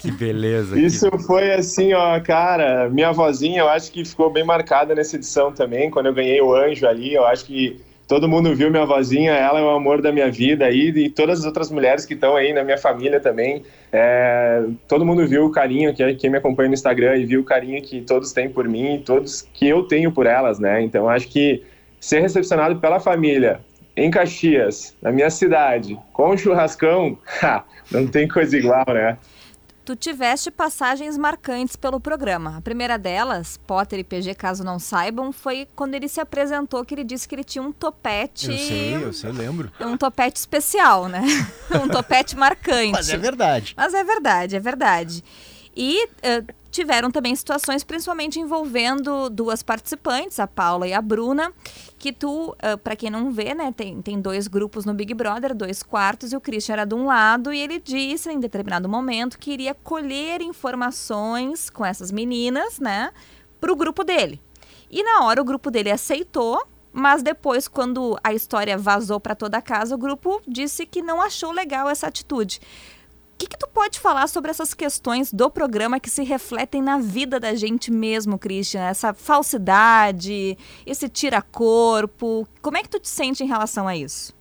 Que 0.00 0.10
beleza. 0.10 0.78
Isso 0.80 1.06
foi 1.26 1.52
assim, 1.52 1.92
ó, 1.92 2.18
cara, 2.20 2.88
minha 2.88 3.12
vozinha, 3.12 3.60
eu 3.60 3.68
acho 3.68 3.92
que 3.92 4.04
ficou 4.06 4.30
bem 4.32 4.42
marcada 4.42 4.94
nessa 4.94 5.16
edição 5.16 5.52
também, 5.52 5.90
quando 5.90 6.06
eu 6.06 6.14
ganhei 6.14 6.40
o 6.40 6.54
anjo 6.54 6.86
ali, 6.86 7.12
eu 7.12 7.26
acho 7.26 7.44
que 7.44 7.78
todo 8.10 8.28
mundo 8.28 8.56
viu 8.56 8.72
minha 8.72 8.84
vozinha, 8.84 9.30
ela 9.30 9.60
é 9.60 9.62
o 9.62 9.70
amor 9.70 10.02
da 10.02 10.10
minha 10.10 10.28
vida 10.28 10.64
aí, 10.64 10.88
e 10.88 11.08
todas 11.08 11.38
as 11.38 11.44
outras 11.44 11.70
mulheres 11.70 12.04
que 12.04 12.14
estão 12.14 12.34
aí 12.34 12.52
na 12.52 12.64
minha 12.64 12.76
família 12.76 13.20
também, 13.20 13.62
é, 13.92 14.64
todo 14.88 15.06
mundo 15.06 15.24
viu 15.28 15.44
o 15.44 15.52
carinho, 15.52 15.94
que 15.94 16.14
quem 16.16 16.28
me 16.28 16.38
acompanha 16.38 16.70
no 16.70 16.74
Instagram 16.74 17.18
e 17.18 17.24
viu 17.24 17.40
o 17.40 17.44
carinho 17.44 17.80
que 17.80 18.00
todos 18.00 18.32
têm 18.32 18.50
por 18.50 18.68
mim, 18.68 18.96
e 18.96 18.98
todos 18.98 19.42
que 19.54 19.68
eu 19.68 19.84
tenho 19.84 20.10
por 20.10 20.26
elas, 20.26 20.58
né, 20.58 20.82
então 20.82 21.08
acho 21.08 21.28
que 21.28 21.62
ser 22.00 22.18
recepcionado 22.18 22.80
pela 22.80 22.98
família, 22.98 23.60
em 23.96 24.10
Caxias, 24.10 24.96
na 25.00 25.12
minha 25.12 25.30
cidade, 25.30 25.96
com 26.12 26.32
um 26.32 26.36
churrascão, 26.36 27.16
ha, 27.40 27.62
não 27.92 28.08
tem 28.08 28.26
coisa 28.26 28.56
igual, 28.56 28.86
né? 28.88 29.16
Tu 29.90 29.96
tiveste 29.96 30.52
passagens 30.52 31.18
marcantes 31.18 31.74
pelo 31.74 31.98
programa. 31.98 32.58
A 32.58 32.60
primeira 32.60 32.96
delas, 32.96 33.58
Potter 33.66 33.98
e 33.98 34.04
PG, 34.04 34.36
caso 34.36 34.62
não 34.62 34.78
saibam, 34.78 35.32
foi 35.32 35.66
quando 35.74 35.96
ele 35.96 36.08
se 36.08 36.20
apresentou, 36.20 36.84
que 36.84 36.94
ele 36.94 37.02
disse 37.02 37.26
que 37.26 37.34
ele 37.34 37.42
tinha 37.42 37.60
um 37.60 37.72
topete. 37.72 38.52
Eu 38.52 38.56
sei, 38.56 39.04
eu 39.06 39.12
sei, 39.12 39.32
lembro. 39.32 39.72
Um 39.80 39.96
topete 39.96 40.38
especial, 40.38 41.08
né? 41.08 41.24
um 41.82 41.88
topete 41.88 42.36
marcante. 42.36 42.92
Mas 42.92 43.08
é 43.08 43.16
verdade. 43.16 43.74
Mas 43.76 43.92
é 43.92 44.04
verdade, 44.04 44.54
é 44.54 44.60
verdade. 44.60 45.24
E 45.76 46.08
eh, 46.22 46.44
tiveram 46.70 47.10
também 47.10 47.34
situações, 47.34 47.84
principalmente 47.84 48.38
envolvendo 48.38 49.28
duas 49.30 49.62
participantes, 49.62 50.38
a 50.38 50.46
Paula 50.46 50.86
e 50.86 50.92
a 50.92 51.00
Bruna, 51.00 51.52
que 51.98 52.12
tu, 52.12 52.56
para 52.82 52.96
quem 52.96 53.10
não 53.10 53.30
vê, 53.30 53.54
né, 53.54 53.72
tem, 53.76 54.00
tem 54.00 54.20
dois 54.20 54.48
grupos 54.48 54.84
no 54.84 54.94
Big 54.94 55.12
Brother, 55.12 55.54
dois 55.54 55.82
quartos, 55.82 56.32
e 56.32 56.36
o 56.36 56.40
Christian 56.40 56.74
era 56.74 56.84
de 56.84 56.94
um 56.94 57.06
lado, 57.06 57.52
e 57.52 57.60
ele 57.60 57.78
disse 57.78 58.30
em 58.30 58.38
determinado 58.40 58.88
momento 58.88 59.38
que 59.38 59.52
iria 59.52 59.74
colher 59.74 60.40
informações 60.40 61.68
com 61.68 61.84
essas 61.84 62.10
meninas, 62.10 62.78
né, 62.78 63.12
pro 63.60 63.76
grupo 63.76 64.04
dele. 64.04 64.40
E 64.90 65.02
na 65.02 65.24
hora 65.24 65.40
o 65.40 65.44
grupo 65.44 65.70
dele 65.70 65.90
aceitou, 65.90 66.64
mas 66.92 67.22
depois, 67.22 67.68
quando 67.68 68.18
a 68.22 68.32
história 68.32 68.76
vazou 68.76 69.20
para 69.20 69.34
toda 69.34 69.58
a 69.58 69.62
casa, 69.62 69.94
o 69.94 69.98
grupo 69.98 70.40
disse 70.46 70.84
que 70.84 71.02
não 71.02 71.22
achou 71.22 71.52
legal 71.52 71.88
essa 71.88 72.08
atitude. 72.08 72.60
Que, 73.40 73.46
que 73.46 73.56
tu 73.56 73.66
pode 73.66 73.98
falar 73.98 74.28
sobre 74.28 74.50
essas 74.50 74.74
questões 74.74 75.32
do 75.32 75.50
programa 75.50 75.98
que 75.98 76.10
se 76.10 76.22
refletem 76.22 76.82
na 76.82 76.98
vida 76.98 77.40
da 77.40 77.54
gente 77.54 77.90
mesmo, 77.90 78.38
Christian? 78.38 78.82
Essa 78.82 79.14
falsidade, 79.14 80.58
esse 80.84 81.08
tira-corpo. 81.08 82.46
Como 82.60 82.76
é 82.76 82.82
que 82.82 82.90
tu 82.90 83.00
te 83.00 83.08
sente 83.08 83.42
em 83.42 83.46
relação 83.46 83.88
a 83.88 83.96
isso? 83.96 84.36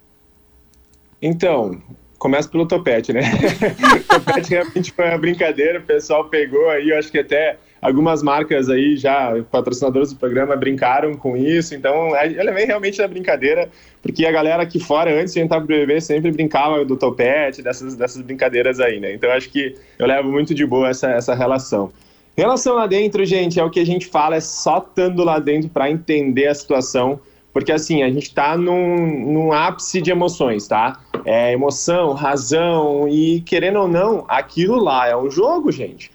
Então, 1.22 1.82
começa 2.18 2.50
pelo 2.50 2.68
topete, 2.68 3.14
né? 3.14 3.22
o 4.04 4.20
topete 4.20 4.50
realmente 4.50 4.91
foi 4.91 5.06
uma 5.08 5.18
brincadeira, 5.18 5.80
o 5.80 5.84
pessoal 5.84 6.26
pegou 6.26 6.70
aí, 6.70 6.89
eu 6.89 7.00
acho 7.00 7.10
que 7.10 7.20
até 7.20 7.58
algumas 7.82 8.21
marcas 8.21 8.69
aí 8.69 8.97
já, 8.97 9.34
patrocinadores 9.51 10.11
do 10.11 10.19
programa, 10.19 10.55
brincaram 10.55 11.15
com 11.15 11.36
isso, 11.38 11.73
então 11.73 12.15
eu 12.15 12.43
levei 12.43 12.65
realmente 12.65 12.99
na 12.99 13.07
brincadeira, 13.07 13.69
porque 14.01 14.25
a 14.25 14.32
galera 14.32 14.63
aqui 14.63 14.80
fora, 14.80 15.11
antes 15.19 15.34
de 15.34 15.39
entrar 15.39 15.59
pro 15.59 15.67
BBB, 15.67 16.01
sempre 16.01 16.32
brincava 16.32 16.84
do 16.84 16.97
topete, 16.97 17.61
dessas, 17.61 17.95
dessas 17.95 18.21
brincadeiras 18.21 18.80
aí, 18.80 18.99
né? 18.99 19.13
Então 19.13 19.32
acho 19.32 19.49
que 19.49 19.75
eu 19.97 20.07
levo 20.07 20.30
muito 20.32 20.53
de 20.53 20.65
boa 20.65 20.89
essa, 20.89 21.09
essa 21.11 21.34
relação. 21.34 21.91
Relação 22.36 22.75
lá 22.75 22.88
dentro, 22.88 23.25
gente, 23.25 23.59
é 23.59 23.63
o 23.63 23.69
que 23.69 23.80
a 23.80 23.86
gente 23.86 24.07
fala, 24.07 24.36
é 24.36 24.39
só 24.39 24.77
estando 24.77 25.23
lá 25.23 25.39
dentro 25.39 25.69
para 25.69 25.91
entender 25.91 26.47
a 26.47 26.55
situação, 26.55 27.19
porque 27.51 27.71
assim, 27.71 28.03
a 28.03 28.09
gente 28.09 28.34
tá 28.34 28.57
num, 28.57 29.32
num 29.34 29.51
ápice 29.51 30.01
de 30.01 30.11
emoções, 30.11 30.67
tá? 30.67 31.01
É 31.25 31.51
emoção, 31.51 32.13
razão, 32.13 33.09
e 33.09 33.41
querendo 33.41 33.80
ou 33.80 33.88
não, 33.88 34.23
aquilo 34.27 34.82
lá 34.82 35.07
é 35.07 35.17
um 35.17 35.30
jogo, 35.30 35.71
gente. 35.71 36.11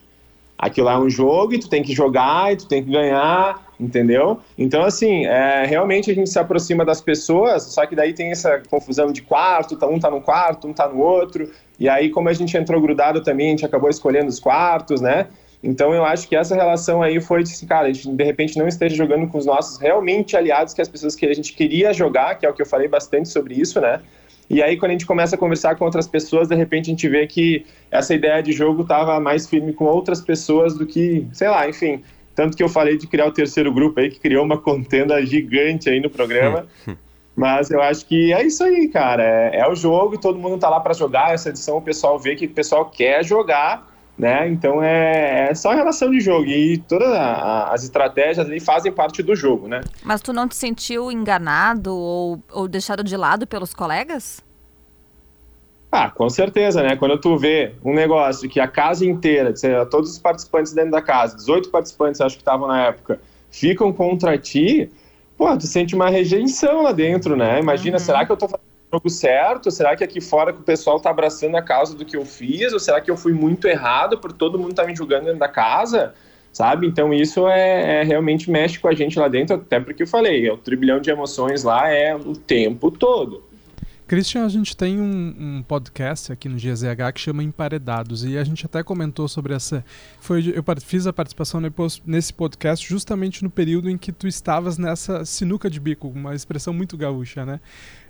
Aquilo 0.59 0.88
é 0.88 0.98
um 0.98 1.11
jogo 1.11 1.55
e 1.55 1.59
tu 1.59 1.68
tem 1.68 1.82
que 1.82 1.92
jogar 1.92 2.52
e 2.52 2.57
tu 2.57 2.68
tem 2.68 2.82
que 2.82 2.90
ganhar, 2.90 3.72
entendeu? 3.78 4.40
Então, 4.57 4.82
assim, 4.84 5.26
é, 5.26 5.66
realmente 5.66 6.11
a 6.11 6.14
gente 6.14 6.30
se 6.30 6.38
aproxima 6.38 6.84
das 6.84 7.00
pessoas, 7.00 7.64
só 7.64 7.84
que 7.86 7.96
daí 7.96 8.12
tem 8.12 8.30
essa 8.30 8.62
confusão 8.70 9.12
de 9.12 9.22
quarto, 9.22 9.76
tá, 9.76 9.86
um 9.86 9.98
tá 9.98 10.11
num 10.11 10.20
quarto, 10.20 10.68
um 10.68 10.72
tá 10.72 10.88
no 10.88 11.00
outro, 11.00 11.50
e 11.78 11.88
aí 11.88 12.09
como 12.11 12.28
a 12.28 12.32
gente 12.32 12.57
entrou 12.57 12.80
grudado 12.80 13.22
também, 13.22 13.48
a 13.48 13.50
gente 13.50 13.66
acabou 13.66 13.90
escolhendo 13.90 14.28
os 14.28 14.38
quartos, 14.38 15.00
né? 15.00 15.26
Então 15.62 15.94
eu 15.94 16.05
acho 16.05 16.28
que 16.28 16.36
essa 16.36 16.55
relação 16.55 17.02
aí 17.02 17.18
foi 17.20 17.42
de 17.42 17.50
assim, 17.50 17.66
cara, 17.66 17.88
a 17.88 17.92
gente 17.92 18.09
de 18.09 18.24
repente 18.24 18.59
não 18.59 18.68
esteja 18.68 18.94
jogando 18.94 19.26
com 19.26 19.38
os 19.38 19.46
nossos 19.46 19.78
realmente 19.78 20.36
aliados, 20.36 20.74
que 20.74 20.82
as 20.82 20.88
pessoas 20.88 21.16
que 21.16 21.24
a 21.24 21.34
gente 21.34 21.55
queria 21.55 21.92
jogar, 21.92 22.34
que 22.34 22.44
é 22.44 22.50
o 22.50 22.52
que 22.52 22.61
eu 22.61 22.66
falei 22.66 22.86
bastante 22.86 23.30
sobre 23.30 23.55
isso, 23.55 23.80
né? 23.80 24.00
E 24.49 24.62
aí, 24.62 24.76
quando 24.76 24.90
a 24.90 24.95
gente 24.95 25.07
começa 25.07 25.36
a 25.36 25.38
conversar 25.38 25.76
com 25.76 25.84
outras 25.84 26.07
pessoas, 26.07 26.49
de 26.49 26.55
repente 26.55 26.86
a 26.86 26.90
gente 26.90 27.09
vê 27.09 27.26
que 27.26 27.64
essa 27.90 28.14
ideia 28.14 28.42
de 28.42 28.53
jogo 28.53 28.82
estava 28.82 29.18
mais 29.18 29.49
firme 29.49 29.72
com 29.72 29.84
outras 29.84 30.20
pessoas 30.20 30.76
do 30.76 30.86
que, 30.86 31.26
sei 31.32 31.49
lá, 31.49 31.68
enfim. 31.68 32.03
Tanto 32.34 32.57
que 32.57 32.62
eu 32.62 32.68
falei 32.68 32.99
de 32.99 33.07
criar 33.07 33.26
o 33.26 33.32
terceiro 33.32 33.72
grupo 33.72 34.01
aí, 34.01 34.11
que 34.11 34.18
criou 34.18 34.45
uma 34.45 34.59
contenda 34.59 35.24
gigante 35.24 35.88
aí 35.88 36.01
no 36.01 36.11
programa. 36.11 36.66
Mas 37.36 37.70
eu 37.70 37.82
acho 37.82 38.07
que 38.07 38.32
é 38.32 38.45
isso 38.45 38.62
aí, 38.62 38.88
cara. 38.88 39.22
É, 39.22 39.61
é 39.61 39.68
o 39.68 39.74
jogo 39.74 40.14
e 40.14 40.18
todo 40.18 40.38
mundo 40.38 40.59
tá 40.59 40.68
lá 40.68 40.78
para 40.78 40.92
jogar. 40.92 41.32
Essa 41.32 41.49
edição 41.49 41.78
o 41.78 41.82
pessoal 41.82 42.18
vê 42.18 42.36
que 42.36 42.47
o 42.47 42.51
pessoal 42.51 42.88
quer 42.90 43.24
jogar, 43.24 43.92
né? 44.16 44.48
Então 44.48 44.82
é, 44.82 45.50
é 45.50 45.54
só 45.54 45.72
relação 45.72 46.10
de 46.10 46.20
jogo. 46.20 46.46
E 46.46 46.78
todas 46.78 47.08
as 47.12 47.82
estratégias 47.82 48.46
ali 48.46 48.60
fazem 48.60 48.92
parte 48.92 49.22
do 49.22 49.34
jogo, 49.34 49.68
né? 49.68 49.80
Mas 50.02 50.20
tu 50.20 50.32
não 50.32 50.48
te 50.48 50.56
sentiu 50.56 51.10
enganado 51.10 51.94
ou, 51.94 52.42
ou 52.52 52.68
deixado 52.68 53.02
de 53.02 53.16
lado 53.16 53.46
pelos 53.46 53.74
colegas? 53.74 54.42
Ah, 55.90 56.10
com 56.10 56.28
certeza, 56.28 56.82
né? 56.82 56.96
Quando 56.96 57.16
tu 57.18 57.36
vê 57.36 57.72
um 57.84 57.94
negócio 57.94 58.48
que 58.48 58.58
a 58.58 58.66
casa 58.66 59.06
inteira, 59.06 59.54
seja, 59.54 59.86
todos 59.86 60.10
os 60.10 60.18
participantes 60.18 60.72
dentro 60.72 60.90
da 60.90 61.00
casa, 61.00 61.36
18 61.36 61.70
participantes 61.70 62.20
acho 62.20 62.34
que 62.36 62.42
estavam 62.42 62.66
na 62.66 62.86
época, 62.86 63.20
ficam 63.48 63.92
contra 63.92 64.36
ti, 64.36 64.90
pô, 65.38 65.56
tu 65.56 65.68
sente 65.68 65.94
uma 65.94 66.10
rejeição 66.10 66.82
lá 66.82 66.90
dentro, 66.90 67.36
né? 67.36 67.60
Imagina, 67.60 67.98
uhum. 67.98 68.04
será 68.04 68.26
que 68.26 68.32
eu 68.32 68.36
tô 68.36 68.48
fazendo 68.48 68.73
jogo 68.95 69.11
certo? 69.11 69.70
Será 69.70 69.97
que 69.97 70.05
aqui 70.05 70.20
fora 70.20 70.53
que 70.53 70.61
o 70.61 70.64
pessoal 70.64 71.01
tá 71.01 71.11
abraçando 71.11 71.57
a 71.57 71.62
causa 71.62 71.95
do 71.95 72.05
que 72.05 72.16
eu 72.16 72.24
fiz? 72.24 72.72
Ou 72.72 72.78
será 72.78 73.01
que 73.01 73.11
eu 73.11 73.16
fui 73.16 73.32
muito 73.32 73.66
errado 73.66 74.18
por 74.18 74.32
todo 74.32 74.59
mundo 74.59 74.74
tá 74.74 74.84
me 74.84 74.95
julgando 74.95 75.26
dentro 75.26 75.40
da 75.40 75.49
casa? 75.49 76.14
Sabe? 76.53 76.86
Então 76.86 77.12
isso 77.12 77.49
é, 77.49 78.01
é, 78.01 78.03
realmente 78.05 78.51
mexe 78.51 78.78
com 78.78 78.86
a 78.86 78.95
gente 78.95 79.18
lá 79.18 79.26
dentro, 79.26 79.57
até 79.57 79.80
porque 79.80 80.05
eu 80.05 80.07
falei, 80.07 80.49
o 80.49 80.57
trilhão 80.57 81.01
de 81.01 81.11
emoções 81.11 81.64
lá 81.64 81.88
é 81.88 82.14
o 82.14 82.32
tempo 82.34 82.90
todo. 82.92 83.42
Christian, 84.07 84.45
a 84.45 84.49
gente 84.51 84.76
tem 84.76 85.01
um, 85.01 85.34
um, 85.38 85.62
podcast 85.62 86.30
aqui 86.30 86.47
no 86.47 86.57
GZH 86.57 87.11
que 87.14 87.20
chama 87.20 87.42
Emparedados 87.42 88.22
e 88.22 88.36
a 88.36 88.45
gente 88.45 88.66
até 88.66 88.82
comentou 88.82 89.26
sobre 89.26 89.55
essa. 89.55 89.82
Foi, 90.20 90.53
eu 90.55 90.62
fiz 90.82 91.07
a 91.07 91.12
participação 91.12 91.59
nesse 92.05 92.32
podcast 92.32 92.86
justamente 92.86 93.42
no 93.42 93.49
período 93.49 93.88
em 93.88 93.97
que 93.97 94.12
tu 94.12 94.28
estavas 94.28 94.76
nessa 94.76 95.24
sinuca 95.24 95.70
de 95.70 95.80
bico, 95.80 96.07
uma 96.07 96.34
expressão 96.34 96.74
muito 96.74 96.99
gaúcha, 96.99 97.47
né? 97.47 97.61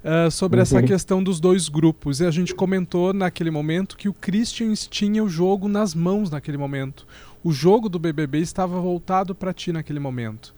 Uh, 0.05 0.31
sobre 0.31 0.59
uhum. 0.59 0.63
essa 0.63 0.83
questão 0.83 1.25
dos 1.25 1.41
dois 1.41 1.67
grupos. 1.67 2.21
E 2.21 2.27
a 2.27 2.31
gente 2.31 2.55
comentou 2.55 3.15
naquele 3.15 3.51
momento 3.51 3.97
que 3.97 4.07
o 4.07 4.13
Christian 4.13 4.75
tinha 4.75 5.25
o 5.25 5.29
jogo 5.29 5.67
nas 5.67 5.95
mãos 5.95 6.31
naquele 6.31 6.59
momento. 6.59 7.07
O 7.43 7.51
jogo 7.51 7.89
do 7.89 7.99
BBB 7.99 8.41
estava 8.41 8.79
voltado 8.79 9.35
para 9.35 9.55
ti 9.55 9.73
naquele 9.73 9.99
momento. 9.99 10.55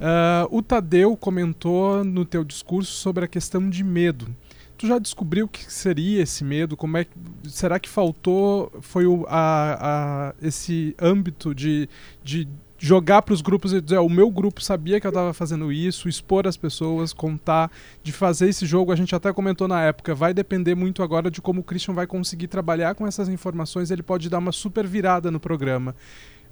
Uh, 0.00 0.56
o 0.56 0.60
Tadeu 0.60 1.16
comentou 1.16 2.02
no 2.02 2.24
teu 2.24 2.42
discurso 2.42 2.90
sobre 2.92 3.24
a 3.24 3.28
questão 3.28 3.70
de 3.70 3.84
medo 3.84 4.34
tu 4.80 4.86
já 4.86 4.98
descobriu 4.98 5.44
o 5.44 5.48
que 5.48 5.70
seria 5.70 6.22
esse 6.22 6.42
medo? 6.42 6.74
Como 6.74 6.96
é 6.96 7.04
será 7.46 7.78
que 7.78 7.86
faltou 7.86 8.72
foi 8.80 9.04
o, 9.04 9.26
a, 9.28 10.30
a, 10.30 10.34
esse 10.40 10.96
âmbito 10.98 11.54
de, 11.54 11.86
de 12.24 12.48
jogar 12.82 13.20
para 13.20 13.34
os 13.34 13.42
grupos 13.42 13.74
e 13.74 13.80
dizer 13.80 13.98
o 13.98 14.08
meu 14.08 14.30
grupo 14.30 14.62
sabia 14.62 14.98
que 14.98 15.06
eu 15.06 15.10
estava 15.10 15.34
fazendo 15.34 15.70
isso, 15.70 16.08
expor 16.08 16.48
as 16.48 16.56
pessoas, 16.56 17.12
contar, 17.12 17.70
de 18.02 18.10
fazer 18.10 18.48
esse 18.48 18.64
jogo. 18.64 18.90
A 18.90 18.96
gente 18.96 19.14
até 19.14 19.30
comentou 19.34 19.68
na 19.68 19.82
época, 19.82 20.14
vai 20.14 20.32
depender 20.32 20.74
muito 20.74 21.02
agora 21.02 21.30
de 21.30 21.42
como 21.42 21.60
o 21.60 21.64
Christian 21.64 21.92
vai 21.92 22.06
conseguir 22.06 22.48
trabalhar 22.48 22.94
com 22.94 23.06
essas 23.06 23.28
informações. 23.28 23.90
Ele 23.90 24.02
pode 24.02 24.30
dar 24.30 24.38
uma 24.38 24.50
super 24.50 24.86
virada 24.86 25.30
no 25.30 25.38
programa. 25.38 25.94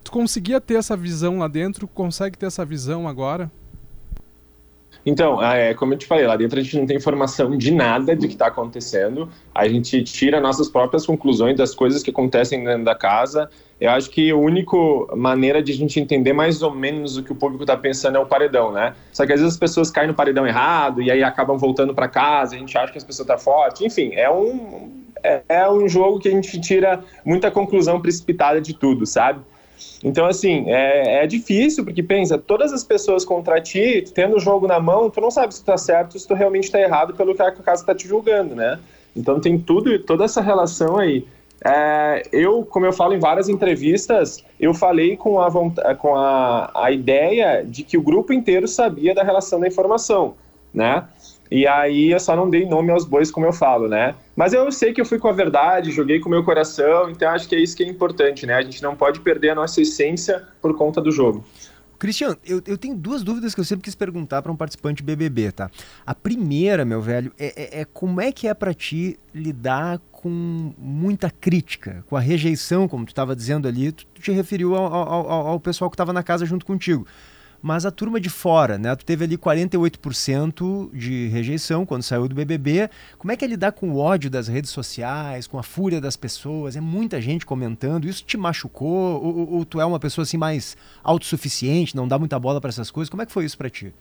Tu 0.05 0.12
conseguia 0.12 0.61
ter 0.61 0.74
essa 0.74 0.95
visão 0.95 1.39
lá 1.39 1.49
dentro? 1.49 1.89
Consegue 1.89 2.37
ter 2.37 2.47
essa 2.47 2.64
visão 2.64 3.09
agora? 3.09 3.51
Então, 5.09 5.43
é, 5.43 5.73
como 5.73 5.95
eu 5.95 5.99
te 5.99 6.05
falei, 6.05 6.27
lá 6.27 6.37
dentro 6.37 6.61
a 6.61 6.63
gente 6.63 6.77
não 6.77 6.85
tem 6.85 6.99
informação 6.99 7.57
de 7.57 7.73
nada 7.73 8.15
de 8.15 8.29
que 8.29 8.35
está 8.35 8.49
acontecendo. 8.49 9.27
A 9.55 9.67
gente 9.67 10.05
tira 10.05 10.39
nossas 10.39 10.69
próprias 10.69 11.07
conclusões 11.07 11.57
das 11.57 11.75
coisas 11.75 12.03
que 12.03 12.11
acontecem 12.11 12.63
dentro 12.63 12.85
da 12.85 12.95
casa. 12.95 13.49
Eu 13.81 13.91
acho 13.91 14.11
que 14.11 14.31
a 14.31 14.37
única 14.37 14.77
maneira 15.17 15.63
de 15.63 15.73
a 15.73 15.75
gente 15.75 15.99
entender 15.99 16.35
mais 16.35 16.61
ou 16.61 16.75
menos 16.75 17.17
o 17.17 17.23
que 17.23 17.33
o 17.33 17.35
público 17.35 17.65
está 17.65 17.75
pensando 17.75 18.17
é 18.17 18.21
o 18.21 18.27
paredão, 18.27 18.71
né? 18.71 18.93
Só 19.11 19.25
que 19.25 19.33
às 19.33 19.41
vezes 19.41 19.55
as 19.55 19.59
pessoas 19.59 19.91
caem 19.91 20.09
no 20.09 20.15
paredão 20.15 20.47
errado 20.47 21.01
e 21.01 21.11
aí 21.11 21.23
acabam 21.23 21.57
voltando 21.57 21.95
para 21.95 22.07
casa, 22.07 22.55
a 22.55 22.59
gente 22.59 22.77
acha 22.77 22.93
que 22.93 22.99
as 22.99 23.05
pessoas 23.05 23.25
estão 23.25 23.37
tá 23.37 23.43
forte. 23.43 23.87
Enfim, 23.87 24.11
é 24.13 24.31
um, 24.31 24.93
é, 25.25 25.43
é 25.49 25.71
um 25.71 25.89
jogo 25.89 26.19
que 26.19 26.29
a 26.29 26.33
gente 26.33 26.61
tira 26.61 27.03
muita 27.25 27.51
conclusão 27.51 27.99
precipitada 27.99 28.61
de 28.61 28.75
tudo, 28.75 29.07
sabe? 29.07 29.41
Então, 30.03 30.26
assim, 30.26 30.64
é, 30.70 31.22
é, 31.22 31.26
difícil, 31.26 31.85
porque 31.85 32.03
pensa, 32.03 32.39
todas 32.39 32.72
as 32.72 32.85
pessoas 32.85 33.24
contra 33.24 33.61
ti, 33.61 34.05
tendo 34.14 34.37
o 34.37 34.41
jogo 34.41 34.66
na 34.66 34.79
mão, 34.79 35.11
tu 35.11 35.20
não 35.20 35.31
sabe 35.31 35.55
se 35.55 35.62
tu 35.62 35.66
tá 35.66 35.76
certo, 35.76 36.18
se 36.18 36.26
tu 36.26 36.35
realmente 36.35 36.64
está 36.64 36.81
errado 36.81 37.14
pelo 37.14 37.35
que 37.35 37.43
a 37.43 37.51
casa 37.51 37.83
está 37.83 37.95
te 37.95 38.07
julgando, 38.07 38.55
né? 38.55 38.79
Então 39.16 39.41
tem 39.41 39.59
tudo, 39.59 39.99
toda 40.01 40.24
essa 40.24 40.41
relação 40.41 40.99
aí. 40.99 41.26
É, 41.64 42.22
eu, 42.31 42.64
como 42.64 42.87
eu 42.87 42.93
falo 42.93 43.14
em 43.14 43.18
várias 43.18 43.49
entrevistas, 43.49 44.45
eu 44.61 44.72
falei 44.72 45.16
com, 45.16 45.41
a, 45.41 45.51
com 45.97 46.14
a, 46.14 46.70
a 46.74 46.93
ideia 46.93 47.64
de 47.64 47.83
que 47.83 47.99
o 47.99 48.03
grupo 48.03 48.33
inteiro 48.33 48.68
sabia 48.68 49.12
da 49.12 49.24
relação 49.24 49.59
da 49.59 49.66
informação, 49.66 50.35
né? 50.72 51.05
E 51.51 51.66
aí 51.66 52.12
eu 52.12 52.20
só 52.20 52.36
não 52.36 52.49
dei 52.49 52.66
nome 52.66 52.90
aos 52.90 53.05
bois, 53.05 53.30
como 53.30 53.46
eu 53.46 53.53
falo, 53.53 53.88
né? 53.88 54.14
Mas 54.36 54.53
eu 54.53 54.70
sei 54.70 54.92
que 54.92 55.01
eu 55.01 55.05
fui 55.05 55.18
com 55.18 55.28
a 55.28 55.32
verdade, 55.32 55.90
joguei 55.90 56.20
com 56.20 56.28
o 56.28 56.30
meu 56.30 56.44
coração, 56.44 57.11
então 57.11 57.30
acho 57.30 57.49
que 57.49 57.55
é 57.55 57.59
isso 57.59 57.76
que 57.76 57.82
é 57.82 57.86
importante, 57.86 58.46
né? 58.46 58.55
A 58.55 58.62
gente 58.62 58.82
não 58.82 58.94
pode 58.94 59.20
perder 59.20 59.51
a 59.51 59.55
nossa 59.55 59.80
essência 59.80 60.46
por 60.61 60.76
conta 60.76 61.01
do 61.01 61.11
jogo. 61.11 61.44
Cristian, 61.99 62.36
eu, 62.46 62.62
eu 62.64 62.78
tenho 62.78 62.94
duas 62.94 63.24
dúvidas 63.24 63.55
que 63.55 63.61
eu 63.61 63.64
sempre 63.64 63.82
quis 63.82 63.94
perguntar 63.94 64.40
para 64.40 64.53
um 64.53 64.57
participante 64.57 65.03
BBB, 65.03 65.51
tá? 65.51 65.68
A 66.07 66.14
primeira, 66.14 66.84
meu 66.84 67.03
velho, 67.03 67.32
é, 67.36 67.78
é, 67.78 67.80
é 67.80 67.84
como 67.84 68.20
é 68.20 68.30
que 68.30 68.46
é 68.46 68.55
para 68.55 68.72
ti 68.72 69.18
lidar 69.34 69.99
com 70.12 70.72
muita 70.78 71.28
crítica, 71.28 72.05
com 72.07 72.16
a 72.16 72.20
rejeição, 72.20 72.86
como 72.86 73.05
tu 73.05 73.09
estava 73.09 73.34
dizendo 73.34 73.66
ali, 73.66 73.90
tu, 73.90 74.07
tu 74.14 74.20
te 74.20 74.30
referiu 74.30 74.76
ao, 74.76 74.92
ao, 74.92 75.46
ao 75.49 75.61
pessoal 75.61 75.90
que 75.90 75.94
estava 75.94 76.12
na 76.12 76.22
casa 76.22 76.46
junto 76.46 76.64
contigo. 76.64 77.05
Mas 77.61 77.85
a 77.85 77.91
turma 77.91 78.21
de 78.21 78.29
fora, 78.29 78.79
né? 78.79 78.95
Tu 78.95 79.05
teve 79.05 79.25
ali 79.25 79.37
48% 79.37 80.91
de 80.93 81.29
rejeição 81.29 81.85
quando 81.85 82.03
saiu 82.03 82.29
do 82.29 82.35
BBB. 82.35 82.89
Como 83.19 83.33
é 83.33 83.37
que 83.37 83.45
é 83.45 83.49
lidar 83.49 83.73
com 83.73 83.91
o 83.91 83.99
ódio 83.99 84.31
das 84.31 84.47
redes 84.47 84.71
sociais, 84.71 85.47
com 85.47 85.59
a 85.59 85.63
fúria 85.63 86.01
das 86.01 86.17
pessoas? 86.17 86.77
É 86.77 86.81
muita 86.81 87.21
gente 87.21 87.45
comentando. 87.45 88.07
Isso 88.07 88.25
te 88.25 88.37
machucou? 88.37 89.23
Ou, 89.23 89.55
ou 89.55 89.65
tu 89.65 89.81
é 89.81 89.85
uma 89.85 89.99
pessoa 89.99 90.23
assim 90.23 90.37
mais 90.37 90.77
autossuficiente, 91.03 91.97
não 91.97 92.07
dá 92.07 92.19
muita 92.19 92.39
bola 92.39 92.61
para 92.61 92.71
essas 92.71 92.91
coisas? 92.91 93.11
Como 93.11 93.23
é 93.23 93.27
que 93.27 93.33
foi 93.33 93.45
isso 93.45 93.59
para 93.59 93.69
ti? 93.69 93.93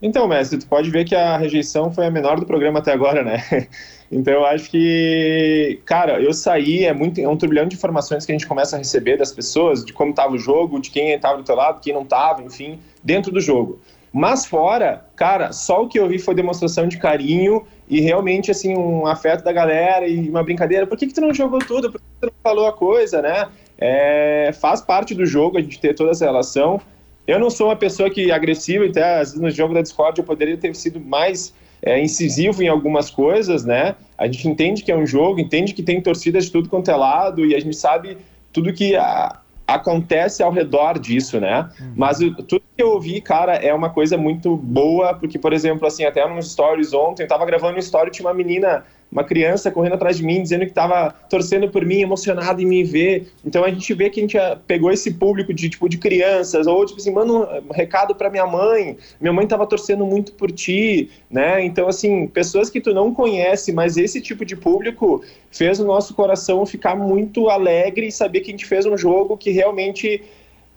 Então, 0.00 0.28
mestre, 0.28 0.58
tu 0.58 0.66
pode 0.66 0.90
ver 0.90 1.04
que 1.04 1.14
a 1.14 1.36
rejeição 1.36 1.92
foi 1.92 2.06
a 2.06 2.10
menor 2.10 2.38
do 2.38 2.46
programa 2.46 2.78
até 2.78 2.92
agora, 2.92 3.22
né? 3.22 3.42
Então 4.10 4.32
eu 4.32 4.46
acho 4.46 4.70
que, 4.70 5.82
cara, 5.84 6.18
eu 6.18 6.32
saí, 6.32 6.86
é, 6.86 6.94
muito, 6.94 7.20
é 7.20 7.28
um 7.28 7.36
turbilhão 7.36 7.66
de 7.66 7.76
informações 7.76 8.24
que 8.24 8.32
a 8.32 8.34
gente 8.34 8.46
começa 8.46 8.74
a 8.74 8.78
receber 8.78 9.18
das 9.18 9.30
pessoas, 9.32 9.84
de 9.84 9.92
como 9.92 10.12
estava 10.12 10.32
o 10.32 10.38
jogo, 10.38 10.80
de 10.80 10.90
quem 10.90 11.12
estava 11.12 11.36
do 11.36 11.44
teu 11.44 11.54
lado, 11.54 11.82
quem 11.82 11.92
não 11.92 12.04
estava, 12.04 12.42
enfim, 12.42 12.78
dentro 13.04 13.30
do 13.30 13.38
jogo. 13.38 13.78
Mas 14.10 14.46
fora, 14.46 15.04
cara, 15.14 15.52
só 15.52 15.82
o 15.82 15.88
que 15.88 15.98
eu 15.98 16.08
vi 16.08 16.18
foi 16.18 16.34
demonstração 16.34 16.88
de 16.88 16.96
carinho 16.96 17.66
e 17.86 18.00
realmente, 18.00 18.50
assim, 18.50 18.74
um 18.74 19.06
afeto 19.06 19.44
da 19.44 19.52
galera 19.52 20.08
e 20.08 20.28
uma 20.28 20.42
brincadeira. 20.42 20.86
Por 20.86 20.96
que, 20.96 21.06
que 21.06 21.14
tu 21.14 21.20
não 21.20 21.34
jogou 21.34 21.58
tudo? 21.58 21.92
Por 21.92 22.00
que 22.00 22.06
tu 22.20 22.26
não 22.26 22.32
falou 22.42 22.66
a 22.66 22.72
coisa, 22.72 23.20
né? 23.20 23.46
É, 23.76 24.50
faz 24.58 24.80
parte 24.80 25.14
do 25.14 25.26
jogo 25.26 25.58
a 25.58 25.60
gente 25.60 25.78
ter 25.78 25.94
toda 25.94 26.12
essa 26.12 26.24
relação. 26.24 26.80
Eu 27.28 27.38
não 27.38 27.50
sou 27.50 27.68
uma 27.68 27.76
pessoa 27.76 28.08
que 28.08 28.32
agressiva, 28.32 28.86
até 28.86 29.20
às 29.20 29.28
vezes 29.28 29.40
no 29.40 29.50
jogo 29.50 29.74
da 29.74 29.82
Discord 29.82 30.18
eu 30.18 30.24
poderia 30.24 30.56
ter 30.56 30.74
sido 30.74 30.98
mais 30.98 31.54
é, 31.82 32.02
incisivo 32.02 32.62
em 32.62 32.68
algumas 32.68 33.10
coisas, 33.10 33.66
né? 33.66 33.96
A 34.16 34.26
gente 34.26 34.48
entende 34.48 34.82
que 34.82 34.90
é 34.90 34.96
um 34.96 35.06
jogo, 35.06 35.38
entende 35.38 35.74
que 35.74 35.82
tem 35.82 36.00
torcidas 36.00 36.46
de 36.46 36.52
tudo 36.52 36.70
quanto 36.70 36.90
é 36.90 36.96
lado 36.96 37.44
e 37.44 37.54
a 37.54 37.60
gente 37.60 37.76
sabe 37.76 38.16
tudo 38.50 38.72
que 38.72 38.96
a, 38.96 39.40
acontece 39.66 40.42
ao 40.42 40.50
redor 40.50 40.98
disso, 40.98 41.38
né? 41.38 41.68
Uhum. 41.78 41.92
Mas 41.94 42.18
tudo 42.18 42.62
que 42.74 42.82
eu 42.82 42.92
ouvi, 42.92 43.20
cara, 43.20 43.56
é 43.56 43.74
uma 43.74 43.90
coisa 43.90 44.16
muito 44.16 44.56
boa, 44.56 45.12
porque, 45.12 45.38
por 45.38 45.52
exemplo, 45.52 45.86
assim, 45.86 46.06
até 46.06 46.26
nos 46.26 46.50
stories 46.50 46.94
ontem, 46.94 47.24
eu 47.24 47.28
tava 47.28 47.44
gravando 47.44 47.76
um 47.76 47.80
story, 47.80 48.10
tinha 48.10 48.26
uma 48.26 48.34
menina 48.34 48.84
uma 49.10 49.24
criança 49.24 49.70
correndo 49.70 49.94
atrás 49.94 50.18
de 50.18 50.22
mim, 50.22 50.42
dizendo 50.42 50.64
que 50.64 50.70
estava 50.70 51.14
torcendo 51.30 51.68
por 51.68 51.84
mim, 51.84 52.00
emocionado 52.00 52.60
em 52.60 52.66
me 52.66 52.84
ver. 52.84 53.32
Então 53.44 53.64
a 53.64 53.70
gente 53.70 53.92
vê 53.94 54.10
que 54.10 54.20
a 54.20 54.22
gente 54.22 54.38
ah, 54.38 54.58
pegou 54.66 54.90
esse 54.92 55.12
público 55.12 55.52
de 55.54 55.68
tipo 55.70 55.88
de 55.88 55.96
crianças, 55.96 56.66
ou 56.66 56.84
tipo 56.84 57.00
assim, 57.00 57.10
manda 57.10 57.32
um 57.32 57.72
recado 57.72 58.14
para 58.14 58.30
minha 58.30 58.46
mãe, 58.46 58.96
minha 59.20 59.32
mãe 59.32 59.44
estava 59.44 59.66
torcendo 59.66 60.04
muito 60.04 60.32
por 60.32 60.52
ti, 60.52 61.10
né? 61.30 61.64
Então 61.64 61.88
assim, 61.88 62.26
pessoas 62.26 62.68
que 62.68 62.80
tu 62.80 62.92
não 62.92 63.14
conhece, 63.14 63.72
mas 63.72 63.96
esse 63.96 64.20
tipo 64.20 64.44
de 64.44 64.54
público 64.54 65.24
fez 65.50 65.80
o 65.80 65.84
nosso 65.84 66.14
coração 66.14 66.66
ficar 66.66 66.94
muito 66.94 67.48
alegre 67.48 68.08
e 68.08 68.12
saber 68.12 68.40
que 68.40 68.50
a 68.50 68.52
gente 68.52 68.66
fez 68.66 68.84
um 68.84 68.96
jogo 68.96 69.36
que 69.36 69.50
realmente 69.50 70.22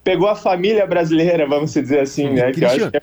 pegou 0.03 0.27
a 0.27 0.35
família 0.35 0.85
brasileira, 0.85 1.45
vamos 1.47 1.73
dizer 1.73 1.99
assim, 1.99 2.29
né? 2.29 2.51
Que 2.51 2.63
eu 2.63 2.69
acho 2.69 2.91
que 2.91 2.97
é 2.97 3.01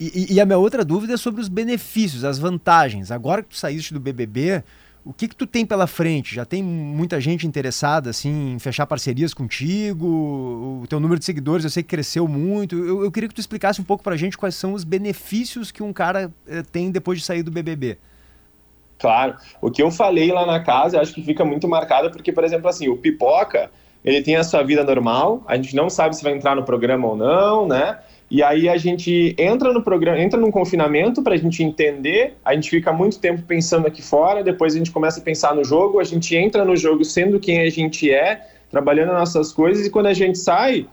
e, 0.00 0.34
e, 0.34 0.40
a 0.40 0.46
minha 0.46 0.56
outra 0.56 0.82
dúvida 0.82 1.12
é 1.12 1.16
sobre 1.18 1.42
os 1.42 1.48
benefícios, 1.48 2.24
as 2.24 2.38
vantagens. 2.38 3.10
Agora 3.10 3.42
que 3.42 3.50
tu 3.50 3.56
saíste 3.56 3.92
do 3.92 4.00
BBB, 4.00 4.64
o 5.04 5.12
que 5.12 5.28
que 5.28 5.36
tu 5.36 5.46
tem 5.46 5.66
pela 5.66 5.86
frente? 5.86 6.34
Já 6.34 6.44
tem 6.44 6.62
muita 6.62 7.20
gente 7.20 7.46
interessada 7.46 8.08
assim 8.08 8.54
em 8.54 8.58
fechar 8.58 8.86
parcerias 8.86 9.34
contigo? 9.34 10.06
O 10.82 10.86
teu 10.88 11.00
número 11.00 11.18
de 11.18 11.24
seguidores 11.24 11.64
eu 11.64 11.70
sei 11.70 11.82
que 11.82 11.88
cresceu 11.90 12.26
muito. 12.26 12.76
Eu, 12.76 13.04
eu 13.04 13.12
queria 13.12 13.28
que 13.28 13.34
tu 13.34 13.40
explicasse 13.40 13.80
um 13.80 13.84
pouco 13.84 14.02
pra 14.02 14.16
gente 14.16 14.38
quais 14.38 14.54
são 14.54 14.72
os 14.72 14.84
benefícios 14.84 15.70
que 15.70 15.82
um 15.82 15.92
cara 15.92 16.32
eh, 16.48 16.62
tem 16.72 16.90
depois 16.90 17.18
de 17.18 17.24
sair 17.24 17.42
do 17.42 17.50
BBB. 17.50 17.98
Claro. 18.98 19.36
O 19.60 19.70
que 19.70 19.82
eu 19.82 19.90
falei 19.90 20.30
lá 20.30 20.46
na 20.46 20.60
casa, 20.60 21.00
acho 21.00 21.14
que 21.14 21.22
fica 21.22 21.44
muito 21.44 21.66
marcado 21.66 22.10
porque, 22.10 22.32
por 22.32 22.44
exemplo, 22.44 22.68
assim, 22.68 22.88
o 22.88 22.96
Pipoca, 22.96 23.70
ele 24.04 24.22
tem 24.22 24.36
a 24.36 24.44
sua 24.44 24.62
vida 24.62 24.84
normal, 24.84 25.42
a 25.46 25.56
gente 25.56 25.74
não 25.74 25.88
sabe 25.88 26.14
se 26.14 26.22
vai 26.22 26.34
entrar 26.34 26.54
no 26.54 26.62
programa 26.62 27.08
ou 27.08 27.16
não, 27.16 27.66
né? 27.66 27.98
E 28.30 28.44
aí 28.44 28.68
a 28.68 28.76
gente 28.76 29.34
entra 29.36 29.72
no 29.72 29.82
programa, 29.82 30.20
entra 30.20 30.38
num 30.38 30.52
confinamento 30.52 31.20
para 31.20 31.34
a 31.34 31.36
gente 31.36 31.64
entender, 31.64 32.34
a 32.44 32.54
gente 32.54 32.70
fica 32.70 32.92
muito 32.92 33.18
tempo 33.18 33.42
pensando 33.42 33.88
aqui 33.88 34.00
fora, 34.00 34.44
depois 34.44 34.74
a 34.74 34.78
gente 34.78 34.92
começa 34.92 35.18
a 35.18 35.22
pensar 35.22 35.52
no 35.54 35.64
jogo, 35.64 35.98
a 35.98 36.04
gente 36.04 36.36
entra 36.36 36.64
no 36.64 36.76
jogo 36.76 37.04
sendo 37.04 37.40
quem 37.40 37.60
a 37.60 37.68
gente 37.68 38.08
é, 38.08 38.46
trabalhando 38.70 39.12
nossas 39.12 39.52
coisas, 39.52 39.84
e 39.84 39.90
quando 39.90 40.06
a 40.06 40.12
gente 40.14 40.38
sai, 40.38 40.86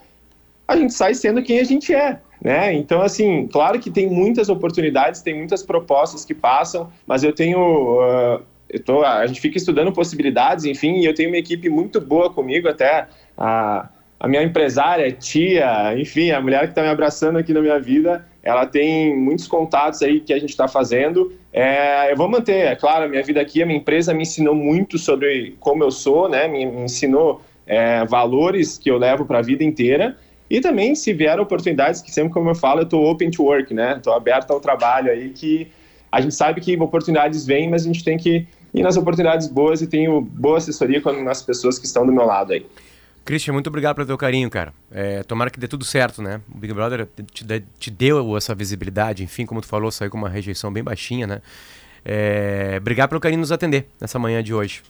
a 0.67 0.75
gente 0.75 0.93
sai 0.93 1.13
sendo 1.13 1.43
quem 1.43 1.59
a 1.59 1.63
gente 1.63 1.93
é. 1.93 2.19
Né? 2.41 2.73
Então, 2.73 3.01
assim, 3.01 3.47
claro 3.47 3.79
que 3.79 3.91
tem 3.91 4.09
muitas 4.09 4.49
oportunidades, 4.49 5.21
tem 5.21 5.35
muitas 5.35 5.61
propostas 5.61 6.25
que 6.25 6.33
passam, 6.33 6.91
mas 7.05 7.23
eu 7.23 7.33
tenho. 7.33 7.59
Uh, 7.59 8.41
eu 8.69 8.83
tô, 8.83 9.03
a 9.03 9.25
gente 9.25 9.39
fica 9.39 9.57
estudando 9.57 9.91
possibilidades, 9.91 10.65
enfim, 10.65 10.99
e 10.99 11.05
eu 11.05 11.15
tenho 11.15 11.29
uma 11.29 11.38
equipe 11.38 11.69
muito 11.69 12.01
boa 12.01 12.31
comigo, 12.31 12.67
até 12.67 13.07
a 13.38 13.89
a 14.20 14.28
minha 14.28 14.41
empresária, 14.43 15.11
tia, 15.11 15.93
enfim, 15.97 16.32
a 16.32 16.41
mulher 16.41 16.61
que 16.61 16.70
está 16.70 16.82
me 16.82 16.88
abraçando 16.88 17.38
aqui 17.38 17.53
na 17.53 17.61
minha 17.61 17.80
vida, 17.80 18.26
ela 18.41 18.65
tem 18.65 19.15
muitos 19.15 19.47
contatos 19.47 20.01
aí 20.01 20.20
que 20.20 20.34
a 20.34 20.39
gente 20.39 20.49
está 20.49 20.68
fazendo. 20.68 21.32
É, 21.53 22.11
eu 22.11 22.18
vou 22.18 22.28
manter, 22.28 22.68
é 22.68 22.76
claro, 22.76 23.05
a 23.05 23.07
minha 23.07 23.22
vida 23.22 23.39
aqui, 23.39 23.61
a 23.61 23.65
minha 23.65 23.78
empresa 23.78 24.13
me 24.13 24.24
ensinou 24.24 24.55
muito 24.55 24.97
sobre 24.97 25.55
como 25.59 25.84
eu 25.84 25.91
sou, 25.91 26.28
né? 26.28 26.47
Me, 26.47 26.65
me 26.65 26.82
ensinou 26.84 27.41
é, 27.68 28.05
valores 28.05 28.78
que 28.78 28.89
eu 28.89 28.97
levo 28.97 29.26
para 29.26 29.39
a 29.39 29.41
vida 29.41 29.63
inteira. 29.63 30.18
E 30.49 30.61
também, 30.61 30.95
se 30.95 31.13
vier 31.13 31.39
oportunidades, 31.39 32.01
que 32.01 32.09
sempre 32.09 32.34
como 32.34 32.49
eu 32.49 32.55
falo, 32.55 32.80
eu 32.80 32.86
estou 32.86 33.05
open 33.05 33.30
to 33.30 33.43
work, 33.43 33.74
né? 33.74 33.97
Estou 33.97 34.13
aberto 34.13 34.51
ao 34.51 34.59
trabalho 34.59 35.11
aí, 35.11 35.30
que 35.30 35.68
a 36.11 36.22
gente 36.22 36.34
sabe 36.34 36.61
que 36.61 36.76
oportunidades 36.80 37.45
vêm, 37.45 37.70
mas 37.70 37.84
a 37.84 37.88
gente 37.88 38.03
tem 38.03 38.18
que 38.18 38.47
ir 38.74 38.82
nas 38.82 38.97
oportunidades 38.97 39.47
boas 39.47 39.82
e 39.82 39.88
tenho 39.88 40.22
boa 40.22 40.57
assessoria 40.57 41.01
com 41.01 41.09
as 41.30 41.41
pessoas 41.41 41.78
que 41.78 41.86
estão 41.86 42.05
do 42.05 42.13
meu 42.13 42.26
lado 42.26 42.53
aí. 42.53 42.65
Christian, 43.28 43.51
muito 43.51 43.67
obrigado 43.67 43.93
pelo 43.95 44.07
teu 44.07 44.17
carinho, 44.17 44.49
cara. 44.49 44.73
É, 44.89 45.21
tomara 45.21 45.51
que 45.51 45.59
dê 45.59 45.67
tudo 45.67 45.84
certo, 45.84 46.21
né? 46.21 46.39
O 46.49 46.57
Big 46.57 46.73
Brother 46.73 47.05
te, 47.34 47.45
te, 47.78 47.91
deu 47.91 48.38
essa 48.38 48.55
visibilidade, 48.55 49.21
enfim, 49.21 49.45
como 49.45 49.59
tu 49.59 49.67
falou, 49.67 49.91
saiu 49.91 50.09
com 50.09 50.17
uma 50.17 50.30
rejeição 50.30 50.71
bem 50.71 50.82
baixinha, 50.82 51.28
né? 51.28 51.41
É, 52.05 52.78
obrigado 52.78 53.09
pelo 53.09 53.19
carinho 53.19 53.41
nos 53.41 53.51
atender 53.51 53.89
nessa 53.99 54.17
manhã 54.17 54.41
de 54.41 54.53
hoje. 54.53 54.82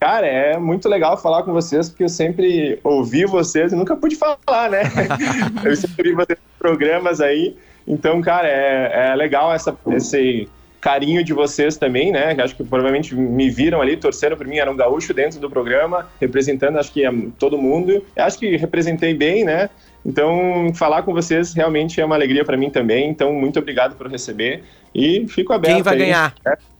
Cara, 0.00 0.26
é 0.26 0.58
muito 0.58 0.88
legal 0.88 1.16
falar 1.16 1.44
com 1.44 1.52
vocês, 1.52 1.88
porque 1.88 2.02
eu 2.02 2.08
sempre 2.08 2.80
ouvi 2.82 3.24
vocês 3.26 3.72
e 3.72 3.76
nunca 3.76 3.94
pude 3.94 4.16
falar, 4.16 4.68
né? 4.68 4.82
eu 5.64 5.76
sempre 5.76 6.10
vi 6.10 6.16
vocês 6.16 6.36
em 6.40 6.58
programas 6.58 7.20
aí. 7.20 7.56
Então, 7.86 8.20
cara, 8.20 8.48
é, 8.48 9.10
é 9.10 9.14
legal 9.14 9.54
essa, 9.54 9.78
esse 9.92 10.48
carinho 10.82 11.22
de 11.22 11.32
vocês 11.32 11.76
também, 11.76 12.10
né? 12.10 12.36
Acho 12.42 12.56
que 12.56 12.64
provavelmente 12.64 13.14
me 13.14 13.48
viram 13.48 13.80
ali, 13.80 13.96
torceram 13.96 14.36
por 14.36 14.46
mim, 14.46 14.58
era 14.58 14.70
um 14.70 14.76
gaúcho 14.76 15.14
dentro 15.14 15.38
do 15.38 15.48
programa, 15.48 16.08
representando, 16.20 16.76
acho 16.76 16.92
que 16.92 17.02
todo 17.38 17.56
mundo. 17.56 18.04
Acho 18.16 18.36
que 18.36 18.56
representei 18.56 19.14
bem, 19.14 19.44
né? 19.44 19.70
Então, 20.04 20.72
falar 20.74 21.04
com 21.04 21.14
vocês 21.14 21.54
realmente 21.54 22.00
é 22.00 22.04
uma 22.04 22.16
alegria 22.16 22.44
para 22.44 22.56
mim 22.56 22.68
também. 22.68 23.08
Então, 23.08 23.32
muito 23.32 23.60
obrigado 23.60 23.94
por 23.94 24.10
receber 24.10 24.64
e 24.92 25.24
fico 25.28 25.52
aberto. 25.52 25.74
Quem 25.74 25.82
vai 25.84 25.94
aí. 25.94 26.00
ganhar? 26.00 26.34
É. 26.44 26.71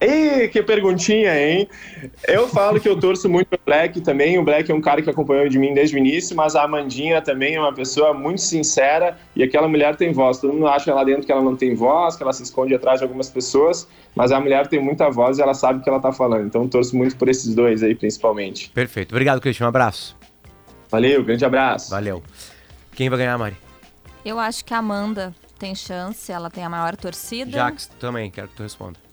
Ei, 0.00 0.48
que 0.48 0.62
perguntinha, 0.62 1.38
hein? 1.38 1.68
Eu 2.26 2.48
falo 2.48 2.80
que 2.80 2.88
eu 2.88 2.98
torço 2.98 3.28
muito 3.28 3.54
o 3.54 3.58
Black 3.66 4.00
também. 4.00 4.38
O 4.38 4.42
Black 4.42 4.70
é 4.70 4.74
um 4.74 4.80
cara 4.80 5.02
que 5.02 5.10
acompanhou 5.10 5.46
de 5.46 5.58
mim 5.58 5.74
desde 5.74 5.94
o 5.94 5.98
início, 5.98 6.34
mas 6.34 6.56
a 6.56 6.62
Amandinha 6.62 7.20
também 7.20 7.56
é 7.56 7.60
uma 7.60 7.74
pessoa 7.74 8.14
muito 8.14 8.40
sincera 8.40 9.18
e 9.36 9.42
aquela 9.42 9.68
mulher 9.68 9.96
tem 9.96 10.10
voz. 10.10 10.38
Todo 10.38 10.54
mundo 10.54 10.66
acha 10.68 10.94
lá 10.94 11.04
dentro 11.04 11.26
que 11.26 11.30
ela 11.30 11.42
não 11.42 11.54
tem 11.54 11.74
voz, 11.74 12.16
que 12.16 12.22
ela 12.22 12.32
se 12.32 12.42
esconde 12.42 12.74
atrás 12.74 13.00
de 13.00 13.04
algumas 13.04 13.28
pessoas, 13.28 13.86
mas 14.14 14.32
a 14.32 14.40
mulher 14.40 14.66
tem 14.68 14.80
muita 14.80 15.10
voz 15.10 15.38
e 15.38 15.42
ela 15.42 15.52
sabe 15.52 15.80
o 15.80 15.82
que 15.82 15.88
ela 15.90 16.00
tá 16.00 16.12
falando. 16.12 16.46
Então 16.46 16.66
torço 16.66 16.96
muito 16.96 17.14
por 17.16 17.28
esses 17.28 17.54
dois 17.54 17.82
aí, 17.82 17.94
principalmente. 17.94 18.70
Perfeito. 18.70 19.12
Obrigado, 19.12 19.38
Cristian. 19.38 19.66
Um 19.66 19.68
abraço. 19.68 20.16
Valeu, 20.90 21.22
grande 21.22 21.44
abraço. 21.44 21.90
Valeu. 21.90 22.22
Quem 22.92 23.10
vai 23.10 23.18
ganhar, 23.18 23.36
Mari? 23.36 23.56
Eu 24.24 24.38
acho 24.38 24.64
que 24.64 24.72
a 24.72 24.78
Amanda 24.78 25.34
tem 25.58 25.74
chance, 25.74 26.32
ela 26.32 26.48
tem 26.48 26.64
a 26.64 26.70
maior 26.70 26.96
torcida. 26.96 27.52
Jax, 27.52 27.86
também, 28.00 28.30
quero 28.30 28.48
que 28.48 28.56
tu 28.56 28.62
responda. 28.62 29.09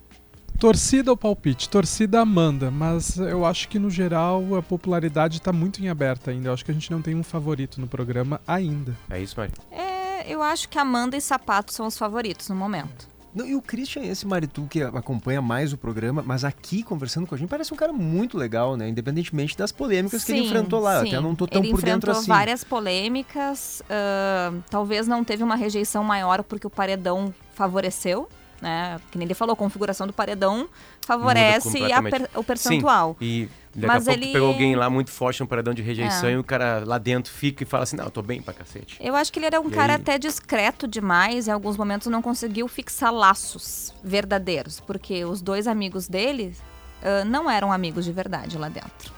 Torcida 0.60 1.12
ou 1.12 1.18
palpite? 1.18 1.70
Torcida 1.70 2.20
Amanda, 2.20 2.72
mas 2.72 3.18
eu 3.18 3.46
acho 3.46 3.68
que 3.68 3.78
no 3.78 3.92
geral 3.92 4.56
a 4.56 4.62
popularidade 4.62 5.38
está 5.38 5.54
muito 5.54 5.84
em 5.84 5.88
aberto 5.88 6.32
ainda. 6.32 6.50
Eu 6.50 6.54
acho 6.54 6.66
que 6.66 6.72
a 6.72 6.74
gente 6.74 6.90
não 6.90 7.00
tem 7.00 7.14
um 7.14 7.22
favorito 7.22 7.80
no 7.80 7.88
programa 7.88 8.42
ainda. 8.48 8.98
É 9.08 9.22
isso, 9.22 9.36
Mari? 9.38 9.54
É, 9.72 10.32
eu 10.34 10.42
acho 10.42 10.68
que 10.68 10.80
Amanda 10.80 11.16
e 11.16 11.22
Sapato 11.22 11.72
são 11.72 11.86
os 11.86 11.96
favoritos 11.96 12.50
no 12.50 12.56
momento. 12.56 13.08
Não, 13.36 13.46
e 13.46 13.54
o 13.54 13.62
Christian, 13.62 14.02
esse 14.02 14.26
Maritu 14.26 14.66
que 14.68 14.82
acompanha 14.82 15.44
mais 15.44 15.74
o 15.74 15.78
programa, 15.78 16.24
mas 16.26 16.44
aqui 16.44 16.82
conversando 16.82 17.28
com 17.28 17.36
a 17.36 17.38
gente, 17.38 17.50
parece 17.50 17.72
um 17.72 17.78
cara 17.78 17.94
muito 17.94 18.36
legal, 18.36 18.76
né? 18.76 18.90
Independentemente 18.90 19.56
das 19.56 19.72
polêmicas 19.72 20.24
sim, 20.24 20.26
que 20.26 20.40
ele 20.40 20.48
enfrentou 20.48 20.80
lá. 20.80 21.02
Sim. 21.02 21.12
Eu 21.12 21.20
até 21.20 21.22
não 21.22 21.36
tô 21.36 21.46
tão 21.46 21.62
ele 21.62 21.70
por 21.70 21.84
dentro 21.84 22.10
assim. 22.10 22.28
várias 22.28 22.64
polêmicas. 22.64 23.84
Uh, 23.84 24.64
talvez 24.72 25.08
não 25.08 25.24
teve 25.24 25.44
uma 25.44 25.56
rejeição 25.56 26.04
maior 26.04 26.42
porque 26.42 26.66
o 26.66 26.70
paredão 26.70 27.32
favoreceu 27.54 28.28
né? 28.62 29.00
Que 29.12 29.18
nem 29.18 29.26
ele 29.26 29.34
falou, 29.34 29.54
a 29.54 29.56
configuração 29.56 30.08
do 30.08 30.14
paredão 30.14 30.68
favorece 31.02 31.80
per, 32.10 32.30
o 32.36 32.44
percentual. 32.44 33.16
Sim, 33.20 33.26
e 33.26 33.50
daqui 33.76 33.88
Mas 33.88 34.08
a 34.08 34.12
pouco 34.12 34.24
ele... 34.24 34.34
pegou 34.34 34.48
alguém 34.50 34.76
lá 34.76 34.90
muito 34.90 35.12
forte 35.12 35.40
no 35.40 35.48
paredão 35.48 35.74
de 35.74 35.82
rejeição 35.82 36.30
é. 36.30 36.34
e 36.34 36.38
o 36.38 36.44
cara 36.44 36.84
lá 36.86 36.98
dentro 36.98 37.32
fica 37.32 37.64
e 37.64 37.66
fala 37.66 37.84
assim, 37.84 37.96
não, 37.96 38.06
eu 38.06 38.12
tô 38.12 38.22
bem 38.22 38.42
pra 38.42 38.54
cacete. 38.54 38.98
Eu 39.00 39.16
acho 39.16 39.32
que 39.32 39.40
ele 39.40 39.46
era 39.46 39.62
um 39.62 39.68
e 39.68 39.72
cara 39.72 39.94
aí... 39.94 40.02
até 40.02 40.18
discreto 40.18 40.88
demais, 40.88 41.48
em 41.48 41.52
alguns 41.52 41.78
momentos 41.78 42.08
não 42.08 42.22
conseguiu 42.22 42.68
fixar 42.68 43.14
laços 43.14 43.94
verdadeiros, 44.04 44.80
porque 44.80 45.24
os 45.26 45.42
dois 45.42 45.68
amigos 45.68 46.08
dele 46.08 46.56
uh, 47.02 47.26
não 47.26 47.50
eram 47.50 47.72
amigos 47.72 48.06
de 48.06 48.12
verdade 48.12 48.58
lá 48.58 48.70
dentro. 48.70 49.17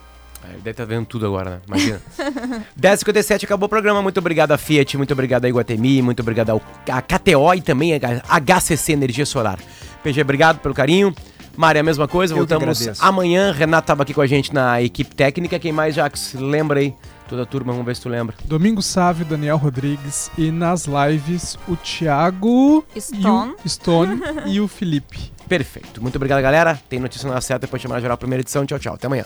Ele 0.51 0.57
deve 0.57 0.71
estar 0.71 0.85
tá 0.85 0.89
vendo 0.89 1.05
tudo 1.05 1.25
agora, 1.25 1.49
né? 1.51 1.61
Imagina. 1.67 2.01
10h57, 2.79 3.43
acabou 3.43 3.67
o 3.67 3.69
programa. 3.69 4.01
Muito 4.01 4.17
obrigado 4.17 4.51
a 4.51 4.57
Fiat, 4.57 4.97
muito 4.97 5.11
obrigado 5.11 5.45
a 5.45 5.49
Iguatemi, 5.49 6.01
muito 6.01 6.21
obrigado 6.21 6.51
ao, 6.51 6.61
a 6.89 7.01
KTO 7.01 7.53
e 7.55 7.61
também 7.61 7.93
a 7.95 8.39
HCC 8.39 8.93
Energia 8.93 9.25
Solar. 9.25 9.59
PG, 10.03 10.21
obrigado 10.21 10.59
pelo 10.59 10.73
carinho. 10.73 11.13
Mari, 11.57 11.79
a 11.79 11.83
mesma 11.83 12.07
coisa, 12.07 12.33
Eu 12.33 12.37
voltamos 12.37 13.01
amanhã. 13.01 13.51
Renato 13.51 13.83
estava 13.83 14.03
aqui 14.03 14.13
com 14.13 14.21
a 14.21 14.27
gente 14.27 14.53
na 14.53 14.81
equipe 14.81 15.13
técnica. 15.13 15.59
Quem 15.59 15.73
mais, 15.73 15.95
Jax? 15.95 16.33
Lembra 16.35 16.79
aí? 16.79 16.93
Toda 17.27 17.43
a 17.43 17.45
turma, 17.45 17.73
vamos 17.73 17.85
ver 17.85 17.95
se 17.95 18.01
tu 18.01 18.09
lembra. 18.09 18.35
Domingo 18.45 18.81
Sávio, 18.81 19.25
Daniel 19.25 19.57
Rodrigues 19.57 20.31
e 20.37 20.51
nas 20.51 20.85
lives 20.85 21.57
o 21.67 21.75
Thiago 21.75 22.83
Stone 22.97 23.53
e 23.63 23.65
o, 23.65 23.69
Stone 23.69 24.21
e 24.47 24.61
o 24.61 24.67
Felipe. 24.67 25.31
Perfeito. 25.47 26.01
Muito 26.01 26.15
obrigado, 26.15 26.41
galera. 26.41 26.79
Tem 26.87 26.97
notícia 26.97 27.29
na 27.29 27.41
certa 27.41 27.67
depois 27.67 27.81
de 27.81 27.87
chamar 27.87 27.99
geral 27.99 28.15
a 28.15 28.17
primeira 28.17 28.41
edição. 28.41 28.65
Tchau, 28.65 28.79
tchau. 28.79 28.93
Até 28.93 29.07
amanhã. 29.07 29.25